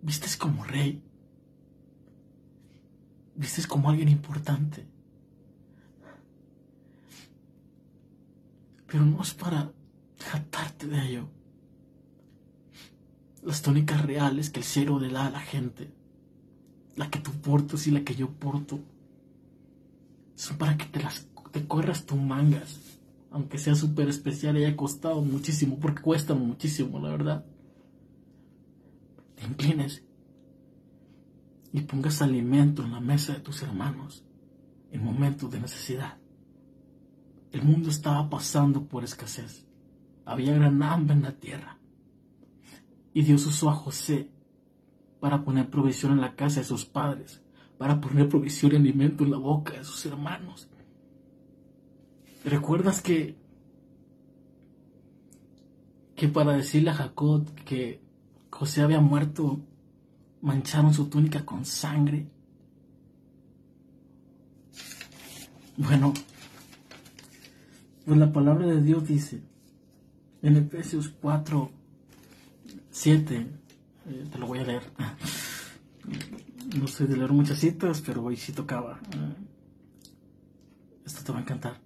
vistes 0.03 0.35
como 0.35 0.63
rey, 0.65 1.01
vistes 3.35 3.65
como 3.65 3.89
alguien 3.89 4.09
importante. 4.09 4.85
Pero 8.85 9.05
no 9.05 9.23
es 9.23 9.33
para 9.33 9.71
jactarte 10.19 10.87
de 10.87 11.07
ello. 11.07 11.29
Las 13.41 13.61
tónicas 13.61 14.05
reales 14.05 14.49
que 14.49 14.59
el 14.59 14.65
cielo 14.65 14.99
le 14.99 15.09
da 15.09 15.27
a 15.27 15.31
la 15.31 15.39
gente, 15.39 15.91
la 16.95 17.09
que 17.09 17.19
tú 17.19 17.31
portas 17.31 17.87
y 17.87 17.91
la 17.91 18.01
que 18.01 18.15
yo 18.15 18.29
porto, 18.29 18.79
son 20.35 20.57
para 20.57 20.77
que 20.77 20.85
te 20.85 21.01
las 21.01 21.27
te 21.51 21.67
corras 21.67 22.05
tus 22.05 22.19
mangas, 22.19 22.79
aunque 23.29 23.59
sea 23.59 23.75
súper 23.75 24.09
especial 24.09 24.57
y 24.57 24.65
haya 24.65 24.75
costado 24.75 25.21
muchísimo, 25.21 25.77
porque 25.79 26.01
cuesta 26.01 26.33
muchísimo, 26.33 26.99
la 26.99 27.09
verdad 27.09 27.45
inclines 29.43 30.03
y 31.71 31.81
pongas 31.81 32.21
alimento 32.21 32.83
en 32.83 32.91
la 32.91 32.99
mesa 32.99 33.33
de 33.33 33.39
tus 33.39 33.61
hermanos 33.63 34.23
en 34.91 35.03
momentos 35.03 35.49
de 35.51 35.59
necesidad. 35.59 36.17
El 37.51 37.63
mundo 37.63 37.89
estaba 37.89 38.29
pasando 38.29 38.85
por 38.85 39.03
escasez. 39.03 39.65
Había 40.25 40.53
gran 40.53 40.81
hambre 40.83 41.15
en 41.15 41.23
la 41.23 41.33
tierra. 41.33 41.79
Y 43.13 43.23
Dios 43.23 43.45
usó 43.45 43.69
a 43.69 43.75
José 43.75 44.29
para 45.19 45.43
poner 45.43 45.69
provisión 45.69 46.13
en 46.13 46.21
la 46.21 46.35
casa 46.35 46.59
de 46.59 46.65
sus 46.65 46.85
padres, 46.85 47.41
para 47.77 47.99
poner 48.01 48.29
provisión 48.29 48.73
y 48.73 48.75
alimento 48.75 49.23
en 49.23 49.31
la 49.31 49.37
boca 49.37 49.73
de 49.73 49.83
sus 49.83 50.05
hermanos. 50.05 50.69
¿Recuerdas 52.45 53.01
que, 53.01 53.37
que 56.15 56.27
para 56.27 56.53
decirle 56.53 56.91
a 56.91 56.95
Jacob 56.95 57.45
que 57.65 58.02
José 58.53 58.83
había 58.83 59.01
muerto 59.01 59.59
mancharon 60.41 60.93
su 60.93 61.07
túnica 61.07 61.43
con 61.43 61.65
sangre. 61.65 62.27
Bueno, 65.75 66.13
pues 68.05 68.17
la 68.17 68.31
palabra 68.31 68.67
de 68.67 68.81
Dios 68.81 69.07
dice 69.07 69.41
en 70.43 70.57
Efesios 70.57 71.09
4, 71.19 71.71
7, 72.91 73.47
eh, 74.05 74.27
te 74.31 74.37
lo 74.37 74.45
voy 74.45 74.59
a 74.59 74.63
leer. 74.63 74.83
No 76.77 76.87
sé 76.87 77.05
de 77.05 77.15
leer 77.15 77.31
muchas 77.31 77.59
citas, 77.59 78.01
pero 78.01 78.23
hoy 78.23 78.35
sí 78.35 78.51
tocaba. 78.51 78.99
Esto 81.05 81.23
te 81.23 81.31
va 81.31 81.37
a 81.37 81.41
encantar. 81.41 81.79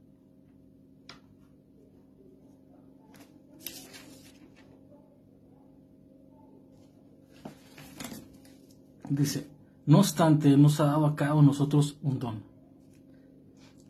Dice, 9.10 9.48
no 9.86 10.00
obstante, 10.00 10.56
nos 10.58 10.80
ha 10.80 10.86
dado 10.86 11.06
a 11.06 11.16
cada 11.16 11.42
nosotros 11.42 11.98
un 12.02 12.20
don, 12.20 12.44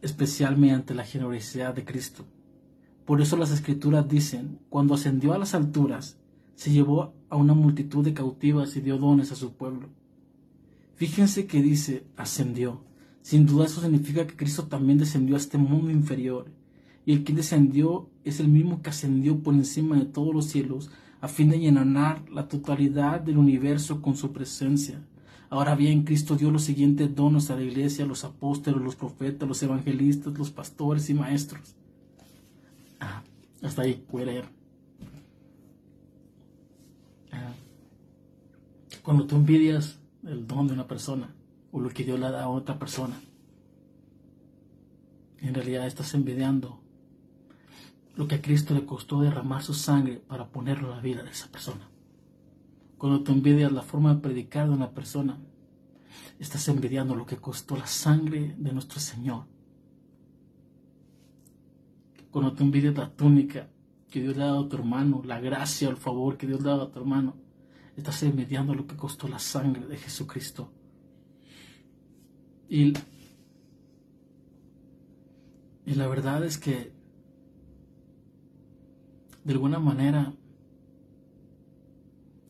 especial 0.02 0.58
mediante 0.58 0.94
la 0.94 1.04
generosidad 1.04 1.74
de 1.74 1.86
Cristo. 1.86 2.24
Por 3.06 3.22
eso 3.22 3.38
las 3.38 3.52
escrituras 3.52 4.08
dicen, 4.08 4.60
cuando 4.70 4.94
ascendió 4.94 5.34
a 5.34 5.38
las 5.38 5.56
alturas, 5.56 6.18
se 6.56 6.72
llevó 6.72 7.14
a 7.30 7.36
una 7.36 7.54
multitud 7.54 8.04
de 8.04 8.14
cautivas 8.14 8.76
y 8.76 8.82
dio 8.82 8.98
dones 8.98 9.32
a 9.32 9.36
su 9.36 9.54
pueblo. 9.54 9.90
Fíjense 10.96 11.48
que 11.48 11.62
dice 11.62 12.04
ascendió. 12.16 12.82
Sin 13.22 13.46
duda 13.46 13.66
eso 13.66 13.82
significa 13.82 14.28
que 14.28 14.36
Cristo 14.36 14.64
también 14.64 14.98
descendió 14.98 15.36
a 15.36 15.40
este 15.40 15.58
mundo 15.58 15.92
inferior. 15.92 16.52
Y 17.06 17.14
el 17.14 17.24
que 17.24 17.34
descendió 17.34 18.10
es 18.24 18.40
el 18.40 18.50
mismo 18.50 18.82
que 18.82 18.90
ascendió 18.90 19.42
por 19.42 19.54
encima 19.54 19.98
de 19.98 20.06
todos 20.06 20.34
los 20.34 20.46
cielos 20.46 20.92
a 21.20 21.28
fin 21.28 21.50
de 21.50 21.60
llenar 21.60 22.30
la 22.30 22.48
totalidad 22.48 23.22
del 23.22 23.38
universo 23.38 24.02
con 24.02 24.16
su 24.16 24.32
presencia. 24.32 25.02
Ahora 25.50 25.76
bien, 25.76 26.04
Cristo 26.04 26.36
dio 26.36 26.52
los 26.52 26.64
siguientes 26.64 27.16
dones 27.16 27.50
a 27.50 27.56
la 27.56 27.64
iglesia, 27.64 28.06
los 28.06 28.24
apóstoles, 28.24 28.82
los 28.82 28.96
profetas, 28.96 29.48
los 29.48 29.64
evangelistas, 29.64 30.38
los 30.38 30.52
pastores 30.52 31.10
y 31.10 31.14
maestros. 31.14 31.76
Ah, 33.00 33.24
hasta 33.62 33.84
ahí, 33.84 34.04
voy 34.12 34.24
a. 34.24 34.44
Ah, 37.32 37.54
cuando 39.04 39.26
tú 39.26 39.38
envidias 39.38 40.00
el 40.26 40.46
don 40.46 40.68
de 40.68 40.74
una 40.74 40.88
persona 40.88 41.34
o 41.72 41.80
lo 41.80 41.90
que 41.90 42.04
Dios 42.04 42.20
le 42.20 42.30
da 42.30 42.44
a 42.44 42.50
otra 42.50 42.78
persona, 42.78 43.20
en 45.40 45.54
realidad 45.54 45.88
estás 45.88 46.14
envidiando 46.14 46.80
lo 48.18 48.28
que 48.28 48.36
a 48.36 48.42
Cristo 48.42 48.74
le 48.74 48.86
costó 48.86 49.22
derramar 49.22 49.62
su 49.62 49.76
sangre 49.76 50.18
para 50.18 50.48
ponerlo 50.50 50.90
en 50.90 50.96
la 50.96 51.02
vida 51.02 51.24
de 51.24 51.30
esa 51.30 51.52
persona. 51.52 51.88
Cuando 52.98 53.22
tú 53.22 53.32
envidias 53.32 53.72
la 53.72 53.84
forma 53.84 54.16
de 54.16 54.22
predicar 54.22 54.68
de 54.68 54.74
una 54.74 54.90
persona, 54.90 55.38
estás 56.40 56.68
envidiando 56.68 57.16
lo 57.16 57.28
que 57.28 57.38
costó 57.38 57.78
la 57.78 57.86
sangre 57.86 58.56
de 58.58 58.74
nuestro 58.74 59.00
Señor. 59.00 59.46
Cuando 62.32 62.54
tú 62.54 62.64
envidias 62.64 62.98
la 62.98 63.12
túnica 63.12 63.70
que 64.10 64.22
Dios 64.22 64.36
le 64.36 64.44
ha 64.44 64.48
dado 64.48 64.66
a 64.66 64.70
tu 64.70 64.78
hermano, 64.78 65.22
la 65.24 65.40
gracia 65.40 65.88
el 65.88 65.98
favor 65.98 66.38
que 66.38 66.48
Dios 66.48 66.64
le 66.64 66.70
ha 66.70 66.72
dado 66.72 66.86
a 66.86 66.92
tu 66.92 67.00
hermano, 67.00 67.36
estás 67.96 68.24
envidiando 68.24 68.74
lo 68.74 68.88
que 68.88 68.96
costó 68.96 69.28
la 69.28 69.38
sangre 69.38 69.86
de 69.86 69.98
Jesucristo. 69.98 70.72
Y, 72.68 72.94
y 75.86 75.94
la 75.94 76.08
verdad 76.08 76.44
es 76.44 76.58
que 76.58 76.97
de 79.48 79.54
alguna 79.54 79.80
manera 79.80 80.34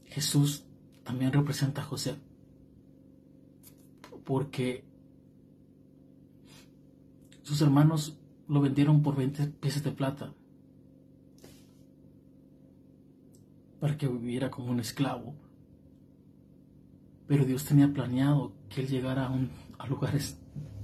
Jesús 0.05 0.65
también 1.03 1.31
representa 1.31 1.83
a 1.83 1.85
José. 1.85 2.15
Porque 4.25 4.83
sus 7.43 7.61
hermanos 7.61 8.17
lo 8.47 8.61
vendieron 8.61 9.03
por 9.03 9.15
20 9.15 9.45
piezas 9.45 9.83
de 9.83 9.91
plata 9.91 10.33
para 13.79 13.95
que 13.95 14.07
viviera 14.07 14.49
como 14.49 14.71
un 14.71 14.79
esclavo. 14.79 15.35
Pero 17.27 17.45
Dios 17.45 17.63
tenía 17.63 17.93
planeado 17.93 18.53
que 18.69 18.81
él 18.81 18.87
llegara 18.87 19.31
a, 19.77 19.87
lugares 19.87 20.39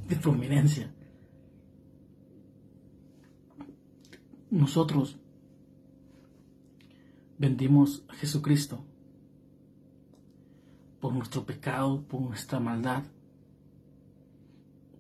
de 0.07 0.16
prominencia. 0.18 0.93
Nosotros 4.51 5.18
vendimos 7.38 8.03
a 8.09 8.13
Jesucristo 8.13 8.84
por 10.99 11.13
nuestro 11.13 11.45
pecado, 11.45 12.01
por 12.03 12.21
nuestra 12.21 12.59
maldad, 12.59 13.03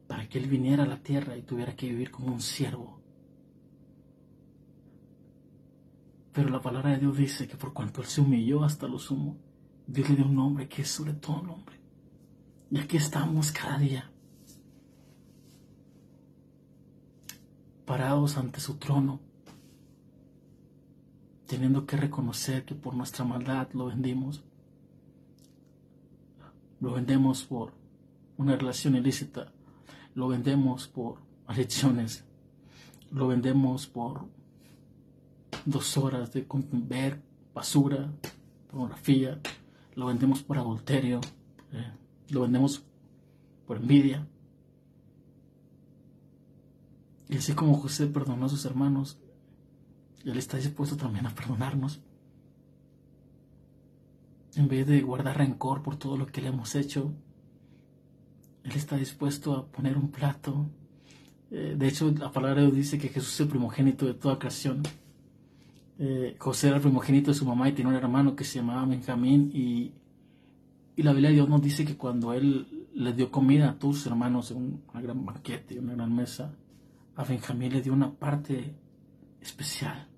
para 0.07 0.27
que 0.27 0.37
Él 0.37 0.47
viniera 0.47 0.83
a 0.83 0.87
la 0.87 1.01
tierra 1.01 1.37
y 1.37 1.43
tuviera 1.43 1.75
que 1.75 1.87
vivir 1.87 2.11
como 2.11 2.33
un 2.33 2.41
siervo. 2.41 2.99
Pero 6.33 6.49
la 6.49 6.61
palabra 6.61 6.91
de 6.91 6.97
Dios 6.97 7.17
dice 7.17 7.47
que 7.47 7.55
por 7.55 7.73
cuanto 7.73 8.01
Él 8.01 8.07
se 8.07 8.21
humilló 8.21 8.63
hasta 8.63 8.87
lo 8.87 8.99
sumo, 8.99 9.37
Dios 9.87 10.09
le 10.09 10.15
dio 10.15 10.25
un 10.25 10.35
nombre 10.35 10.67
que 10.67 10.81
es 10.81 10.89
sobre 10.89 11.13
todo 11.13 11.41
nombre. 11.41 11.79
Y 12.71 12.79
aquí 12.79 12.97
estamos 12.97 13.51
cada 13.51 13.77
día, 13.77 14.11
parados 17.85 18.37
ante 18.37 18.59
su 18.59 18.77
trono, 18.77 19.21
teniendo 21.53 21.85
que 21.85 21.97
reconocer 21.97 22.65
que 22.65 22.73
por 22.73 22.95
nuestra 22.95 23.23
maldad 23.23 23.67
lo 23.73 23.85
vendimos 23.85 24.43
lo 26.81 26.93
vendemos 26.93 27.43
por 27.43 27.71
una 28.35 28.55
relación 28.57 28.95
ilícita, 28.95 29.53
lo 30.15 30.27
vendemos 30.29 30.87
por 30.87 31.19
adicciones, 31.45 32.25
lo 33.11 33.27
vendemos 33.27 33.85
por 33.85 34.25
dos 35.63 35.95
horas 35.95 36.33
de 36.33 36.45
ver 36.73 37.21
basura, 37.53 38.11
pornografía, 38.69 39.39
lo 39.95 40.07
vendemos 40.07 40.41
por 40.41 40.57
adulterio, 40.57 41.21
eh, 41.71 41.91
lo 42.31 42.41
vendemos 42.41 42.83
por 43.67 43.77
envidia. 43.77 44.27
Y 47.29 47.37
así 47.37 47.53
como 47.53 47.77
José 47.77 48.07
perdonó 48.07 48.47
a 48.47 48.49
sus 48.49 48.65
hermanos, 48.65 49.19
Él 50.25 50.37
está 50.37 50.57
dispuesto 50.57 50.95
también 50.97 51.25
a 51.25 51.35
perdonarnos 51.35 52.01
en 54.55 54.67
vez 54.67 54.85
de 54.85 55.01
guardar 55.01 55.37
rencor 55.37 55.81
por 55.81 55.97
todo 55.97 56.17
lo 56.17 56.27
que 56.27 56.41
le 56.41 56.49
hemos 56.49 56.75
hecho, 56.75 57.13
Él 58.63 58.71
está 58.75 58.97
dispuesto 58.97 59.53
a 59.53 59.65
poner 59.65 59.97
un 59.97 60.09
plato. 60.09 60.67
Eh, 61.51 61.75
de 61.77 61.87
hecho, 61.87 62.11
la 62.11 62.31
palabra 62.31 62.61
de 62.61 62.67
Dios 62.67 62.77
dice 62.77 62.97
que 62.97 63.09
Jesús 63.09 63.33
es 63.33 63.39
el 63.41 63.47
primogénito 63.47 64.05
de 64.05 64.13
toda 64.13 64.39
creación. 64.39 64.83
Eh, 65.99 66.35
José 66.39 66.67
era 66.67 66.77
el 66.77 66.81
primogénito 66.81 67.31
de 67.31 67.35
su 67.35 67.45
mamá 67.45 67.69
y 67.69 67.73
tenía 67.73 67.89
un 67.89 67.97
hermano 67.97 68.35
que 68.35 68.43
se 68.43 68.59
llamaba 68.59 68.85
Benjamín 68.85 69.51
y, 69.53 69.91
y 70.95 71.03
la 71.03 71.11
Biblia 71.11 71.29
de 71.29 71.35
Dios 71.35 71.49
nos 71.49 71.61
dice 71.61 71.85
que 71.85 71.97
cuando 71.97 72.33
Él 72.33 72.87
le 72.93 73.13
dio 73.13 73.31
comida 73.31 73.71
a 73.71 73.79
todos 73.79 73.97
sus 73.97 74.07
hermanos 74.07 74.51
en 74.51 74.81
una 74.91 75.01
gran 75.01 75.25
banquete, 75.25 75.79
una 75.79 75.93
gran 75.93 76.15
mesa, 76.15 76.53
a 77.15 77.23
Benjamín 77.23 77.73
le 77.73 77.81
dio 77.81 77.93
una 77.93 78.11
parte 78.11 78.75
especial 79.41 80.12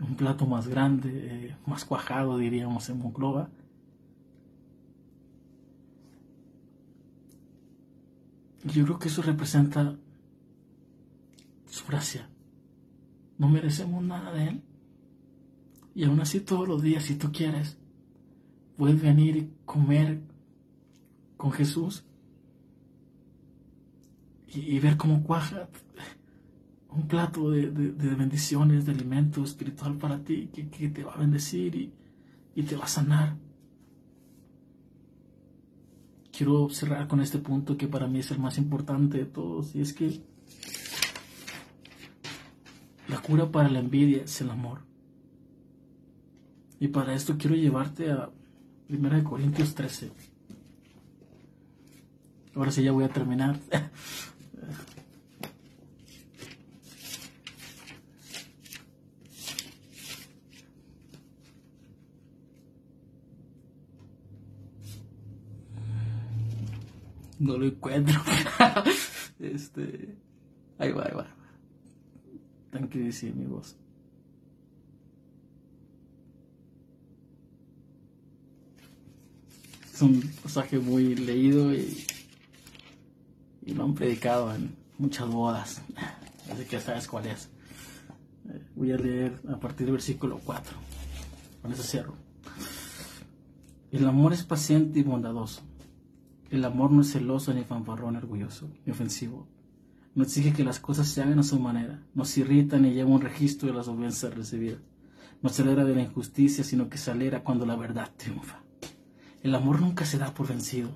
un 0.00 0.16
plato 0.16 0.46
más 0.46 0.66
grande, 0.68 1.10
eh, 1.12 1.56
más 1.66 1.84
cuajado, 1.84 2.38
diríamos 2.38 2.88
en 2.88 2.98
Monclova. 2.98 3.50
Yo 8.64 8.84
creo 8.84 8.98
que 8.98 9.08
eso 9.08 9.22
representa 9.22 9.96
su 11.66 11.86
gracia. 11.86 12.28
No 13.38 13.48
merecemos 13.48 14.02
nada 14.02 14.32
de 14.32 14.48
Él. 14.48 14.62
Y 15.94 16.04
aún 16.04 16.20
así 16.20 16.40
todos 16.40 16.68
los 16.68 16.82
días, 16.82 17.04
si 17.04 17.16
tú 17.16 17.32
quieres, 17.32 17.78
puedes 18.76 19.00
venir 19.00 19.36
y 19.36 19.52
comer 19.64 20.22
con 21.36 21.52
Jesús 21.52 22.04
y, 24.46 24.76
y 24.76 24.78
ver 24.78 24.96
cómo 24.96 25.22
cuaja 25.22 25.68
un 26.92 27.06
plato 27.06 27.50
de, 27.50 27.68
bendiciones, 27.68 28.84
de 28.84 28.92
alimento 28.92 29.44
espiritual 29.44 29.96
para 29.96 30.18
ti, 30.18 30.48
que, 30.48 30.88
te 30.88 31.04
va 31.04 31.14
a 31.14 31.18
bendecir 31.18 31.74
y, 31.76 31.92
y 32.54 32.62
te 32.62 32.76
va 32.76 32.84
a 32.84 32.88
sanar. 32.88 33.36
Quiero 36.32 36.68
cerrar 36.70 37.06
con 37.06 37.20
este 37.20 37.38
punto 37.38 37.76
que 37.76 37.86
para 37.86 38.06
mí 38.06 38.18
es 38.20 38.30
el 38.30 38.38
más 38.38 38.58
importante 38.58 39.18
de 39.18 39.26
todos, 39.26 39.74
y 39.74 39.80
es 39.80 39.92
que 39.92 40.20
la 43.08 43.20
cura 43.20 43.50
para 43.50 43.68
la 43.68 43.80
envidia 43.80 44.22
es 44.22 44.40
el 44.40 44.50
amor. 44.50 44.80
Y 46.78 46.88
para 46.88 47.14
esto 47.14 47.36
quiero 47.36 47.56
llevarte 47.56 48.10
a 48.10 48.30
1 48.88 49.24
Corintios 49.24 49.74
13. 49.74 50.12
Ahora 52.54 52.70
sí 52.70 52.82
ya 52.82 52.92
voy 52.92 53.04
a 53.04 53.08
terminar. 53.08 53.58
No 67.40 67.56
lo 67.56 67.64
encuentro. 67.64 68.20
este. 69.40 70.14
Ahí 70.78 70.92
va, 70.92 71.04
ahí 71.06 71.14
va. 71.16 71.26
Decir 72.92 73.34
mi 73.34 73.46
voz. 73.46 73.76
Es 79.92 80.02
un 80.02 80.22
pasaje 80.42 80.78
muy 80.78 81.14
leído 81.14 81.72
y, 81.72 82.06
y 83.64 83.74
lo 83.74 83.84
han 83.84 83.94
predicado 83.94 84.54
en 84.54 84.76
muchas 84.98 85.28
bodas. 85.28 85.82
Así 86.52 86.64
que 86.64 86.72
ya 86.72 86.80
sabes 86.80 87.08
cuál 87.08 87.26
es. 87.26 87.48
Voy 88.76 88.92
a 88.92 88.98
leer 88.98 89.40
a 89.48 89.58
partir 89.58 89.86
del 89.86 89.92
versículo 89.92 90.40
4. 90.44 90.76
Con 91.62 91.72
eso 91.72 91.82
cierro. 91.82 92.16
El 93.92 94.06
amor 94.06 94.34
es 94.34 94.44
paciente 94.44 95.00
y 95.00 95.02
bondadoso. 95.02 95.69
El 96.50 96.64
amor 96.64 96.90
no 96.90 97.02
es 97.02 97.12
celoso 97.12 97.54
ni 97.54 97.62
fanfarrón 97.62 98.16
orgulloso 98.16 98.68
ni 98.84 98.90
ofensivo. 98.90 99.46
No 100.16 100.24
exige 100.24 100.52
que 100.52 100.64
las 100.64 100.80
cosas 100.80 101.06
se 101.06 101.22
hagan 101.22 101.38
a 101.38 101.44
su 101.44 101.60
manera. 101.60 102.02
No 102.12 102.24
se 102.24 102.40
irrita 102.40 102.76
ni 102.76 102.92
lleva 102.92 103.10
un 103.10 103.20
registro 103.20 103.68
de 103.68 103.74
las 103.74 103.86
ofensas 103.86 104.34
recibidas. 104.34 104.80
No 105.42 105.48
se 105.48 105.62
alegra 105.62 105.84
de 105.84 105.94
la 105.94 106.02
injusticia, 106.02 106.64
sino 106.64 106.88
que 106.88 106.98
se 106.98 107.12
alegra 107.12 107.44
cuando 107.44 107.66
la 107.66 107.76
verdad 107.76 108.10
triunfa. 108.16 108.64
El 109.44 109.54
amor 109.54 109.80
nunca 109.80 110.04
se 110.04 110.18
da 110.18 110.34
por 110.34 110.48
vencido. 110.48 110.90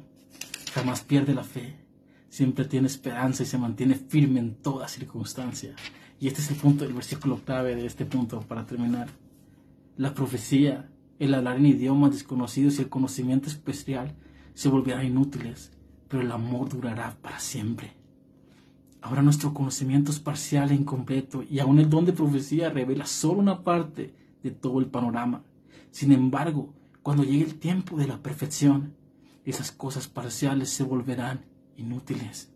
Jamás 0.73 1.03
pierde 1.03 1.35
la 1.35 1.45
fe. 1.45 1.77
Siempre 2.31 2.65
tiene 2.65 2.89
esperanza 2.89 3.45
y 3.45 3.47
se 3.47 3.57
mantiene 3.57 3.95
firme 3.95 4.41
en 4.41 4.57
toda 4.57 4.89
circunstancia. 4.89 5.77
Y 6.19 6.27
este 6.27 6.41
es 6.41 6.51
el 6.51 6.57
punto 6.57 6.83
del 6.83 6.95
versículo 6.95 7.39
clave 7.45 7.77
de 7.77 7.87
este 7.87 8.05
punto 8.05 8.41
para 8.41 8.67
terminar. 8.67 9.09
La 9.97 10.15
profecía, 10.15 10.91
el 11.21 11.33
hablar 11.33 11.59
en 11.59 11.67
idiomas 11.67 12.11
desconocidos 12.11 12.79
y 12.79 12.83
el 12.83 12.89
conocimiento 12.89 13.49
especial 13.49 14.17
se 14.55 14.69
volverán 14.69 15.07
inútiles, 15.07 15.73
pero 16.09 16.23
el 16.23 16.33
amor 16.33 16.69
durará 16.69 17.17
para 17.21 17.39
siempre. 17.39 17.93
Ahora 19.03 19.21
nuestro 19.21 19.53
conocimiento 19.53 20.11
es 20.11 20.19
parcial 20.19 20.71
e 20.71 20.75
incompleto 20.75 21.43
y 21.43 21.59
aún 21.59 21.79
el 21.79 21.91
don 21.91 22.07
de 22.07 22.15
profecía 22.15 22.71
revela 22.71 23.05
solo 23.05 23.41
una 23.41 23.63
parte 23.63 24.15
de 24.43 24.51
todo 24.51 24.79
el 24.81 24.87
panorama. 24.87 25.43
Sin 25.91 26.13
embargo, 26.13 26.73
cuando 27.03 27.23
llegue 27.23 27.45
el 27.45 27.57
tiempo 27.57 27.99
de 27.99 28.07
la 28.07 28.23
perfección, 28.23 28.95
esas 29.45 29.73
cosas 29.73 30.09
parciales 30.09 30.71
se 30.71 30.85
volverán 30.85 31.45
inútiles. 31.77 32.51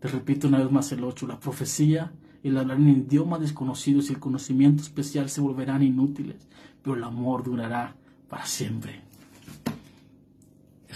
Te 0.00 0.08
repito 0.08 0.48
una 0.48 0.58
vez 0.58 0.70
más 0.70 0.92
el 0.92 1.02
8, 1.02 1.26
la 1.26 1.40
profecía, 1.40 2.12
el 2.42 2.58
hablar 2.58 2.76
en 2.76 2.88
idiomas 2.88 3.40
desconocidos 3.40 4.10
y 4.10 4.12
el 4.12 4.20
conocimiento 4.20 4.82
especial 4.82 5.30
se 5.30 5.40
volverán 5.40 5.82
inútiles, 5.82 6.46
pero 6.82 6.94
el 6.94 7.04
amor 7.04 7.42
durará 7.42 7.96
para 8.28 8.44
siempre. 8.44 9.05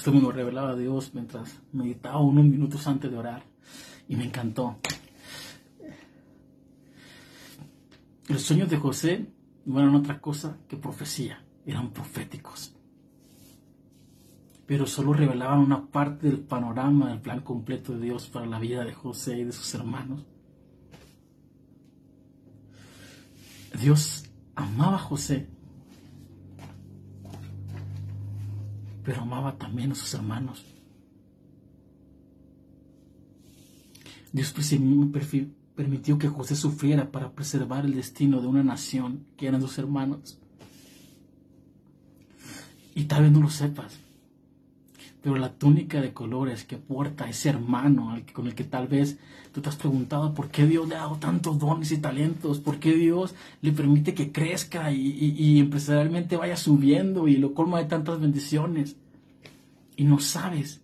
Esto 0.00 0.12
me 0.12 0.20
lo 0.22 0.32
revelaba 0.32 0.74
Dios 0.74 1.10
mientras 1.12 1.60
meditaba 1.74 2.20
unos 2.20 2.46
minutos 2.46 2.86
antes 2.86 3.10
de 3.10 3.18
orar 3.18 3.42
y 4.08 4.16
me 4.16 4.24
encantó. 4.24 4.78
Los 8.26 8.40
sueños 8.40 8.70
de 8.70 8.78
José 8.78 9.26
no 9.66 9.78
eran 9.78 9.94
otra 9.94 10.18
cosa 10.18 10.56
que 10.68 10.78
profecía, 10.78 11.44
eran 11.66 11.90
proféticos. 11.90 12.74
Pero 14.64 14.86
solo 14.86 15.12
revelaban 15.12 15.58
una 15.58 15.84
parte 15.84 16.28
del 16.28 16.40
panorama 16.40 17.10
del 17.10 17.20
plan 17.20 17.42
completo 17.42 17.92
de 17.92 18.00
Dios 18.00 18.26
para 18.30 18.46
la 18.46 18.58
vida 18.58 18.82
de 18.84 18.94
José 18.94 19.40
y 19.40 19.44
de 19.44 19.52
sus 19.52 19.74
hermanos. 19.74 20.24
Dios 23.78 24.30
amaba 24.54 24.94
a 24.94 25.00
José, 25.00 25.46
pero 29.04 29.22
amaba 29.22 29.56
también 29.56 29.92
a 29.92 29.94
sus 29.94 30.12
hermanos. 30.14 30.64
Dios 34.32 34.54
permitió 35.74 36.18
que 36.18 36.28
José 36.28 36.54
sufriera 36.54 37.10
para 37.10 37.32
preservar 37.32 37.84
el 37.84 37.94
destino 37.94 38.40
de 38.40 38.46
una 38.46 38.62
nación 38.62 39.26
que 39.36 39.46
eran 39.46 39.60
sus 39.60 39.78
hermanos. 39.78 40.38
Y 42.94 43.04
tal 43.04 43.24
vez 43.24 43.32
no 43.32 43.40
lo 43.40 43.50
sepas, 43.50 43.98
pero 45.22 45.36
la 45.36 45.52
túnica 45.52 46.00
de 46.00 46.12
colores 46.12 46.64
que 46.64 46.76
porta 46.76 47.28
ese 47.28 47.50
hermano 47.50 48.18
con 48.32 48.46
el 48.46 48.54
que 48.54 48.64
tal 48.64 48.88
vez 48.88 49.18
tú 49.52 49.60
te 49.60 49.68
has 49.68 49.76
preguntado 49.76 50.32
por 50.34 50.48
qué 50.48 50.66
Dios 50.66 50.88
le 50.88 50.94
ha 50.94 51.00
dado 51.00 51.16
tantos 51.16 51.58
dones 51.58 51.92
y 51.92 51.98
talentos, 51.98 52.58
por 52.58 52.78
qué 52.78 52.94
Dios 52.94 53.34
le 53.60 53.72
permite 53.72 54.14
que 54.14 54.32
crezca 54.32 54.92
y, 54.92 54.98
y 54.98 55.58
empresarialmente 55.58 56.36
vaya 56.36 56.56
subiendo 56.56 57.28
y 57.28 57.36
lo 57.36 57.54
colma 57.54 57.78
de 57.78 57.86
tantas 57.86 58.20
bendiciones. 58.20 58.96
Y 59.96 60.04
no 60.04 60.18
sabes 60.18 60.80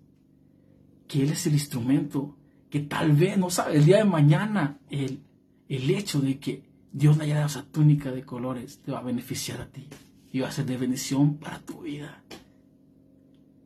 que 1.09 1.22
Él 1.22 1.30
es 1.30 1.47
el 1.47 1.55
instrumento 1.55 2.37
que 2.70 2.80
tal 2.80 3.12
vez, 3.12 3.39
no 3.39 3.49
sabes, 3.51 3.76
el 3.76 3.84
día 3.84 3.99
de 3.99 4.05
mañana 4.05 4.78
el, 4.91 5.20
el 5.68 5.91
hecho 5.91 6.20
de 6.20 6.39
que 6.39 6.62
Dios 6.93 7.16
le 7.16 7.24
haya 7.24 7.37
dado 7.37 7.47
esa 7.47 7.64
túnica 7.64 8.11
de 8.11 8.22
colores 8.22 8.80
te 8.84 8.93
va 8.93 8.99
a 8.99 9.03
beneficiar 9.03 9.61
a 9.61 9.66
ti 9.66 9.87
y 10.32 10.41
va 10.41 10.49
a 10.49 10.53
ser 10.53 10.66
de 10.66 10.76
bendición 10.76 11.37
para 11.37 11.61
tu 11.61 11.82
vida. 11.82 12.22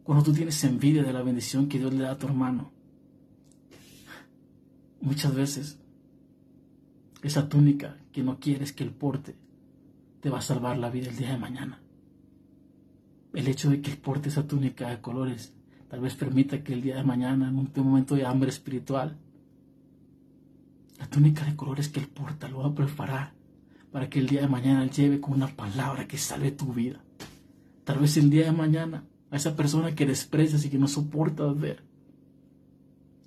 Cuando 0.04 0.24
tú 0.24 0.32
tienes 0.32 0.62
envidia 0.64 1.02
de 1.02 1.12
la 1.12 1.22
bendición 1.22 1.68
que 1.68 1.78
Dios 1.78 1.92
le 1.92 2.04
da 2.04 2.12
a 2.12 2.18
tu 2.18 2.26
hermano, 2.26 2.72
muchas 5.00 5.34
veces 5.34 5.78
esa 7.22 7.48
túnica 7.48 7.96
que 8.12 8.22
no 8.22 8.38
quieres 8.38 8.72
que 8.72 8.84
él 8.84 8.92
porte 8.92 9.36
te 10.20 10.30
va 10.30 10.38
a 10.38 10.42
salvar 10.42 10.78
la 10.78 10.90
vida 10.90 11.08
el 11.08 11.16
día 11.16 11.30
de 11.30 11.38
mañana. 11.38 11.80
El 13.32 13.46
hecho 13.48 13.70
de 13.70 13.80
que 13.80 13.90
él 13.90 13.98
porte 13.98 14.28
esa 14.28 14.46
túnica 14.46 14.90
de 14.90 15.00
colores 15.00 15.52
tal 15.88 16.00
vez 16.00 16.14
permita 16.14 16.62
que 16.62 16.72
el 16.72 16.82
día 16.82 16.96
de 16.96 17.04
mañana, 17.04 17.48
en 17.48 17.58
un 17.58 17.70
momento 17.76 18.14
de 18.14 18.24
hambre 18.24 18.50
espiritual, 18.50 19.16
la 20.98 21.06
túnica 21.08 21.44
de 21.44 21.56
colores 21.56 21.88
que 21.88 22.00
él 22.00 22.06
porta 22.06 22.48
lo 22.48 22.58
va 22.58 22.68
a 22.68 22.74
preparar 22.74 23.32
para 23.90 24.08
que 24.08 24.18
el 24.18 24.28
día 24.28 24.42
de 24.42 24.48
mañana 24.48 24.84
él 24.84 24.90
lleve 24.90 25.20
con 25.20 25.34
una 25.34 25.48
palabra 25.48 26.06
que 26.06 26.18
salve 26.18 26.52
tu 26.52 26.72
vida. 26.72 27.00
Tal 27.84 27.98
vez 27.98 28.16
el 28.16 28.30
día 28.30 28.44
de 28.44 28.52
mañana 28.52 29.04
a 29.30 29.36
esa 29.36 29.56
persona 29.56 29.94
que 29.94 30.06
desprecias 30.06 30.64
y 30.64 30.70
que 30.70 30.78
no 30.78 30.88
soportas 30.88 31.58
ver, 31.58 31.82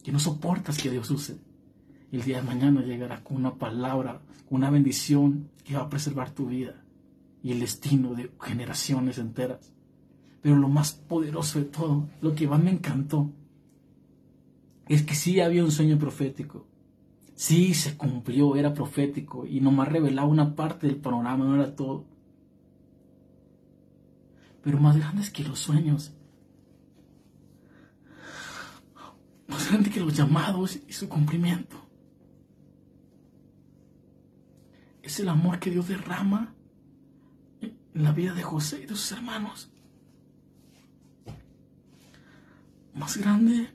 que 0.04 0.12
no 0.12 0.20
soportas 0.20 0.78
que 0.78 0.90
Dios 0.90 1.10
use. 1.10 1.38
El 2.12 2.24
día 2.24 2.38
de 2.38 2.48
mañana 2.48 2.82
llegará 2.82 3.24
con 3.24 3.38
una 3.38 3.56
palabra, 3.56 4.22
una 4.50 4.70
bendición 4.70 5.50
que 5.64 5.76
va 5.76 5.84
a 5.84 5.90
preservar 5.90 6.32
tu 6.32 6.48
vida 6.48 6.84
y 7.42 7.52
el 7.52 7.60
destino 7.60 8.14
de 8.14 8.32
generaciones 8.40 9.18
enteras. 9.18 9.74
Pero 10.42 10.58
lo 10.58 10.68
más 10.68 10.94
poderoso 10.94 11.60
de 11.60 11.66
todo, 11.66 12.10
lo 12.22 12.36
que 12.36 12.48
más 12.48 12.62
me 12.62 12.72
encantó, 12.72 13.32
es 14.88 15.04
que 15.04 15.16
sí 15.16 15.40
había 15.40 15.64
un 15.64 15.72
sueño 15.72 15.98
profético. 15.98 16.68
Sí 17.36 17.74
se 17.74 17.98
cumplió, 17.98 18.56
era 18.58 18.74
profético 18.74 19.48
y 19.48 19.62
nomás 19.62 19.88
revelaba 19.88 20.28
una 20.28 20.56
parte 20.56 20.88
del 20.88 20.98
panorama, 20.98 21.46
no 21.46 21.56
era 21.56 21.76
todo 21.76 22.06
pero 24.64 24.80
más 24.80 24.98
grandes 24.98 25.30
que 25.30 25.44
los 25.44 25.60
sueños, 25.60 26.14
más 29.48 29.70
grande 29.70 29.90
que 29.90 30.00
los 30.00 30.16
llamados 30.16 30.80
y 30.88 30.94
su 30.94 31.10
cumplimiento. 31.10 31.78
Es 35.02 35.20
el 35.20 35.28
amor 35.28 35.60
que 35.60 35.70
Dios 35.70 35.90
derrama 35.90 36.56
en 37.62 37.78
la 37.94 38.14
vida 38.14 38.34
de 38.34 38.42
José 38.42 38.84
y 38.84 38.86
de 38.86 38.96
sus 38.96 39.12
hermanos. 39.12 39.70
Más 42.96 43.18
grande 43.18 43.70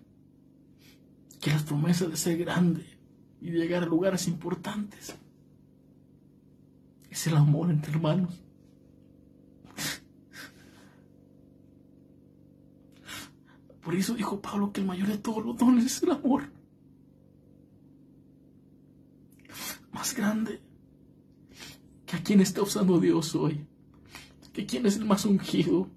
que 1.39 1.51
las 1.51 1.65
promesas 1.65 2.09
de 2.11 2.17
ser 2.17 2.39
grande 2.39 2.99
y 3.41 3.51
de 3.51 3.59
llegar 3.59 3.83
a 3.83 3.87
lugares 3.87 4.27
importantes. 4.27 5.15
Es 7.11 7.27
el 7.27 7.37
amor 7.37 7.71
entre 7.71 7.93
hermanos. 7.93 8.43
Por 13.89 13.95
eso 13.95 14.13
dijo 14.13 14.43
Pablo 14.43 14.71
que 14.71 14.83
el 14.83 14.87
mayor 14.87 15.09
de 15.09 15.17
todos 15.17 15.43
los 15.43 15.57
dones 15.57 15.87
es 15.87 16.03
el 16.03 16.11
amor. 16.11 16.53
Más 19.93 20.15
grande 20.15 20.61
que 22.05 22.17
a 22.17 22.23
quien 22.23 22.43
está 22.43 22.61
usando 22.61 23.01
Dios 23.01 23.35
hoy. 23.35 23.67
Que 24.53 24.67
quien 24.67 24.85
es 24.85 24.97
el 24.97 25.07
más 25.07 25.25
ungido. 25.25 25.89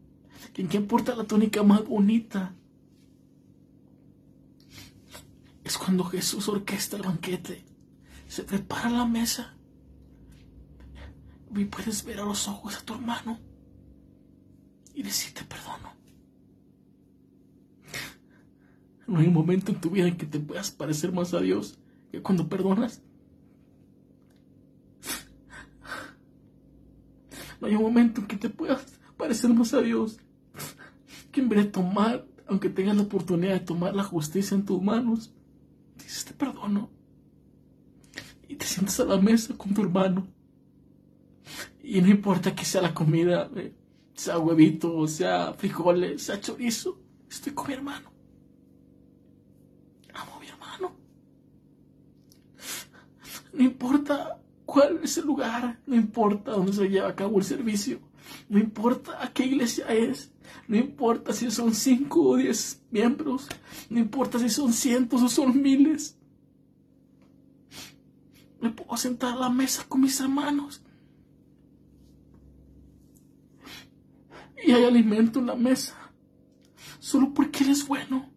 Que 0.53 0.65
quien 0.67 0.87
porta 0.87 1.17
la 1.17 1.25
túnica 1.25 1.63
más 1.63 1.85
bonita. 1.85 2.55
Es 5.65 5.77
cuando 5.77 6.05
Jesús 6.05 6.47
orquesta 6.47 6.95
el 6.95 7.03
banquete. 7.03 7.65
Se 8.25 8.43
prepara 8.43 8.89
la 8.89 9.05
mesa. 9.05 9.53
Y 11.53 11.65
puedes 11.65 12.05
ver 12.05 12.21
a 12.21 12.23
los 12.23 12.47
ojos 12.47 12.77
a 12.77 12.85
tu 12.85 12.93
hermano. 12.93 13.37
Y 14.93 15.03
decirte 15.03 15.43
perdono. 15.43 16.01
No 19.12 19.20
hay 19.20 19.28
momento 19.28 19.72
en 19.72 19.82
tu 19.82 19.89
vida 19.89 20.07
en 20.07 20.18
que 20.18 20.26
te 20.26 20.39
puedas 20.39 20.72
parecer 20.72 21.12
más 21.12 21.34
a 21.34 21.41
Dios 21.41 21.78
que 22.12 22.22
cuando 22.22 22.47
perdonas. 22.47 23.01
No 27.59 27.68
hay 27.68 27.76
un 27.76 27.84
momento 27.84 28.22
en 28.22 28.28
que 28.28 28.38
te 28.38 28.49
puedas 28.49 28.99
parecer 29.18 29.53
más 29.53 29.74
a 29.74 29.82
Dios 29.82 30.18
que 31.32 31.41
en 31.41 31.49
vez 31.49 31.66
de 31.66 31.72
tomar 31.72 32.26
aunque 32.47 32.70
tengas 32.70 32.97
la 32.97 33.03
oportunidad 33.03 33.53
de 33.53 33.59
tomar 33.62 33.95
la 33.95 34.03
justicia 34.03 34.55
en 34.55 34.66
tus 34.66 34.82
manos, 34.82 35.34
dices 35.97 36.26
te 36.26 36.34
perdono. 36.34 36.89
Y 38.49 38.55
te 38.55 38.66
sientas 38.66 38.99
a 38.99 39.05
la 39.05 39.18
mesa 39.18 39.55
con 39.57 39.74
tu 39.74 39.82
hermano. 39.82 40.28
Y 41.82 42.01
no 42.01 42.09
importa 42.09 42.53
que 42.53 42.66
sea 42.66 42.82
la 42.82 42.93
comida, 42.93 43.49
eh, 43.55 43.74
sea 44.14 44.38
huevito, 44.38 45.07
sea 45.07 45.53
frijoles, 45.53 46.24
sea 46.24 46.41
chorizo, 46.41 46.99
estoy 47.30 47.53
con 47.53 47.68
mi 47.68 47.74
hermano. 47.74 48.12
Amo 50.14 50.36
a 50.36 50.39
mi 50.39 50.47
hermano. 50.47 50.95
No 53.54 53.64
importa 53.64 54.39
cuál 54.66 55.02
es 55.04 55.18
el 55.18 55.26
lugar, 55.26 55.80
no 55.86 55.95
importa 55.95 56.52
dónde 56.52 56.74
se 56.74 56.89
lleva 56.89 57.10
a 57.10 57.16
cabo 57.16 57.39
el 57.39 57.43
servicio, 57.43 57.99
no 58.47 58.60
importa 58.60 59.22
a 59.22 59.34
qué 59.34 59.45
iglesia 59.45 59.86
es, 59.88 60.32
no 60.68 60.78
importa 60.78 61.34
si 61.34 61.52
son 61.52 61.74
cinco 61.74 62.22
o 62.22 62.38
diez 62.38 62.82
miembros, 62.89 63.47
no 63.89 63.99
importa 63.99 64.39
si 64.39 64.49
son 64.49 64.72
cientos 64.72 65.22
o 65.22 65.30
son 65.30 65.62
miles. 65.62 66.18
Me 68.62 68.70
puedo 68.70 68.95
sentar 68.95 69.34
a 69.34 69.39
la 69.39 69.49
mesa 69.49 69.84
con 69.88 70.02
mis 70.02 70.20
hermanos. 70.20 70.84
Y 74.64 74.72
hay 74.72 74.86
alimento 74.86 75.39
en 75.39 75.47
la 75.47 75.56
mesa. 75.56 75.97
Solo 76.99 77.34
porque 77.34 77.64
Él 77.64 77.72
es 77.72 77.88
bueno. 77.88 78.30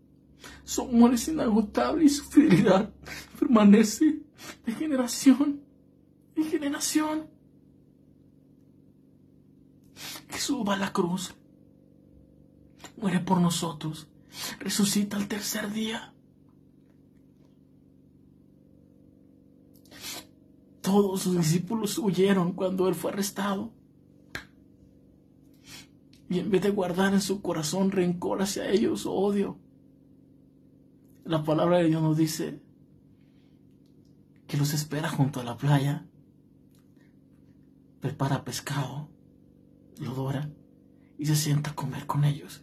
Su 0.64 0.82
amor 0.82 1.12
es 1.12 1.28
inagotable 1.28 2.04
y 2.04 2.08
su 2.08 2.24
fidelidad 2.24 2.90
permanece 3.38 4.23
de 4.64 4.72
generación 4.72 5.64
en 6.36 6.44
generación. 6.44 7.28
Jesús 10.28 10.64
va 10.68 10.74
a 10.74 10.78
la 10.78 10.92
cruz, 10.92 11.34
muere 12.96 13.20
por 13.20 13.40
nosotros, 13.40 14.08
resucita 14.58 15.16
al 15.16 15.28
tercer 15.28 15.70
día. 15.72 16.12
Todos 20.80 21.22
sus 21.22 21.36
discípulos 21.36 21.98
huyeron 21.98 22.52
cuando 22.52 22.88
él 22.88 22.94
fue 22.94 23.12
arrestado. 23.12 23.72
Y 26.28 26.40
en 26.40 26.50
vez 26.50 26.62
de 26.62 26.70
guardar 26.70 27.14
en 27.14 27.20
su 27.20 27.40
corazón 27.40 27.90
rencor 27.90 28.42
hacia 28.42 28.68
ellos 28.68 29.06
odio, 29.06 29.58
la 31.24 31.42
palabra 31.42 31.78
de 31.78 31.88
Dios 31.88 32.02
nos 32.02 32.16
dice 32.16 32.60
que 34.54 34.60
los 34.60 34.72
espera 34.72 35.08
junto 35.08 35.40
a 35.40 35.42
la 35.42 35.56
playa 35.56 36.06
prepara 37.98 38.44
pescado, 38.44 39.08
lo 39.98 40.14
dora 40.14 40.48
y 41.18 41.26
se 41.26 41.34
sienta 41.34 41.72
a 41.72 41.74
comer 41.74 42.06
con 42.06 42.24
ellos. 42.24 42.62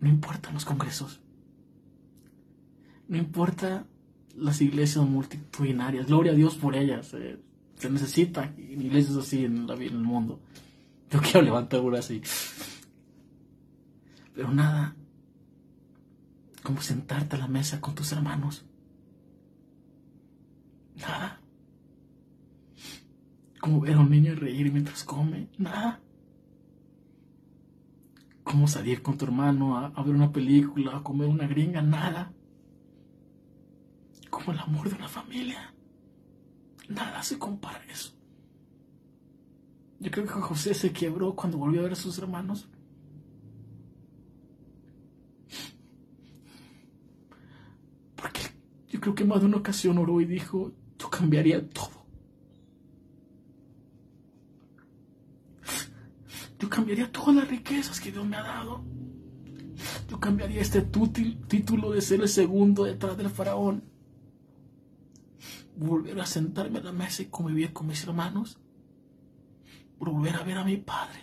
No 0.00 0.08
importan 0.08 0.54
los 0.54 0.64
congresos. 0.64 1.20
No 3.06 3.18
importa 3.18 3.86
las 4.36 4.62
iglesias 4.62 5.04
multitudinarias. 5.04 6.06
Gloria 6.06 6.32
a 6.32 6.34
Dios 6.34 6.56
por 6.56 6.74
ellas. 6.74 7.12
Eh, 7.12 7.38
se 7.74 7.90
necesita 7.90 8.54
iglesias 8.56 9.18
así 9.18 9.44
en, 9.44 9.66
la, 9.66 9.74
en 9.74 9.82
el 9.82 9.98
mundo. 9.98 10.40
Yo 11.10 11.20
quiero 11.20 11.42
levantar 11.42 11.80
una 11.80 11.98
así. 11.98 12.22
Pero 14.34 14.50
nada 14.50 14.96
como 16.66 16.80
sentarte 16.80 17.36
a 17.36 17.38
la 17.38 17.46
mesa 17.46 17.80
con 17.80 17.94
tus 17.94 18.10
hermanos 18.10 18.66
Nada. 20.96 21.40
Como 23.60 23.80
ver 23.80 23.94
a 23.94 24.00
un 24.00 24.10
niño 24.10 24.34
reír 24.34 24.72
mientras 24.72 25.04
come. 25.04 25.48
Nada. 25.58 26.00
Como 28.42 28.68
salir 28.68 29.02
con 29.02 29.18
tu 29.18 29.24
hermano 29.24 29.76
a, 29.76 30.02
ver 30.02 30.14
una 30.14 30.32
película, 30.32 30.96
a 30.96 31.02
comer 31.02 31.28
una 31.28 31.46
gringa. 31.46 31.82
Nada. 31.82 32.32
Como 34.30 34.52
el 34.52 34.58
amor 34.58 34.88
de 34.88 34.96
una 34.96 35.08
familia. 35.08 35.74
Nada 36.88 37.22
se 37.22 37.38
compara 37.38 37.78
a 37.78 37.92
eso. 37.92 38.14
Yo 39.98 40.10
creo 40.10 40.26
que 40.26 40.32
José 40.32 40.74
se 40.74 40.92
quebró 40.92 41.34
cuando 41.34 41.58
volvió 41.58 41.80
a 41.80 41.84
ver 41.84 41.92
a 41.92 41.96
sus 41.96 42.18
hermanos. 42.18 42.68
Porque 48.14 48.40
yo 48.88 49.00
creo 49.00 49.14
que 49.14 49.24
más 49.24 49.40
de 49.40 49.46
una 49.46 49.56
ocasión 49.58 49.98
oró 49.98 50.20
y 50.20 50.24
dijo, 50.24 50.72
yo 50.98 51.10
cambiaría 51.10 51.68
todo. 51.68 52.06
Yo 56.58 56.70
cambiaría 56.70 57.10
todas 57.12 57.34
las 57.34 57.48
riquezas 57.48 58.00
que 58.00 58.10
Dios 58.10 58.24
me 58.24 58.36
ha 58.36 58.42
dado. 58.42 58.84
Yo 60.08 60.18
cambiaría 60.18 60.62
este 60.62 60.80
título 60.82 61.90
de 61.90 62.00
ser 62.00 62.20
el 62.20 62.28
segundo 62.28 62.84
detrás 62.84 63.16
del 63.16 63.28
faraón. 63.28 63.84
Volver 65.76 66.18
a 66.20 66.26
sentarme 66.26 66.78
a 66.78 66.84
la 66.84 66.92
mesa 66.92 67.22
y 67.22 67.26
convivir 67.26 67.72
con 67.72 67.88
mis 67.88 68.02
hermanos. 68.04 68.58
Volver 69.98 70.36
a 70.36 70.44
ver 70.44 70.58
a 70.58 70.64
mi 70.64 70.78
padre. 70.78 71.20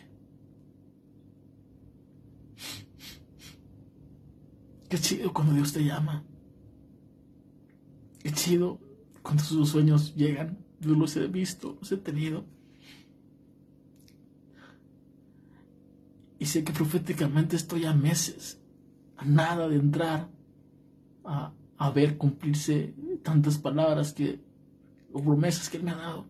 Qué 4.87 4.99
chido 4.99 5.33
cuando 5.33 5.53
Dios 5.53 5.73
te 5.73 5.83
llama. 5.83 6.23
Qué 8.23 8.31
chido 8.31 8.79
cuando 9.21 9.43
sus 9.43 9.69
sueños 9.69 10.15
llegan, 10.15 10.57
yo 10.79 10.95
los 10.95 11.15
he 11.17 11.27
visto, 11.27 11.77
los 11.79 11.91
he 11.91 11.97
tenido. 11.97 12.45
Y 16.39 16.45
sé 16.45 16.63
que 16.63 16.73
proféticamente 16.73 17.55
estoy 17.55 17.85
a 17.85 17.93
meses, 17.93 18.61
a 19.17 19.25
nada 19.25 19.67
de 19.67 19.75
entrar 19.75 20.29
a, 21.25 21.53
ver 21.93 22.17
cumplirse 22.17 22.95
tantas 23.23 23.57
palabras 23.57 24.13
que, 24.13 24.41
o 25.11 25.21
promesas 25.21 25.69
que 25.69 25.77
Él 25.77 25.83
me 25.83 25.91
ha 25.91 25.95
dado. 25.95 26.25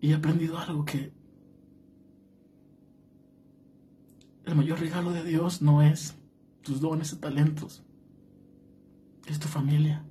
Y 0.00 0.10
he 0.10 0.14
aprendido 0.14 0.58
algo 0.58 0.84
que 0.84 1.12
el 4.44 4.54
mayor 4.54 4.80
regalo 4.80 5.12
de 5.12 5.24
Dios 5.24 5.62
no 5.62 5.80
es 5.82 6.16
tus 6.62 6.80
dones 6.80 7.12
y 7.12 7.16
talentos, 7.16 7.85
es 9.26 9.38
tu 9.38 9.48
familia. 9.48 10.04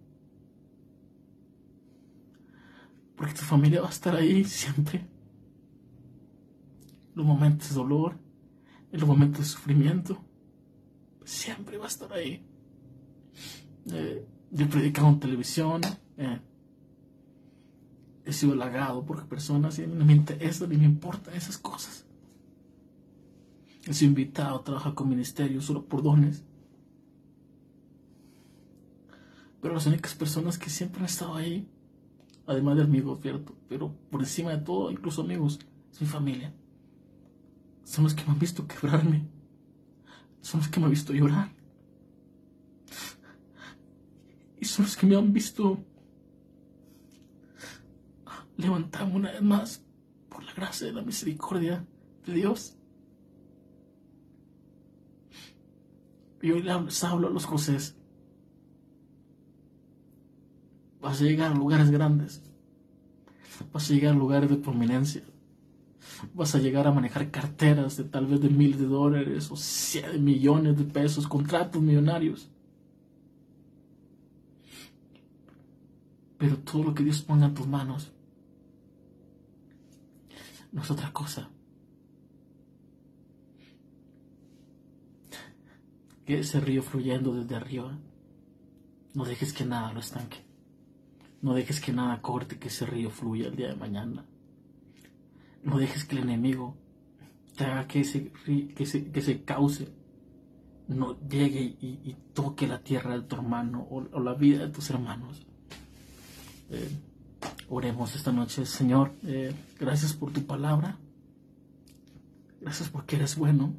Porque 3.16 3.34
tu 3.34 3.41
familia 3.41 3.82
va 3.82 3.88
a 3.88 3.91
estar 3.91 4.16
ahí 4.16 4.43
siempre. 4.43 5.05
Los 7.13 7.26
momentos 7.26 7.70
de 7.70 7.76
dolor, 7.76 8.18
en 8.91 8.99
los 8.99 9.07
momentos 9.07 9.39
de 9.39 9.45
sufrimiento, 9.45 10.22
siempre 11.24 11.78
va 11.78 11.86
a 11.86 11.88
estar 11.88 12.11
ahí. 12.11 12.45
Eh, 13.91 14.26
yo 14.51 14.66
he 14.66 14.68
predicado 14.68 15.07
en 15.09 15.20
televisión, 15.20 15.82
eh, 16.18 16.39
he 18.26 18.34
sido 18.34 18.53
halagado 18.53 19.05
por 19.05 19.28
personas 19.28 19.78
y 19.80 19.84
a 19.84 19.88
mí 19.88 19.95
no 19.95 20.05
me 20.05 20.16
ni 20.16 20.78
me 20.78 20.86
importan 20.86 21.36
esas 21.36 21.57
cosas. 21.57 22.05
He 23.86 23.93
sido 23.93 24.09
invitado 24.09 24.57
a 24.57 24.63
trabajar 24.63 24.95
con 24.95 25.09
ministerio 25.09 25.61
solo 25.61 25.86
por 25.86 26.01
dones. 26.01 26.43
Pero 29.66 29.74
las 29.74 29.88
únicas 29.88 30.13
personas 30.13 30.59
que 30.59 30.70
siempre 30.70 30.99
han 30.99 31.07
estado 31.07 31.34
ahí, 31.34 31.68
además 32.45 32.76
de 32.76 32.84
amigos, 32.84 33.20
¿cierto? 33.20 33.55
Pero 33.68 33.91
por 34.11 34.22
encima 34.22 34.51
de 34.51 34.59
todo, 34.59 34.91
incluso 34.91 35.24
amigos, 35.24 35.57
es 35.91 36.01
mi 36.01 36.05
familia. 36.05 36.53
Son 37.84 38.03
los 38.03 38.13
que 38.13 38.24
me 38.26 38.34
han 38.34 38.38
visto 38.38 38.68
quebrarme. 38.68 39.26
Son 40.41 40.59
los 40.59 40.70
que 40.70 40.80
me 40.80 40.86
han 40.86 40.91
visto 40.91 41.13
llorar. 41.13 41.51
Y 44.61 44.66
son 44.66 44.86
los 44.86 44.95
que 44.95 45.07
me 45.07 45.16
han 45.16 45.34
visto 45.34 45.84
levantarme 48.57 49.16
una 49.16 49.32
vez 49.32 49.41
más 49.41 49.84
por 50.30 50.43
la 50.43 50.53
gracia 50.53 50.89
y 50.89 50.91
la 50.91 51.01
misericordia 51.01 51.84
de 52.24 52.34
Dios. 52.34 52.78
Y 56.43 56.51
hoy 56.51 56.61
les 56.61 57.03
hablo 57.03 57.30
a 57.30 57.32
los 57.32 57.45
José 57.45 57.95
Vas 61.06 61.22
a 61.22 61.24
llegar 61.24 61.51
a 61.51 61.56
lugares 61.56 61.91
grandes. 61.91 62.41
Vas 63.72 63.88
a 63.88 63.93
llegar 63.93 64.16
a 64.16 64.18
lugares 64.18 64.49
de 64.49 64.56
prominencia. 64.56 65.22
Vas 66.34 66.56
a 66.56 66.58
llegar 66.58 66.88
a 66.88 66.91
manejar 66.91 67.30
carteras 67.30 67.95
de 67.97 68.06
tal 68.06 68.26
vez 68.26 68.41
de 68.41 68.49
miles 68.49 68.80
de 68.80 68.88
dólares 68.88 69.51
o 69.51 70.12
de 70.12 70.18
millones 70.18 70.76
de 70.80 70.84
pesos, 70.84 71.28
contratos 71.28 71.80
millonarios. 71.80 72.49
Pero 76.39 76.58
todo 76.58 76.86
lo 76.86 76.95
que 76.95 77.03
Dios 77.03 77.22
ponga 77.22 77.45
en 77.45 77.53
tus 77.53 77.68
manos 77.68 78.12
no 80.72 80.82
es 80.82 80.89
otra 80.89 81.14
cosa. 81.14 81.51
Que 86.26 86.39
ese 86.39 86.60
río 86.60 86.82
fluyendo 86.82 87.36
desde 87.36 87.53
arriba. 87.53 87.95
No 89.14 89.24
dejes 89.24 89.53
que 89.53 89.66
nada 89.66 89.93
lo 89.93 89.99
estanque. 89.99 90.45
No 91.46 91.54
dejes 91.54 91.80
que 91.80 91.93
nada 91.93 92.24
corte 92.24 92.58
que 92.58 92.70
ese 92.70 92.88
río 92.88 93.12
fluya 93.12 93.50
el 93.50 93.56
día 93.56 93.68
de 93.68 93.76
mañana. 93.76 94.26
No 95.62 95.78
dejes 95.78 96.04
que 96.04 96.16
el 96.16 96.24
enemigo 96.24 96.76
te 97.56 97.66
haga 97.66 97.86
que 97.86 98.00
ese, 98.00 98.32
que 98.76 98.86
se, 98.88 99.43
cauce 99.43 99.93
no 100.88 101.20
llegue 101.30 101.62
y, 101.62 102.16
toque 102.34 102.66
la 102.66 102.82
tierra 102.82 103.14
de 103.14 103.22
tu 103.22 103.36
hermano 103.36 103.88
o, 103.91 104.20
la 104.20 104.34
vida 104.34 104.66
de 104.66 104.72
tus 104.72 104.89
hermanos. 104.89 105.46
Eh, 106.72 106.98
oremos 107.70 108.16
esta 108.16 108.32
noche, 108.32 108.66
Señor. 108.66 109.14
Eh, 109.22 109.54
gracias 109.80 110.14
por 110.14 110.34
tu 110.34 110.48
palabra. 110.48 110.98
Gracias 112.60 112.89
porque 112.89 113.18
eres 113.18 113.36
bueno. 113.36 113.76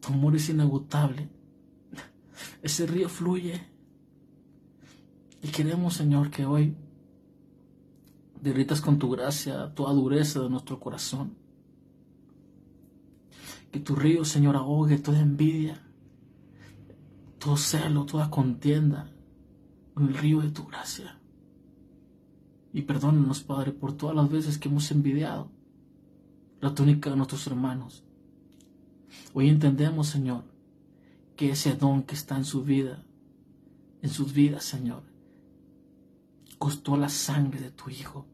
Tu 0.00 0.08
amor 0.10 0.36
es 0.36 0.48
inagotable. 0.48 1.28
Ese 2.62 2.86
río 2.86 3.10
fluye. 3.10 3.69
Y 5.42 5.48
queremos, 5.48 5.94
Señor, 5.94 6.30
que 6.30 6.44
hoy 6.44 6.74
derritas 8.40 8.80
con 8.80 8.98
tu 8.98 9.10
gracia 9.10 9.72
toda 9.74 9.92
dureza 9.92 10.40
de 10.40 10.50
nuestro 10.50 10.80
corazón. 10.80 11.34
Que 13.70 13.80
tu 13.80 13.94
río, 13.94 14.24
Señor, 14.24 14.56
ahogue 14.56 14.98
toda 14.98 15.20
envidia, 15.20 15.80
todo 17.38 17.56
celo, 17.56 18.04
toda 18.04 18.30
contienda 18.30 19.10
en 19.96 20.08
el 20.08 20.14
río 20.14 20.40
de 20.40 20.50
tu 20.50 20.66
gracia. 20.66 21.18
Y 22.72 22.82
perdónanos, 22.82 23.42
Padre, 23.42 23.72
por 23.72 23.92
todas 23.92 24.14
las 24.14 24.30
veces 24.30 24.58
que 24.58 24.68
hemos 24.68 24.90
envidiado 24.90 25.50
la 26.60 26.74
túnica 26.74 27.10
de 27.10 27.16
nuestros 27.16 27.46
hermanos. 27.46 28.04
Hoy 29.32 29.48
entendemos, 29.48 30.08
Señor, 30.08 30.44
que 31.36 31.50
ese 31.50 31.74
don 31.74 32.02
que 32.02 32.14
está 32.14 32.36
en 32.36 32.44
su 32.44 32.62
vida, 32.62 33.02
en 34.02 34.10
sus 34.10 34.32
vidas, 34.32 34.64
Señor, 34.64 35.09
costó 36.60 36.98
la 36.98 37.08
sangre 37.08 37.58
de 37.58 37.70
tu 37.70 37.88
Hijo. 37.88 38.26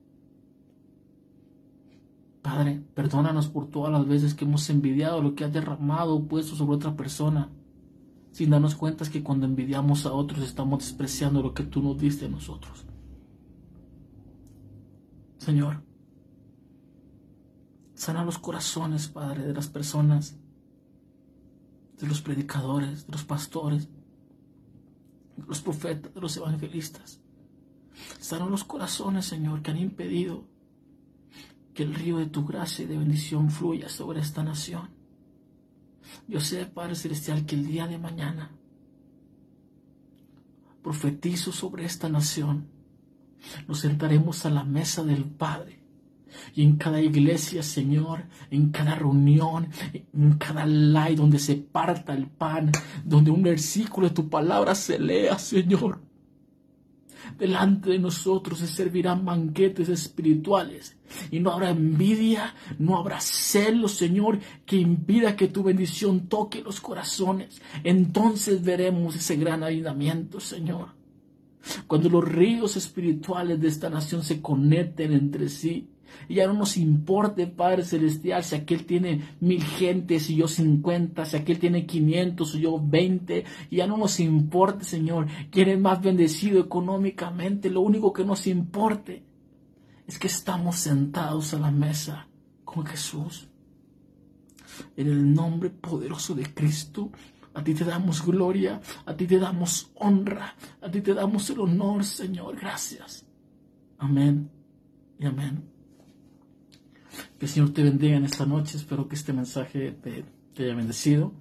Padre, 2.43 2.83
perdónanos 2.93 3.47
por 3.47 3.69
todas 3.71 3.93
las 3.93 4.05
veces 4.09 4.35
que 4.35 4.45
hemos 4.45 4.69
envidiado 4.69 5.23
lo 5.23 5.37
que 5.37 5.45
has 5.45 5.53
derramado 5.53 6.17
o 6.17 6.27
puesto 6.27 6.57
sobre 6.57 6.75
otra 6.75 6.97
persona, 6.97 7.51
sin 8.33 8.51
darnos 8.51 8.75
cuenta 8.75 9.09
que 9.09 9.23
cuando 9.23 9.47
envidiamos 9.47 10.07
a 10.07 10.13
otros 10.13 10.43
estamos 10.43 10.81
despreciando 10.81 11.41
lo 11.41 11.55
que 11.55 11.63
tú 11.63 11.81
nos 11.81 11.99
diste 11.99 12.27
a 12.27 12.29
nosotros. 12.29 12.85
Señor, 15.39 15.85
Sana 17.95 18.25
los 18.25 18.39
corazones, 18.39 19.07
Padre, 19.07 19.45
de 19.45 19.55
las 19.55 19.69
personas, 19.69 20.37
de 22.01 22.09
los 22.09 22.21
predicadores, 22.23 23.07
de 23.07 23.13
los 23.13 23.25
pastores, 23.25 23.89
de 25.37 25.47
los 25.47 25.61
profetas, 25.61 26.13
de 26.13 26.21
los 26.21 26.37
evangelistas. 26.37 27.21
Sana 28.19 28.47
los 28.47 28.65
corazones, 28.65 29.25
Señor, 29.27 29.63
que 29.63 29.71
han 29.71 29.79
impedido 29.79 30.45
que 31.75 31.83
el 31.83 31.95
río 31.95 32.19
de 32.19 32.27
tu 32.27 32.45
gracia 32.45 32.85
y 32.85 32.89
de 32.89 32.99
bendición 32.99 33.51
fluya 33.51 33.89
sobre 33.89 34.21
esta 34.21 34.43
nación. 34.43 34.91
Yo 36.29 36.41
sé, 36.41 36.67
Padre 36.67 36.95
Celestial, 36.95 37.45
que 37.47 37.55
el 37.55 37.67
día 37.67 37.87
de 37.87 37.99
mañana 37.99 38.51
profetizo 40.87 41.51
sobre 41.51 41.85
esta 41.85 42.09
nación. 42.09 42.69
Nos 43.67 43.81
sentaremos 43.81 44.47
a 44.47 44.51
la 44.51 44.63
mesa 44.63 45.03
del 45.03 45.25
Padre 45.25 45.81
y 46.55 46.63
en 46.63 46.77
cada 46.77 47.01
iglesia, 47.01 47.65
Señor, 47.65 48.27
en 48.53 48.71
cada 48.71 48.95
reunión, 48.95 49.69
en 49.93 50.39
cada 50.39 50.65
live 50.65 51.17
donde 51.17 51.41
se 51.41 51.57
parta 51.57 52.15
el 52.15 52.29
pan, 52.29 52.71
donde 53.05 53.33
un 53.33 53.43
versículo 53.43 54.09
de 54.09 54.15
tu 54.15 54.29
palabra 54.29 54.77
se 54.77 55.01
lea, 55.01 55.37
Señor. 55.41 56.06
Delante 57.39 57.91
de 57.91 57.99
nosotros 57.99 58.59
se 58.59 58.67
servirán 58.67 59.25
banquetes 59.25 59.89
espirituales 59.89 60.97
y 61.31 61.41
no 61.41 61.53
habrá 61.53 61.71
envidia, 61.71 62.55
no 62.79 62.97
habrá 62.97 63.21
celo, 63.21 63.89
Señor, 63.89 64.39
que 64.65 64.77
impida 64.77 65.37
que 65.37 65.49
tu 65.49 65.63
bendición 65.63 66.29
toque 66.29 66.63
los 66.63 66.81
corazones. 66.81 67.61
Entonces 67.85 68.63
veremos 68.63 69.17
ese 69.17 69.37
gran 69.37 69.63
ayudamiento, 69.63 70.41
Señor. 70.41 70.95
Cuando 71.87 72.09
los 72.09 72.25
ríos 72.25 72.77
espirituales 72.77 73.61
de 73.61 73.69
esta 73.69 73.91
nación 73.91 74.23
se 74.23 74.41
conecten 74.41 75.13
entre 75.13 75.49
sí, 75.49 75.89
y 76.29 76.37
ya 76.37 76.47
no 76.47 76.55
nos 76.55 76.77
importe, 76.77 77.47
Padre 77.47 77.85
Celestial, 77.85 78.43
si 78.43 78.57
aquel 78.57 78.85
tiene 78.87 79.37
mil 79.41 79.63
gentes 79.63 80.31
y 80.31 80.37
yo 80.37 80.49
cincuenta, 80.49 81.25
si 81.25 81.37
aquel 81.37 81.59
tiene 81.59 81.87
quinientos 81.87 82.55
y 82.55 82.61
yo 82.61 82.81
veinte. 82.83 83.45
Y 83.71 83.77
ya 83.77 83.87
no 83.87 83.97
nos 83.97 84.21
importe, 84.21 84.85
Señor, 84.85 85.27
quién 85.51 85.69
es 85.69 85.79
más 85.79 86.03
bendecido 86.03 86.61
económicamente. 86.61 87.71
Lo 87.71 87.81
único 87.81 88.13
que 88.13 88.25
nos 88.25 88.47
importe 88.47 89.25
es 90.07 90.19
que 90.19 90.29
estamos 90.29 90.77
sentados 90.77 91.55
a 91.55 91.59
la 91.59 91.71
mesa 91.71 92.29
con 92.65 92.85
Jesús. 92.85 93.49
En 94.97 95.07
el 95.07 95.33
nombre 95.33 95.71
poderoso 95.71 96.35
de 96.35 96.53
Cristo, 96.53 97.11
a 97.55 97.65
ti 97.65 97.73
te 97.73 97.85
damos 97.85 98.25
gloria, 98.25 98.81
a 99.07 99.17
ti 99.17 99.27
te 99.27 99.39
damos 99.39 99.91
honra, 99.95 100.55
a 100.83 100.91
ti 100.91 101.01
te 101.01 101.15
damos 101.15 101.49
el 101.49 101.61
honor, 101.61 102.05
Señor. 102.05 102.57
Gracias. 102.57 103.25
Amén 103.99 104.51
y 105.19 105.25
amén. 105.25 105.76
Que 107.39 107.45
el 107.45 107.51
Señor 107.51 107.71
te 107.75 107.83
bendiga 107.83 108.17
en 108.17 108.25
esta 108.25 108.47
noche. 108.47 108.79
Espero 108.79 109.09
que 109.09 109.15
este 109.15 109.35
mensaje 109.35 109.93
te, 109.93 110.25
haya 110.63 110.75
bendecido. 110.75 111.33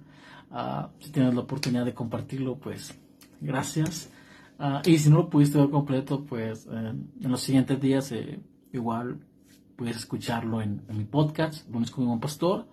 Ah, 0.50 0.90
si 1.00 1.10
tienes 1.10 1.34
la 1.34 1.40
oportunidad 1.40 1.86
de 1.86 1.94
compartirlo, 1.94 2.58
pues 2.58 2.94
gracias. 3.40 4.10
Ah, 4.58 4.82
y 4.84 4.98
si 4.98 5.08
no 5.08 5.16
lo 5.16 5.30
pudiste 5.30 5.58
ver 5.58 5.70
completo, 5.70 6.24
pues 6.24 6.66
eh, 6.66 6.92
en 7.22 7.30
los 7.30 7.40
siguientes 7.40 7.80
días 7.80 8.12
eh, 8.12 8.38
igual 8.74 9.20
puedes 9.74 9.96
escucharlo 9.96 10.60
en, 10.60 10.82
mi 10.88 11.04
podcast, 11.04 11.66
Lunes 11.70 11.90
con 11.90 12.06
un 12.06 12.20
Pastor, 12.20 12.66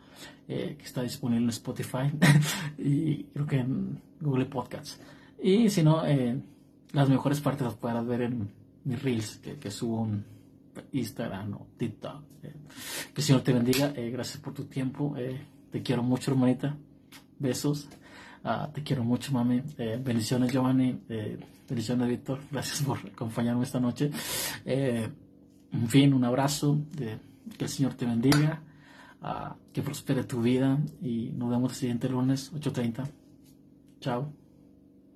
eh, 0.49 0.75
que 0.77 0.83
está 0.83 1.01
disponible 1.01 1.43
en 1.43 1.49
Spotify 1.49 2.11
y 2.77 3.23
creo 3.25 3.45
que 3.45 3.59
en 3.59 4.01
Google 4.19 4.45
Podcasts. 4.45 4.99
Y 5.41 5.69
si 5.69 5.81
no, 5.81 6.03
las 6.91 7.09
mejores 7.09 7.39
partes 7.39 7.63
las 7.63 7.75
podrás 7.75 8.05
ver 8.05 8.21
en 8.23 8.49
mis 8.83 9.01
reels, 9.01 9.37
que, 9.37 9.55
que 9.55 9.71
subo 9.71 10.01
un, 10.01 10.23
Instagram 10.91 11.53
o 11.53 11.67
TikTok. 11.77 12.23
Eh, 12.43 12.53
que 13.13 13.21
el 13.21 13.23
Señor 13.23 13.41
te 13.41 13.53
bendiga. 13.53 13.93
Eh, 13.95 14.09
gracias 14.09 14.41
por 14.41 14.53
tu 14.53 14.65
tiempo. 14.65 15.15
Eh, 15.17 15.39
te 15.71 15.81
quiero 15.81 16.03
mucho, 16.03 16.31
hermanita. 16.31 16.75
Besos. 17.39 17.87
Ah, 18.43 18.69
te 18.73 18.83
quiero 18.83 19.03
mucho, 19.03 19.31
mami. 19.31 19.61
bendiciones, 19.77 20.51
Giovanni. 20.51 20.99
bendiciones, 21.67 22.07
Víctor. 22.09 22.39
Gracias 22.51 22.81
por 22.81 22.99
acompañarme 22.99 23.63
esta 23.63 23.79
noche. 23.79 24.11
en 24.65 25.87
fin, 25.87 26.13
un 26.13 26.23
abrazo. 26.25 26.79
que 26.95 27.63
el 27.63 27.69
Señor 27.69 27.93
te 27.93 28.05
bendiga. 28.05 28.61
Ah, 29.21 29.55
que 29.71 29.81
prospere 29.81 30.25
tu 30.25 30.41
vida. 30.41 30.77
Y 31.01 31.31
nos 31.35 31.49
vemos 31.49 31.71
el 31.71 31.77
siguiente 31.77 32.09
lunes, 32.09 32.51
8.30. 32.53 33.09
Chao. 34.01 34.42